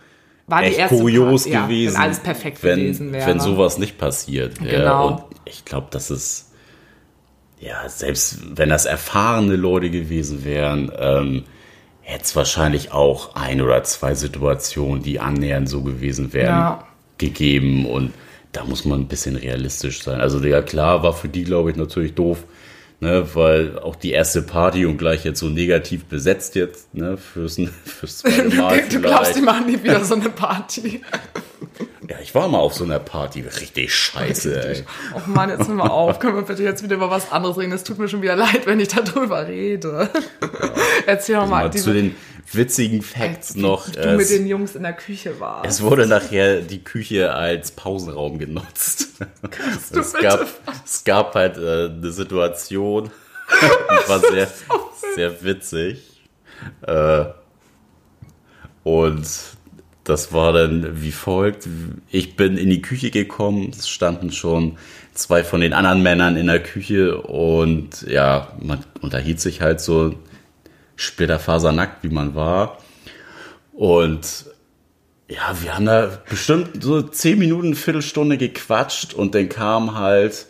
war 0.46 0.62
echt 0.62 0.88
kurios 0.88 1.48
Part, 1.48 1.68
gewesen, 1.68 1.94
ja, 1.94 1.98
wenn 1.98 2.04
alles 2.04 2.20
perfekt 2.20 2.62
wenn, 2.62 2.78
gewesen 2.78 3.12
wäre. 3.12 3.26
Wenn 3.26 3.40
sowas 3.40 3.78
nicht 3.78 3.98
passiert. 3.98 4.58
Genau. 4.58 4.70
Ja, 4.70 5.00
und 5.00 5.22
ich 5.44 5.64
glaube, 5.64 5.88
das 5.90 6.10
ist, 6.10 6.52
ja, 7.60 7.88
selbst 7.88 8.38
wenn 8.56 8.68
das 8.68 8.86
erfahrene 8.86 9.56
Leute 9.56 9.90
gewesen 9.90 10.44
wären, 10.44 10.90
ähm, 10.98 11.44
hätte 12.02 12.24
es 12.24 12.36
wahrscheinlich 12.36 12.92
auch 12.92 13.34
ein 13.34 13.60
oder 13.60 13.82
zwei 13.84 14.14
Situationen, 14.14 15.02
die 15.02 15.20
annähernd 15.20 15.68
so 15.68 15.82
gewesen 15.82 16.32
wären, 16.32 16.58
ja. 16.58 16.84
gegeben. 17.18 17.86
Und 17.86 18.12
da 18.50 18.64
muss 18.64 18.84
man 18.84 19.00
ein 19.00 19.08
bisschen 19.08 19.36
realistisch 19.36 20.02
sein. 20.02 20.20
Also 20.20 20.44
ja, 20.44 20.60
klar, 20.62 21.02
war 21.02 21.14
für 21.14 21.28
die, 21.28 21.44
glaube 21.44 21.70
ich, 21.70 21.76
natürlich 21.76 22.14
doof, 22.14 22.44
ne, 23.02 23.26
weil 23.34 23.78
auch 23.80 23.96
die 23.96 24.12
erste 24.12 24.42
Party 24.42 24.86
und 24.86 24.96
gleich 24.96 25.24
jetzt 25.24 25.40
so 25.40 25.48
negativ 25.48 26.04
besetzt 26.04 26.54
jetzt, 26.54 26.94
ne, 26.94 27.16
fürs, 27.16 27.56
fürs 27.84 28.18
zweite 28.18 28.48
Mal. 28.54 28.82
du 28.88 29.00
glaubst, 29.00 29.36
die 29.36 29.42
machen 29.42 29.66
nie 29.66 29.82
wieder 29.82 30.04
so 30.04 30.14
eine 30.14 30.30
Party. 30.30 31.02
Ich 32.22 32.34
war 32.34 32.46
mal 32.48 32.58
auf 32.58 32.74
so 32.74 32.84
einer 32.84 33.00
Party. 33.00 33.40
Richtig 33.40 33.92
scheiße, 33.92 34.64
ey. 34.64 34.84
Oh 35.14 35.20
Mann, 35.26 35.50
jetzt 35.50 35.66
hör 35.66 35.74
mal 35.74 35.88
auf. 35.88 36.18
Können 36.20 36.36
wir 36.36 36.42
bitte 36.42 36.62
jetzt 36.62 36.82
wieder 36.82 36.94
über 36.94 37.10
was 37.10 37.32
anderes 37.32 37.58
reden? 37.58 37.72
Es 37.72 37.82
tut 37.82 37.98
mir 37.98 38.08
schon 38.08 38.22
wieder 38.22 38.36
leid, 38.36 38.64
wenn 38.66 38.78
ich 38.78 38.88
darüber 38.88 39.46
rede. 39.46 40.08
Ja. 40.40 40.48
Erzähl 41.06 41.36
doch 41.36 41.48
mal. 41.48 41.64
mal 41.64 41.72
zu 41.72 41.92
den 41.92 42.14
witzigen 42.52 43.02
Facts 43.02 43.56
noch. 43.56 43.88
Du 43.88 43.98
es, 43.98 44.18
mit 44.18 44.30
den 44.30 44.46
Jungs 44.46 44.76
in 44.76 44.84
der 44.84 44.92
Küche 44.92 45.40
warst. 45.40 45.66
Es 45.66 45.82
wurde 45.82 46.06
nachher 46.06 46.60
die 46.60 46.84
Küche 46.84 47.34
als 47.34 47.72
Pausenraum 47.72 48.38
genutzt. 48.38 49.08
Kannst 49.50 49.94
du 49.96 50.00
es, 50.00 50.12
gab, 50.12 50.46
es 50.84 51.02
gab 51.04 51.34
halt 51.34 51.56
äh, 51.56 51.86
eine 51.86 52.12
Situation, 52.12 53.10
die 53.50 54.08
war 54.08 54.20
sehr, 54.20 54.48
sehr 55.16 55.42
witzig. 55.42 56.22
Äh, 56.82 57.24
und 58.84 59.26
das 60.04 60.32
war 60.32 60.52
dann 60.52 61.02
wie 61.02 61.12
folgt. 61.12 61.68
Ich 62.10 62.36
bin 62.36 62.56
in 62.56 62.70
die 62.70 62.82
Küche 62.82 63.10
gekommen, 63.10 63.70
es 63.70 63.88
standen 63.88 64.32
schon 64.32 64.78
zwei 65.14 65.44
von 65.44 65.60
den 65.60 65.72
anderen 65.72 66.02
Männern 66.02 66.36
in 66.36 66.46
der 66.46 66.62
Küche 66.62 67.20
und 67.20 68.02
ja, 68.02 68.52
man 68.58 68.84
unterhielt 69.00 69.40
sich 69.40 69.60
halt 69.60 69.80
so 69.80 70.14
splitterfasernackt, 70.96 72.02
wie 72.02 72.08
man 72.08 72.34
war. 72.34 72.78
Und 73.72 74.46
ja, 75.28 75.56
wir 75.62 75.74
haben 75.74 75.86
da 75.86 76.10
bestimmt 76.28 76.82
so 76.82 77.02
zehn 77.02 77.38
Minuten, 77.38 77.74
Viertelstunde 77.74 78.36
gequatscht 78.36 79.14
und 79.14 79.34
dann 79.34 79.48
kam 79.48 79.98
halt 79.98 80.46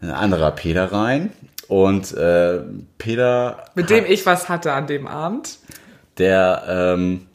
ein 0.00 0.10
anderer 0.10 0.50
Peter 0.50 0.90
rein. 0.90 1.32
Und 1.68 2.12
äh, 2.12 2.60
Peter. 2.98 3.64
Mit 3.74 3.90
dem 3.90 4.04
ich 4.06 4.24
was 4.24 4.48
hatte 4.48 4.72
an 4.72 4.86
dem 4.86 5.06
Abend. 5.06 5.58
Der 6.18 6.64
ähm, 6.68 7.26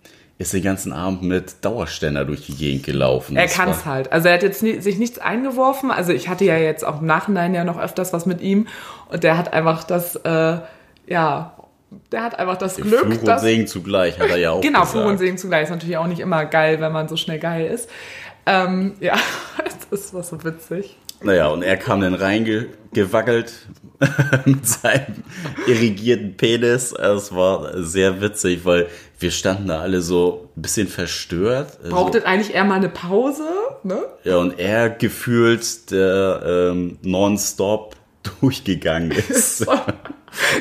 ist 0.42 0.54
den 0.54 0.64
ganzen 0.64 0.92
Abend 0.92 1.22
mit 1.24 1.64
Dauerständer 1.64 2.26
durch 2.26 2.46
die 2.46 2.56
Gegend 2.56 2.84
gelaufen. 2.86 3.38
Er 3.38 3.48
kann 3.48 3.70
es 3.70 3.86
halt. 3.86 4.12
Also 4.12 4.28
er 4.28 4.34
hat 4.36 4.44
jetzt 4.44 4.64
nie, 4.64 4.80
sich 4.80 4.98
nichts 4.98 5.20
eingeworfen. 5.20 5.92
Also 5.92 6.12
ich 6.12 6.28
hatte 6.30 6.46
ja 6.46 6.58
jetzt 6.58 6.84
auch 6.84 7.02
im 7.02 7.06
Nachhinein 7.06 7.54
ja 7.54 7.64
noch 7.64 7.80
öfters 7.80 8.12
was 8.12 8.26
mit 8.26 8.42
ihm. 8.42 8.68
Und 9.10 9.24
der 9.24 9.38
hat 9.38 9.54
einfach 9.54 9.84
das, 9.84 10.16
äh, 10.18 10.58
ja, 11.08 11.54
der 12.12 12.24
hat 12.24 12.40
einfach 12.40 12.58
das 12.58 12.78
Glück. 12.78 13.14
Fluch 13.14 13.22
und 13.22 13.40
Segen 13.40 13.68
zugleich, 13.68 14.20
hat 14.20 14.30
er 14.30 14.38
ja 14.38 14.52
auch 14.54 14.62
Genau, 14.62 14.80
gesagt. 14.82 14.98
Fluch 14.98 15.06
und 15.06 15.18
Segen 15.20 15.38
zugleich. 15.38 15.64
Ist 15.64 15.70
natürlich 15.70 15.98
auch 15.98 16.08
nicht 16.08 16.20
immer 16.20 16.46
geil, 16.46 16.82
wenn 16.82 16.92
man 16.92 17.08
so 17.08 17.18
schnell 17.18 17.40
geil 17.40 17.68
ist. 17.68 17.90
Ähm, 18.46 18.94
ja, 19.00 19.16
das 19.92 20.14
war 20.14 20.24
so 20.24 20.44
witzig. 20.44 20.98
Naja, 21.24 21.48
und 21.50 21.62
er 21.62 21.78
kam 21.78 22.02
dann 22.02 22.16
reingewackelt 22.16 23.54
mit 24.46 24.68
seinem 24.68 25.24
irrigierten 25.68 26.36
Penis. 26.36 26.94
Es 26.94 27.36
war 27.36 27.80
sehr 27.84 28.22
witzig, 28.22 28.66
weil 28.66 28.88
wir 29.22 29.32
standen 29.32 29.68
da 29.68 29.82
alle 29.82 30.02
so 30.02 30.50
ein 30.56 30.62
bisschen 30.62 30.88
verstört. 30.88 31.78
Brauchtet 31.90 32.26
eigentlich 32.26 32.54
eher 32.56 32.64
mal 32.64 32.76
eine 32.76 32.90
Pause, 32.90 33.48
ne? 33.84 34.04
Ja, 34.24 34.38
und 34.38 34.60
er 34.60 34.90
gefühlt 34.90 35.92
der 35.92 36.42
ähm, 36.72 36.98
nonstop 37.02 37.96
durchgegangen 38.40 39.12
ist. 39.30 39.68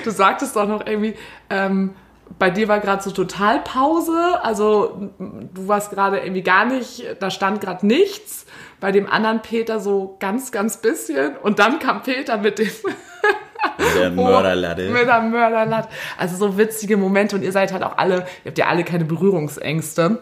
du 0.04 0.10
sagtest 0.10 0.56
doch 0.56 0.68
noch 0.68 0.86
irgendwie, 0.86 1.14
ähm, 1.48 1.94
bei 2.38 2.50
dir 2.50 2.68
war 2.68 2.80
gerade 2.80 3.02
so 3.02 3.10
total 3.10 3.60
Pause, 3.60 4.38
also 4.42 5.10
du 5.18 5.68
warst 5.68 5.90
gerade 5.90 6.18
irgendwie 6.18 6.42
gar 6.42 6.64
nicht, 6.64 7.04
da 7.18 7.30
stand 7.30 7.60
gerade 7.60 7.86
nichts. 7.86 8.46
Bei 8.78 8.92
dem 8.92 9.10
anderen 9.10 9.42
Peter 9.42 9.80
so 9.80 10.16
ganz, 10.20 10.52
ganz 10.52 10.78
bisschen. 10.78 11.36
Und 11.36 11.58
dann 11.58 11.80
kam 11.80 12.02
Peter 12.02 12.38
mit 12.38 12.58
dem 12.58 12.70
der 13.94 14.10
Mörderlatte. 14.10 14.88
mit 14.90 15.06
der 15.06 15.20
Mörderlatte. 15.22 15.88
Also 16.18 16.36
so 16.36 16.58
witzige 16.58 16.96
Momente 16.96 17.36
und 17.36 17.42
ihr 17.42 17.52
seid 17.52 17.72
halt 17.72 17.82
auch 17.82 17.98
alle, 17.98 18.26
ihr 18.44 18.48
habt 18.48 18.58
ja 18.58 18.66
alle 18.66 18.84
keine 18.84 19.04
Berührungsängste. 19.04 20.18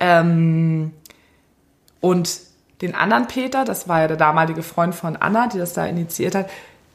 Ähm, 0.00 0.92
und 2.00 2.40
den 2.80 2.94
anderen 2.94 3.28
Peter, 3.28 3.64
das 3.64 3.88
war 3.88 4.00
ja 4.00 4.08
der 4.08 4.16
damalige 4.16 4.62
Freund 4.62 4.94
von 4.94 5.16
Anna, 5.16 5.46
die 5.46 5.58
das 5.58 5.72
da 5.72 5.86
initiiert 5.86 6.34
hat, 6.34 6.50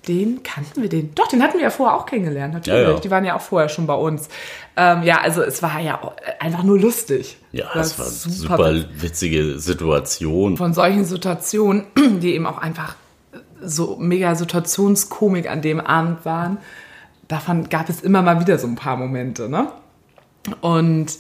den 0.08 0.42
kannten 0.44 0.82
wir 0.82 0.90
den. 0.90 1.14
Doch, 1.16 1.28
den 1.28 1.44
hatten 1.44 1.56
wir 1.58 1.64
ja 1.64 1.70
vorher 1.70 1.98
auch 1.98 2.06
kennengelernt, 2.06 2.54
natürlich. 2.54 2.82
Ja, 2.82 2.94
ja. 2.94 3.00
Die 3.00 3.12
waren 3.12 3.26
ja 3.26 3.36
auch 3.36 3.42
vorher 3.42 3.68
schon 3.68 3.88
bei 3.88 3.94
uns. 3.94 4.30
Ähm, 4.78 5.04
ja, 5.04 5.20
also 5.20 5.42
es 5.42 5.62
war 5.62 5.80
ja 5.80 6.00
einfach 6.40 6.64
nur 6.64 6.80
lustig. 6.80 7.38
Ja, 7.52 7.66
es 7.76 8.00
war 8.00 8.06
eine 8.06 8.16
super 8.16 8.58
super 8.58 8.74
witzig. 8.74 9.02
witzige 9.02 9.60
Situation. 9.60 10.56
Von 10.58 10.74
solchen 10.74 11.04
Situationen, 11.04 11.88
die 12.22 12.36
eben 12.36 12.46
auch 12.46 12.58
einfach 12.58 12.96
so 13.62 13.98
mega 14.00 14.36
Situationskomik 14.36 15.50
an 15.50 15.62
dem 15.62 15.80
Abend 15.80 16.26
waren, 16.26 16.58
davon 17.28 17.70
gab 17.70 17.90
es 17.90 18.02
immer 18.02 18.22
mal 18.22 18.40
wieder 18.40 18.58
so 18.58 18.68
ein 18.68 18.76
paar 18.76 18.98
Momente, 18.98 19.50
ne? 19.50 19.68
Und 20.62 21.14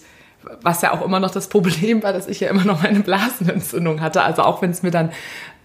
was 0.62 0.82
ja 0.82 0.94
auch 0.94 1.04
immer 1.04 1.20
noch 1.20 1.32
das 1.32 1.50
Problem 1.50 2.04
war, 2.04 2.14
dass 2.14 2.28
ich 2.28 2.40
ja 2.40 2.50
immer 2.50 2.64
noch 2.64 2.82
meine 2.82 3.02
Blasenentzündung 3.02 4.00
hatte. 4.02 4.22
Also 4.24 4.44
auch 4.44 4.62
wenn 4.62 4.72
es 4.72 4.82
mir 4.84 4.92
dann 4.92 5.12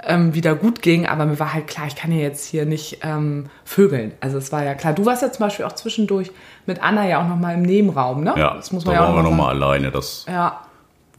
ähm, 0.05 0.35
wieder 0.35 0.57
gut 0.57 0.83
ging, 0.83 1.07
aber 1.07 1.27
mir 1.27 1.39
war 1.39 1.55
halt 1.55 1.68
klar, 1.68 1.87
ich 1.87 1.95
kann 1.95 2.11
ja 2.11 2.18
jetzt 2.18 2.45
hier 2.47 2.66
nicht 2.66 2.99
ähm, 3.03 3.47
vögeln. 3.64 4.12
Also 4.20 4.39
es 4.39 4.51
war 4.51 4.64
ja 4.64 4.75
klar. 4.75 4.93
Du 4.93 5.07
warst 5.07 5.23
ja 5.23 5.31
zum 5.31 5.47
Beispiel 5.47 5.64
auch 5.64 5.73
zwischendurch 5.73 6.33
mit 6.66 6.83
Anna 6.83 7.07
ja 7.07 7.23
auch 7.23 7.29
noch 7.29 7.37
mal 7.37 7.55
im 7.55 7.62
Nebenraum, 7.62 8.25
ne? 8.25 8.35
Ja, 8.37 8.55
das 8.55 8.73
muss 8.73 8.83
da 8.83 8.91
man 8.91 8.95
ja 8.97 9.05
auch 9.05 9.09
waren 9.09 9.16
wir 9.16 9.23
noch 9.23 9.31
nochmal 9.31 9.55
sagen. 9.55 9.62
alleine. 9.62 9.91
Das 9.93 10.27
Ja, 10.29 10.61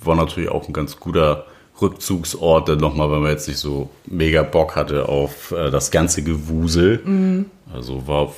war 0.03 0.15
natürlich 0.17 0.49
auch 0.49 0.67
ein 0.67 0.73
ganz 0.73 0.99
guter 0.99 1.45
Rückzugsort, 1.81 2.69
dann 2.69 2.79
nochmal, 2.79 3.11
wenn 3.11 3.21
man 3.21 3.31
jetzt 3.31 3.47
nicht 3.47 3.57
so 3.59 3.89
mega 4.05 4.43
Bock 4.43 4.75
hatte 4.75 5.07
auf 5.09 5.51
äh, 5.51 5.69
das 5.71 5.91
ganze 5.91 6.23
Gewusel. 6.23 7.01
Mhm. 7.03 7.45
Also 7.73 8.07
war 8.07 8.33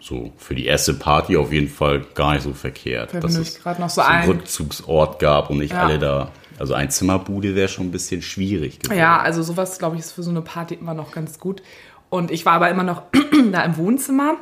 so 0.00 0.32
für 0.36 0.54
die 0.54 0.66
erste 0.66 0.92
Party 0.94 1.36
auf 1.36 1.50
jeden 1.52 1.68
Fall 1.68 2.04
gar 2.14 2.34
nicht 2.34 2.42
so 2.42 2.52
verkehrt, 2.52 3.12
Fällt 3.12 3.24
dass 3.24 3.36
es 3.36 3.62
gerade 3.62 3.80
noch 3.80 3.88
so 3.90 4.02
einen 4.02 4.22
ein. 4.24 4.28
Rückzugsort 4.28 5.18
gab 5.18 5.48
und 5.50 5.58
nicht 5.58 5.72
Ja. 5.72 5.84
alle 5.86 5.98
da. 5.98 6.30
Also 6.58 6.74
ein 6.74 6.90
Zimmerbude 6.90 7.54
wäre 7.56 7.68
schon 7.68 7.86
ein 7.86 7.90
bisschen 7.90 8.22
schwierig 8.22 8.78
gewesen. 8.78 8.98
Ja, 8.98 9.18
also 9.18 9.42
sowas, 9.42 9.78
glaube 9.78 9.96
ich, 9.96 10.02
ist 10.02 10.12
für 10.12 10.22
so 10.22 10.30
eine 10.30 10.42
Party 10.42 10.74
immer 10.74 10.94
noch 10.94 11.10
ganz 11.10 11.40
gut. 11.40 11.62
Und 12.10 12.30
ich 12.30 12.44
war 12.46 12.52
aber 12.52 12.70
immer 12.70 12.84
noch 12.84 13.02
da 13.52 13.62
im 13.62 13.76
Wohnzimmer. 13.76 14.36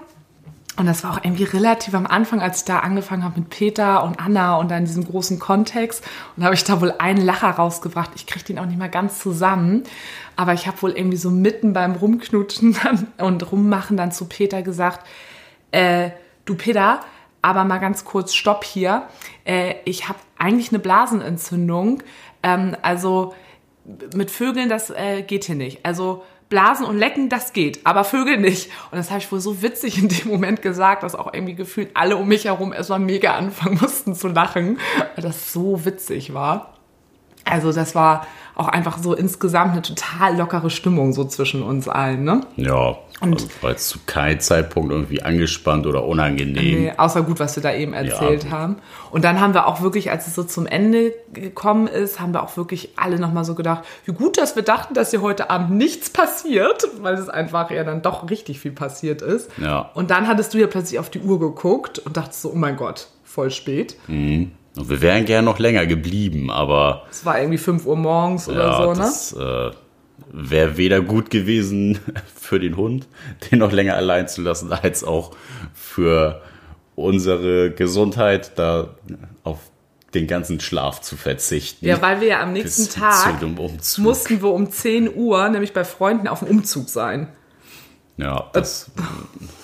Und 0.77 0.87
das 0.87 1.05
war 1.05 1.13
auch 1.13 1.21
irgendwie 1.23 1.45
relativ 1.45 1.95
am 1.95 2.07
Anfang, 2.07 2.41
als 2.41 2.59
ich 2.59 2.65
da 2.65 2.79
angefangen 2.79 3.25
habe 3.25 3.41
mit 3.41 3.51
Peter 3.51 4.03
und 4.05 4.19
Anna 4.19 4.57
und 4.57 4.71
dann 4.71 4.87
diesem 4.87 5.05
großen 5.05 5.39
Kontext. 5.39 6.03
Und 6.35 6.41
da 6.41 6.47
habe 6.47 6.55
ich 6.55 6.65
da 6.65 6.81
wohl 6.81 6.95
einen 6.99 7.21
Lacher 7.21 7.51
rausgebracht. 7.51 8.13
Ich 8.15 8.27
kriege 8.27 8.45
den 8.47 8.59
auch 8.59 8.65
nicht 8.65 8.79
mehr 8.79 8.89
ganz 8.89 9.19
zusammen. 9.19 9.85
Aber 10.35 10.55
ich 10.55 10.67
habe 10.67 10.81
wohl 10.81 10.93
irgendwie 10.93 11.19
so 11.19 11.31
mitten 11.31 11.75
beim 11.75 11.93
Rumknutschen 11.93 12.77
und 13.19 13.53
Rummachen 13.53 13.99
dann 13.99 14.13
zu 14.13 14.25
Peter 14.25 14.63
gesagt, 14.63 15.07
äh, 15.73 16.11
du 16.47 16.55
Peter, 16.55 17.01
aber 17.43 17.65
mal 17.65 17.79
ganz 17.79 18.07
kurz, 18.07 18.33
stopp 18.33 18.65
hier. 18.65 19.09
Äh, 19.45 19.75
ich 19.85 20.09
habe 20.09 20.19
eigentlich 20.39 20.71
eine 20.71 20.79
Blasenentzündung. 20.79 22.03
Ähm, 22.43 22.77
also 22.81 23.35
mit 24.15 24.31
Vögeln, 24.31 24.71
das 24.71 24.89
äh, 24.91 25.23
geht 25.23 25.45
hier 25.45 25.55
nicht. 25.55 25.85
Also 25.85 26.23
Blasen 26.53 26.85
und 26.85 26.99
Lecken, 26.99 27.31
das 27.31 27.55
geht, 27.55 27.81
aber 27.87 28.05
Vögel 28.05 28.37
nicht. 28.37 28.71
Und 28.91 28.99
das 28.99 29.09
habe 29.09 29.21
ich 29.21 29.33
wohl 29.33 29.41
so 29.41 29.63
witzig 29.63 29.97
in 29.97 30.11
dem 30.11 30.29
Moment 30.29 30.61
gesagt, 30.61 31.03
dass 31.03 31.15
auch 31.15 31.33
irgendwie 31.33 31.55
gefühlt 31.55 31.93
alle 31.95 32.19
um 32.19 32.29
mich 32.29 32.45
herum 32.45 32.75
erstmal 32.75 32.99
mega 32.99 33.35
anfangen 33.35 33.79
mussten 33.81 34.15
zu 34.15 34.29
lachen, 34.29 34.79
weil 35.15 35.25
das 35.25 35.55
so 35.55 35.87
witzig 35.87 36.35
war. 36.35 36.75
Also 37.47 37.73
das 37.73 37.95
war 37.95 38.27
auch 38.55 38.69
einfach 38.69 38.99
so 38.99 39.15
insgesamt 39.15 39.73
eine 39.73 39.83
total 39.83 40.37
lockere 40.37 40.71
Stimmung 40.71 41.13
so 41.13 41.25
zwischen 41.25 41.63
uns 41.63 41.89
allen, 41.89 42.25
ne? 42.25 42.43
Ja, 42.57 42.97
Und- 43.21 43.35
also 43.35 43.49
war 43.61 43.71
jetzt 43.71 43.89
zu 43.89 43.99
keinem 44.07 44.41
Zeitpunkt 44.41 44.91
irgendwie 44.93 45.23
angespannt 45.23 45.87
oder 45.87 46.05
unangenehm. 46.05 46.83
Nee, 46.83 46.93
außer 46.97 47.23
gut, 47.23 47.41
was 47.41 47.57
wir 47.57 47.63
da 47.63 47.73
eben 47.73 47.93
erzählt 47.93 48.45
Ja. 48.45 48.51
haben. 48.51 48.77
Und 49.11 49.25
dann 49.25 49.41
haben 49.41 49.55
wir 49.55 49.67
auch 49.67 49.81
wirklich, 49.81 50.11
als 50.11 50.27
es 50.27 50.35
so 50.35 50.43
zum 50.45 50.67
Ende 50.67 51.13
gekommen 51.33 51.87
ist, 51.87 52.21
haben 52.21 52.33
wir 52.35 52.43
auch 52.43 52.57
wirklich 52.57 52.91
alle 52.97 53.19
nochmal 53.19 53.45
so 53.45 53.55
gedacht, 53.55 53.85
wie 54.05 54.13
gut, 54.13 54.39
dass 54.39 54.57
wir 54.57 54.63
dachten, 54.63 54.95
dass 54.95 55.11
hier 55.11 55.23
heute 55.23 55.51
Abend 55.51 55.71
nichts 55.71 56.11
passiert, 56.11 56.85
weil 57.01 57.15
es 57.15 57.29
einfach 57.29 57.71
ja 57.71 57.85
dann 57.85 58.03
doch 58.03 58.29
richtig 58.29 58.61
viel 58.61 58.73
passiert 58.73 59.23
ist. 59.23 59.51
Ja. 59.59 59.91
Und 59.95 60.11
dann 60.11 60.27
hattest 60.29 60.53
du 60.55 60.59
ja 60.59 60.67
plötzlich 60.67 60.99
auf 60.99 61.09
die 61.11 61.21
Uhr 61.21 61.39
geguckt 61.41 62.01
und 62.01 62.17
dachtest 62.17 62.43
so, 62.43 62.51
oh 62.53 62.57
mein 62.57 62.77
Gott, 62.77 63.09
voll 63.25 63.51
spät. 63.51 63.97
Und 64.77 64.89
wir 64.89 65.03
wären 65.03 65.25
gern 65.25 65.45
noch 65.45 65.59
länger 65.59 65.87
geblieben, 65.87 66.51
aber 66.51 67.07
Es 67.11 67.25
war 67.25 67.39
irgendwie 67.39 67.59
5 67.59 67.87
Uhr 67.87 67.97
morgens 67.97 68.49
oder 68.49 68.65
ja, 68.65 68.83
so, 68.83 68.93
ne? 68.93 68.99
das 68.99 69.33
äh, 69.35 69.71
wäre 70.33 70.77
weder 70.77 71.03
gut 71.03 71.29
gewesen 71.31 71.99
für 72.35 72.59
den 72.59 72.77
Hund, 72.77 73.07
den 73.51 73.59
noch 73.59 73.73
länger 73.73 73.97
allein 73.97 74.29
zu 74.29 74.41
lassen, 74.41 74.73
als 74.73 75.05
auch 75.05 75.37
für 75.75 76.41
unsere 76.95 77.71
Gesundheit, 77.71 78.53
da 78.57 78.95
auf 79.45 79.59
den 80.15 80.27
ganzen 80.27 80.61
Schlaf 80.61 81.01
zu 81.01 81.17
verzichten. 81.17 81.87
Ja, 81.87 82.01
weil 82.03 82.21
wir 82.21 82.29
ja 82.29 82.43
am 82.43 82.53
nächsten 82.53 82.85
Bis 82.85 82.95
Tag 82.95 83.43
mussten 83.99 84.43
wir 84.43 84.51
um 84.51 84.71
10 84.71 85.15
Uhr 85.15 85.49
nämlich 85.49 85.73
bei 85.73 85.85
Freunden 85.85 86.29
auf 86.29 86.41
dem 86.41 86.49
Umzug 86.49 86.89
sein. 86.89 87.29
Ja, 88.19 88.51
das, 88.53 88.91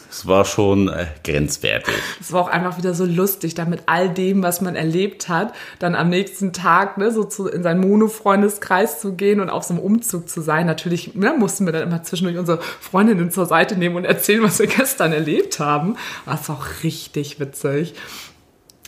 das 0.08 0.26
war 0.26 0.46
schon 0.46 0.88
äh, 0.88 1.06
grenzwertig. 1.22 1.94
Es 2.18 2.32
war 2.32 2.42
auch 2.42 2.48
einfach 2.48 2.78
wieder 2.78 2.94
so 2.94 3.04
lustig, 3.04 3.54
da 3.54 3.66
mit 3.66 3.82
all 3.86 4.08
dem, 4.08 4.42
was 4.42 4.62
man 4.62 4.74
erlebt 4.74 5.28
hat, 5.28 5.52
dann 5.78 5.94
am 5.94 6.08
nächsten 6.08 6.54
Tag 6.54 6.96
ne, 6.96 7.10
so 7.10 7.24
zu, 7.24 7.46
in 7.46 7.62
seinen 7.62 7.80
Mono-Freundeskreis 7.80 9.00
zu 9.00 9.12
gehen 9.14 9.38
und 9.40 9.50
auf 9.50 9.64
so 9.64 9.74
einem 9.74 9.82
Umzug 9.82 10.28
zu 10.28 10.40
sein. 10.40 10.66
Natürlich 10.66 11.14
ne, 11.14 11.34
mussten 11.38 11.66
wir 11.66 11.72
dann 11.74 11.82
immer 11.82 12.02
zwischendurch 12.02 12.38
unsere 12.38 12.58
Freundinnen 12.80 13.30
zur 13.30 13.44
Seite 13.44 13.76
nehmen 13.76 13.96
und 13.96 14.06
erzählen, 14.06 14.42
was 14.42 14.58
wir 14.58 14.66
gestern 14.66 15.12
erlebt 15.12 15.60
haben. 15.60 15.96
Das 16.24 16.48
war 16.48 16.56
auch 16.56 16.82
richtig 16.82 17.38
witzig. 17.38 17.94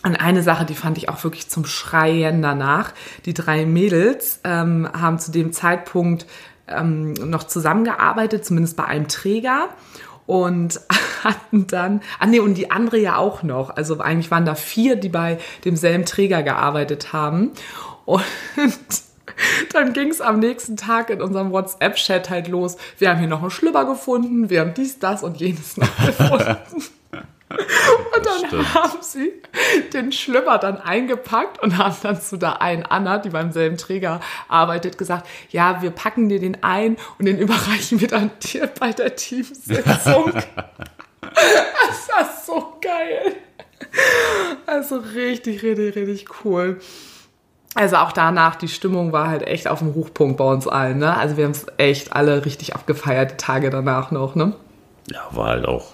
Und 0.02 0.16
eine 0.16 0.42
Sache, 0.42 0.64
die 0.64 0.74
fand 0.74 0.96
ich 0.96 1.10
auch 1.10 1.22
wirklich 1.24 1.50
zum 1.50 1.66
Schreien 1.66 2.40
danach. 2.40 2.94
Die 3.26 3.34
drei 3.34 3.66
Mädels 3.66 4.40
ähm, 4.44 4.88
haben 4.90 5.18
zu 5.18 5.30
dem 5.30 5.52
Zeitpunkt 5.52 6.26
ähm, 6.66 7.12
noch 7.12 7.44
zusammengearbeitet, 7.44 8.44
zumindest 8.44 8.78
bei 8.78 8.84
einem 8.84 9.08
Träger. 9.08 9.68
Und 10.30 10.80
hatten 11.24 11.66
dann, 11.66 12.02
ah 12.20 12.26
nee, 12.26 12.38
und 12.38 12.54
die 12.54 12.70
andere 12.70 12.98
ja 12.98 13.16
auch 13.16 13.42
noch. 13.42 13.70
Also 13.70 13.98
eigentlich 13.98 14.30
waren 14.30 14.44
da 14.44 14.54
vier, 14.54 14.94
die 14.94 15.08
bei 15.08 15.38
demselben 15.64 16.06
Träger 16.06 16.44
gearbeitet 16.44 17.12
haben. 17.12 17.50
Und 18.04 18.22
dann 19.72 19.92
ging 19.92 20.06
es 20.06 20.20
am 20.20 20.38
nächsten 20.38 20.76
Tag 20.76 21.10
in 21.10 21.20
unserem 21.20 21.50
WhatsApp-Chat 21.50 22.30
halt 22.30 22.46
los. 22.46 22.76
Wir 22.98 23.10
haben 23.10 23.18
hier 23.18 23.26
noch 23.26 23.40
einen 23.40 23.50
Schlüpper 23.50 23.86
gefunden, 23.86 24.50
wir 24.50 24.60
haben 24.60 24.72
dies, 24.72 25.00
das 25.00 25.24
und 25.24 25.40
jenes 25.40 25.76
noch 25.76 25.96
gefunden. 26.06 26.54
Und 28.16 28.26
dann 28.26 28.46
Stimmt. 28.46 28.74
haben 28.74 28.98
sie 29.00 29.32
den 29.92 30.12
Schlüpper 30.12 30.58
dann 30.58 30.80
eingepackt 30.80 31.60
und 31.62 31.78
haben 31.78 31.96
dann 32.02 32.20
zu 32.20 32.36
der 32.36 32.62
einen 32.62 32.84
Anna, 32.84 33.18
die 33.18 33.30
beim 33.30 33.50
selben 33.50 33.76
Träger 33.76 34.20
arbeitet, 34.48 34.98
gesagt, 34.98 35.26
ja, 35.50 35.82
wir 35.82 35.90
packen 35.90 36.28
dir 36.28 36.38
den 36.38 36.62
ein 36.62 36.96
und 37.18 37.26
den 37.26 37.38
überreichen 37.38 38.00
wir 38.00 38.08
dann 38.08 38.30
dir 38.40 38.68
bei 38.78 38.92
der 38.92 39.16
Teamsitzung. 39.16 40.32
das 41.20 42.08
war 42.08 42.30
so 42.44 42.74
geil. 42.80 43.36
Also 44.66 44.96
richtig, 44.96 45.62
richtig, 45.62 45.96
richtig 45.96 46.44
cool. 46.44 46.80
Also 47.74 47.96
auch 47.96 48.12
danach, 48.12 48.56
die 48.56 48.68
Stimmung 48.68 49.12
war 49.12 49.28
halt 49.28 49.42
echt 49.42 49.68
auf 49.68 49.78
dem 49.78 49.94
Hochpunkt 49.94 50.36
bei 50.36 50.44
uns 50.44 50.66
allen. 50.66 50.98
Ne? 50.98 51.16
Also 51.16 51.36
wir 51.36 51.44
haben 51.44 51.52
es 51.52 51.66
echt 51.76 52.12
alle 52.12 52.44
richtig 52.44 52.74
abgefeiert, 52.74 53.32
die 53.32 53.36
Tage 53.36 53.70
danach 53.70 54.10
noch. 54.10 54.34
Ne? 54.34 54.54
Ja, 55.10 55.28
war 55.30 55.48
halt 55.48 55.66
auch 55.66 55.92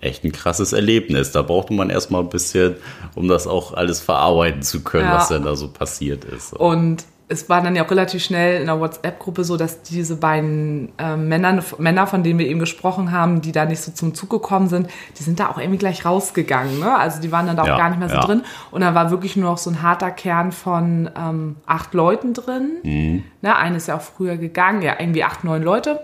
echt 0.00 0.24
ein 0.24 0.32
krasses 0.32 0.72
Erlebnis. 0.72 1.32
Da 1.32 1.42
brauchte 1.42 1.72
man 1.72 1.90
erstmal 1.90 2.22
ein 2.22 2.28
bisschen, 2.28 2.76
um 3.14 3.28
das 3.28 3.46
auch 3.46 3.74
alles 3.74 4.00
verarbeiten 4.00 4.62
zu 4.62 4.82
können, 4.82 5.06
ja. 5.06 5.16
was 5.16 5.28
denn 5.28 5.42
da 5.42 5.56
so 5.56 5.68
passiert 5.68 6.24
ist. 6.24 6.52
Und 6.52 7.04
es 7.30 7.48
war 7.50 7.60
dann 7.62 7.76
ja 7.76 7.84
auch 7.84 7.90
relativ 7.90 8.24
schnell 8.24 8.60
in 8.60 8.66
der 8.66 8.80
WhatsApp-Gruppe 8.80 9.44
so, 9.44 9.58
dass 9.58 9.82
diese 9.82 10.16
beiden 10.16 10.92
äh, 10.98 11.14
Männer, 11.14 11.62
Männer, 11.76 12.06
von 12.06 12.22
denen 12.22 12.38
wir 12.38 12.46
eben 12.46 12.58
gesprochen 12.58 13.12
haben, 13.12 13.42
die 13.42 13.52
da 13.52 13.66
nicht 13.66 13.82
so 13.82 13.92
zum 13.92 14.14
Zug 14.14 14.30
gekommen 14.30 14.68
sind, 14.68 14.88
die 15.18 15.22
sind 15.22 15.38
da 15.38 15.50
auch 15.50 15.58
irgendwie 15.58 15.78
gleich 15.78 16.06
rausgegangen. 16.06 16.78
Ne? 16.78 16.96
Also 16.96 17.20
die 17.20 17.30
waren 17.30 17.46
dann 17.46 17.56
da 17.56 17.64
auch 17.64 17.68
ja, 17.68 17.76
gar 17.76 17.90
nicht 17.90 17.98
mehr 17.98 18.08
so 18.08 18.14
ja. 18.14 18.24
drin. 18.24 18.42
Und 18.70 18.80
da 18.80 18.94
war 18.94 19.10
wirklich 19.10 19.36
nur 19.36 19.50
noch 19.50 19.58
so 19.58 19.68
ein 19.68 19.82
harter 19.82 20.10
Kern 20.10 20.52
von 20.52 21.10
ähm, 21.16 21.56
acht 21.66 21.92
Leuten 21.92 22.32
drin. 22.32 22.78
Mhm. 22.82 23.24
Ne? 23.42 23.54
Eine 23.54 23.76
ist 23.76 23.88
ja 23.88 23.96
auch 23.96 24.02
früher 24.02 24.38
gegangen, 24.38 24.80
ja, 24.80 24.94
irgendwie 24.98 25.22
acht, 25.22 25.44
neun 25.44 25.62
Leute. 25.62 26.00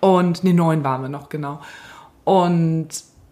Und 0.00 0.42
ne, 0.42 0.52
neun 0.52 0.82
waren 0.82 1.02
wir 1.02 1.08
noch, 1.08 1.28
genau. 1.28 1.60
Und 2.24 2.88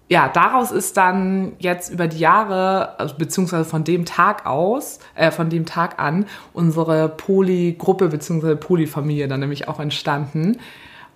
ja, 0.08 0.28
daraus 0.28 0.72
ist 0.72 0.98
dann 0.98 1.52
jetzt 1.58 1.90
über 1.90 2.06
die 2.06 2.18
Jahre, 2.18 2.98
also 3.00 3.14
beziehungsweise 3.16 3.64
von 3.64 3.82
dem 3.82 4.04
Tag 4.04 4.44
aus, 4.44 4.98
äh, 5.14 5.30
von 5.30 5.48
dem 5.48 5.64
Tag 5.64 5.98
an, 5.98 6.26
unsere 6.52 7.08
Poly-Gruppe 7.08 8.08
beziehungsweise 8.08 8.56
Poly-Familie 8.56 9.26
dann 9.26 9.40
nämlich 9.40 9.68
auch 9.68 9.80
entstanden. 9.80 10.58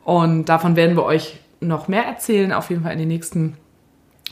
Und 0.03 0.49
davon 0.49 0.77
werden 0.77 0.97
wir 0.97 1.05
euch 1.05 1.41
noch 1.61 1.89
mehr 1.89 2.05
erzählen, 2.05 2.53
auf 2.53 2.71
jeden 2.71 2.85
Fall 2.85 2.93
in 2.93 2.99
den 2.99 3.09
nächsten 3.09 3.59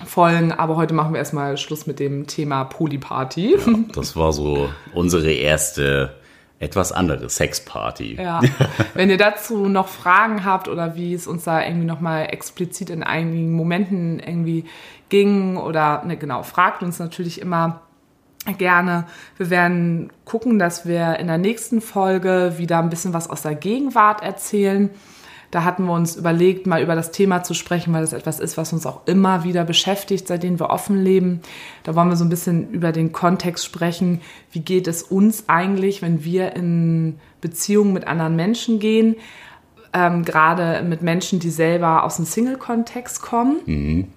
Folgen. 0.07 0.53
Aber 0.53 0.77
heute 0.77 0.95
machen 0.95 1.13
wir 1.13 1.19
erstmal 1.19 1.59
Schluss 1.59 1.87
mit 1.87 2.01
dem 2.01 2.27
Thema 2.27 2.65
Poly-Party. 2.65 3.57
Ja, 3.67 3.75
das 3.95 4.17
war 4.17 4.33
so 4.33 4.71
unsere 4.95 5.31
erste 5.31 6.15
etwas 6.59 6.93
andere 6.93 7.29
Sexparty. 7.29 8.17
Ja. 8.17 8.41
Wenn 8.95 9.11
ihr 9.11 9.19
dazu 9.19 9.69
noch 9.69 9.89
Fragen 9.89 10.45
habt 10.45 10.69
oder 10.69 10.95
wie 10.95 11.15
es 11.15 11.27
uns 11.27 11.45
da 11.45 11.63
irgendwie 11.63 11.87
nochmal 11.87 12.29
explizit 12.31 12.91
in 12.91 13.03
einigen 13.03 13.53
Momenten 13.53 14.21
irgendwie 14.21 14.65
ging 15.09 15.57
oder 15.57 16.03
ne, 16.05 16.17
genau, 16.17 16.43
fragt 16.43 16.83
uns 16.83 16.99
natürlich 16.99 17.41
immer 17.41 17.83
gerne. 18.59 19.07
Wir 19.37 19.51
werden 19.51 20.13
gucken, 20.25 20.59
dass 20.59 20.87
wir 20.87 21.19
in 21.19 21.27
der 21.27 21.39
nächsten 21.39 21.81
Folge 21.81 22.55
wieder 22.57 22.79
ein 22.79 22.91
bisschen 22.91 23.15
was 23.15 23.31
aus 23.31 23.43
der 23.43 23.55
Gegenwart 23.55 24.23
erzählen. 24.23 24.91
Da 25.55 25.63
hatten 25.63 25.85
wir 25.85 25.93
uns 25.93 26.17
überlegt, 26.17 26.67
mal 26.67 26.83
über 26.83 26.97
das 26.97 27.13
Thema 27.13 27.45
zu 27.45 27.55
sprechen, 27.55 27.95
weil 27.95 28.01
das 28.01 28.13
etwas 28.13 28.41
ist, 28.41 28.57
was 28.57 28.73
uns 28.73 28.87
auch 28.87 29.07
immer 29.07 29.45
wieder 29.45 29.63
beschäftigt, 29.63 30.27
seitdem 30.27 30.59
wir 30.59 30.71
offen 30.71 31.01
leben. 31.01 31.43
Da 31.85 31.95
wollen 31.95 32.09
wir 32.09 32.17
so 32.17 32.25
ein 32.25 32.29
bisschen 32.29 32.73
über 32.73 32.91
den 32.91 33.13
Kontext 33.13 33.65
sprechen. 33.65 34.21
Wie 34.51 34.59
geht 34.59 34.89
es 34.89 35.05
uns 35.05 35.45
eigentlich, 35.47 36.03
wenn 36.03 36.25
wir 36.25 36.57
in 36.57 37.21
Beziehungen 37.41 37.93
mit 37.93 38.09
anderen 38.09 38.35
Menschen 38.35 38.81
gehen? 38.81 39.15
Ähm, 39.93 40.25
gerade 40.25 40.83
mit 40.83 41.03
Menschen, 41.03 41.39
die 41.39 41.51
selber 41.51 42.03
aus 42.03 42.17
dem 42.17 42.25
Single-Kontext 42.25 43.23
kommen. 43.23 43.59
Mhm. 43.65 44.09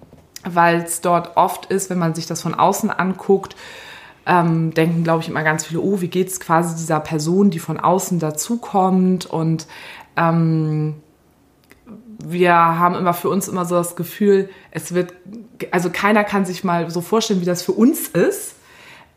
Weil 0.42 0.78
es 0.78 1.02
dort 1.02 1.36
oft 1.36 1.66
ist, 1.66 1.88
wenn 1.88 2.00
man 2.00 2.16
sich 2.16 2.26
das 2.26 2.42
von 2.42 2.54
außen 2.54 2.90
anguckt, 2.90 3.54
ähm, 4.26 4.74
denken, 4.74 5.04
glaube 5.04 5.22
ich, 5.22 5.28
immer 5.28 5.44
ganz 5.44 5.66
viele, 5.66 5.82
oh, 5.82 6.00
wie 6.00 6.08
geht 6.08 6.26
es 6.26 6.40
quasi 6.40 6.74
dieser 6.74 6.98
Person, 6.98 7.50
die 7.50 7.60
von 7.60 7.78
außen 7.78 8.18
dazukommt 8.18 9.26
und 9.26 9.68
ähm, 10.16 10.96
wir 12.18 12.52
haben 12.52 12.96
immer 12.96 13.14
für 13.14 13.28
uns 13.28 13.48
immer 13.48 13.64
so 13.64 13.76
das 13.76 13.94
Gefühl, 13.94 14.48
es 14.70 14.92
wird, 14.92 15.14
also 15.70 15.88
keiner 15.90 16.24
kann 16.24 16.44
sich 16.44 16.64
mal 16.64 16.90
so 16.90 17.00
vorstellen, 17.00 17.40
wie 17.40 17.46
das 17.46 17.62
für 17.62 17.72
uns 17.72 18.08
ist, 18.08 18.56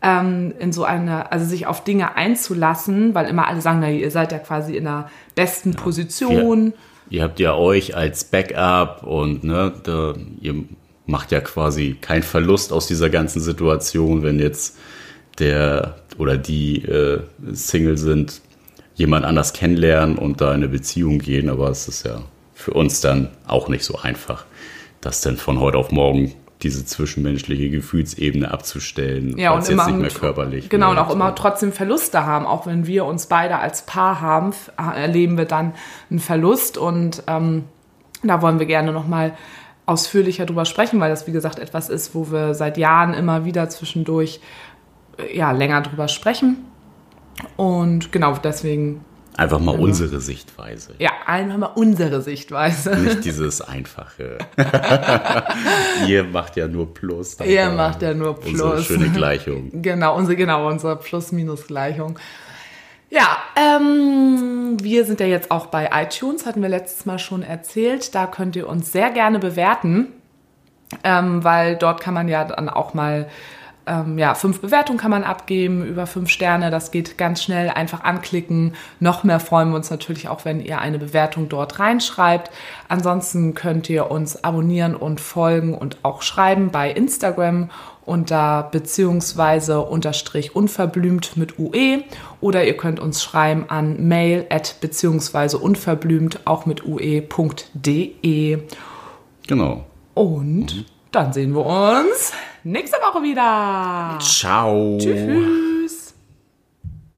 ähm, 0.04 0.54
in 0.60 0.72
so 0.72 0.84
eine, 0.84 1.32
also 1.32 1.46
sich 1.46 1.66
auf 1.66 1.84
Dinge 1.84 2.16
einzulassen, 2.16 3.16
weil 3.16 3.28
immer 3.28 3.48
alle 3.48 3.62
sagen, 3.62 3.80
na, 3.82 3.90
ihr 3.90 4.12
seid 4.12 4.32
ja 4.32 4.40
quasi 4.40 4.76
in 4.76 4.86
der 4.86 5.10
besten 5.36 5.72
ja, 5.72 5.80
Position. 5.80 6.74
Ihr, 7.10 7.18
ihr, 7.18 7.24
habt 7.24 7.40
ja 7.40 7.56
euch 7.56 7.96
als 7.96 8.24
Backup 8.24 9.04
und 9.04 9.44
ne, 9.44 9.74
da, 9.84 10.14
ihr 10.40 10.56
macht 11.06 11.32
ja 11.32 11.42
quasi 11.42 11.98
keinen 12.00 12.24
Verlust 12.24 12.72
aus 12.72 12.88
dieser 12.88 13.10
ganzen 13.10 13.42
Situation, 13.42 14.22
wenn 14.24 14.40
jetzt 14.40 14.78
der 15.40 15.96
oder 16.18 16.38
die 16.38 16.84
äh, 16.86 17.22
Single 17.52 17.98
sind, 17.98 18.42
jemand 18.96 19.26
anders 19.26 19.54
kennenlernen 19.54 20.18
und 20.18 20.42
da 20.42 20.50
in 20.50 20.58
eine 20.58 20.68
Beziehung 20.68 21.18
gehen, 21.18 21.50
aber 21.50 21.70
es 21.70 21.88
ist 21.88 22.06
ja 22.06 22.22
für 22.62 22.74
uns 22.74 23.02
dann 23.02 23.30
auch 23.48 23.68
nicht 23.68 23.84
so 23.84 23.98
einfach, 23.98 24.46
das 25.02 25.22
dann 25.22 25.38
von 25.38 25.60
heute 25.60 25.78
auf 25.78 25.92
morgen 25.92 26.34
diese 26.64 26.86
zwischenmenschliche 26.86 27.70
Gefühlsebene 27.70 28.52
abzustellen, 28.52 29.38
ja, 29.38 29.52
und 29.52 29.68
immer 29.68 29.84
jetzt 29.84 29.92
nicht 29.92 30.02
mehr 30.02 30.12
körperlich. 30.12 30.70
Genau, 30.70 30.92
und 30.92 31.00
auch 31.00 31.10
immer 31.10 31.34
trotzdem 31.34 31.72
Verluste 31.72 32.26
haben. 32.26 32.46
Auch 32.46 32.68
wenn 32.68 32.86
wir 32.86 33.06
uns 33.06 33.26
beide 33.26 33.58
als 33.58 33.82
Paar 33.84 34.22
haben, 34.22 34.54
erleben 34.78 35.38
wir 35.38 35.46
dann 35.46 35.74
einen 36.10 36.20
Verlust. 36.20 36.78
Und 36.78 37.24
ähm, 37.28 37.64
da 38.24 38.42
wollen 38.42 38.60
wir 38.60 38.68
gerne 38.68 38.92
nochmal 38.92 39.34
ausführlicher 39.88 40.46
drüber 40.46 40.66
sprechen, 40.66 41.00
weil 41.00 41.10
das, 41.10 41.26
wie 41.26 41.32
gesagt, 41.32 41.58
etwas 41.58 41.90
ist, 41.90 42.14
wo 42.14 42.32
wir 42.32 42.54
seit 42.54 42.78
Jahren 42.78 43.14
immer 43.14 43.44
wieder 43.44 43.70
zwischendurch 43.70 44.40
äh, 45.18 45.36
ja, 45.36 45.52
länger 45.52 45.82
drüber 45.82 46.08
sprechen. 46.08 46.58
Und 47.58 48.12
genau 48.12 48.36
deswegen 48.36 49.04
Einfach 49.38 49.60
mal 49.60 49.72
genau. 49.74 49.86
unsere 49.86 50.20
Sichtweise. 50.20 50.94
Ja, 51.00 51.12
einfach 51.26 51.58
mal 51.58 51.72
unsere 51.76 52.22
Sichtweise. 52.22 52.96
Nicht 52.98 53.24
dieses 53.24 53.62
einfache. 53.62 54.38
Ihr 56.08 56.26
macht 56.26 56.58
ja 56.58 56.68
nur 56.68 56.94
Plus. 56.94 57.38
Ihr 57.40 57.70
macht 57.70 58.02
ja 58.02 58.14
nur 58.14 58.38
Plus. 58.40 58.52
Unsere 58.52 58.84
schöne 58.84 59.10
Gleichung. 59.10 59.72
Genau, 59.82 60.16
unsere, 60.18 60.36
genau, 60.36 60.68
unsere 60.68 60.96
Plus-Minus-Gleichung. 60.98 62.20
Ja, 63.10 63.38
ähm, 63.56 64.78
wir 64.82 65.06
sind 65.06 65.20
ja 65.20 65.26
jetzt 65.26 65.52
auch 65.52 65.68
bei 65.68 65.90
iTunes, 65.94 66.46
hatten 66.46 66.62
wir 66.62 66.70
letztes 66.70 67.06
Mal 67.06 67.20
schon 67.20 67.44
erzählt. 67.44 68.14
Da 68.16 68.28
könnt 68.28 68.56
ihr 68.56 68.68
uns 68.68 68.92
sehr 68.92 69.12
gerne 69.12 69.40
bewerten, 69.40 70.08
ähm, 71.04 71.44
weil 71.44 71.78
dort 71.78 72.02
kann 72.02 72.14
man 72.14 72.28
ja 72.28 72.46
dann 72.46 72.70
auch 72.70 72.94
mal 72.94 73.28
ähm, 73.88 74.18
ja, 74.20 74.36
fünf 74.36 74.62
Bewertungen 74.62 75.00
kann 75.00 75.12
man 75.12 75.24
abgeben, 75.24 75.84
über 75.86 76.06
fünf 76.06 76.30
Sterne. 76.30 76.70
Das 76.70 76.92
geht 76.92 77.18
ganz 77.18 77.42
schnell, 77.42 77.70
einfach 77.70 78.04
anklicken. 78.04 78.76
Noch 79.00 79.24
mehr 79.24 79.40
freuen 79.40 79.70
wir 79.70 79.76
uns 79.76 79.90
natürlich 79.90 80.28
auch, 80.28 80.46
wenn 80.46 80.62
ihr 80.62 80.80
eine 80.80 81.00
Bewertung 81.00 81.50
dort 81.50 81.80
reinschreibt. 81.80 82.52
Ansonsten 82.88 83.56
könnt 83.56 83.90
ihr 83.90 84.12
uns 84.12 84.44
abonnieren 84.44 84.96
und 84.96 85.20
folgen 85.20 85.74
und 85.74 85.98
auch 86.04 86.22
schreiben 86.22 86.70
bei 86.70 86.92
Instagram 86.92 87.70
unter 88.06 88.70
beziehungsweise 88.72 89.82
unterstrich 89.82 90.56
unverblümt 90.56 91.38
mit 91.38 91.60
UE 91.60 92.04
oder 92.40 92.66
ihr 92.66 92.76
könnt 92.76 93.00
uns 93.00 93.24
schreiben 93.24 93.66
an 93.70 94.08
mail 94.08 94.46
at 94.50 94.78
beziehungsweise 94.82 95.58
unverblümt 95.58 96.42
auch 96.46 96.66
mit 96.66 96.86
ue.de. 96.86 98.60
Genau. 99.48 99.86
Und 100.14 100.76
mhm. 100.76 100.86
dann 101.12 101.34
sehen 101.34 101.56
wir 101.56 101.66
uns 101.66 102.34
nächste 102.64 102.98
Woche 102.98 103.24
wieder. 103.24 104.18
Ciao. 104.20 104.98
Tschüss. 105.00 105.81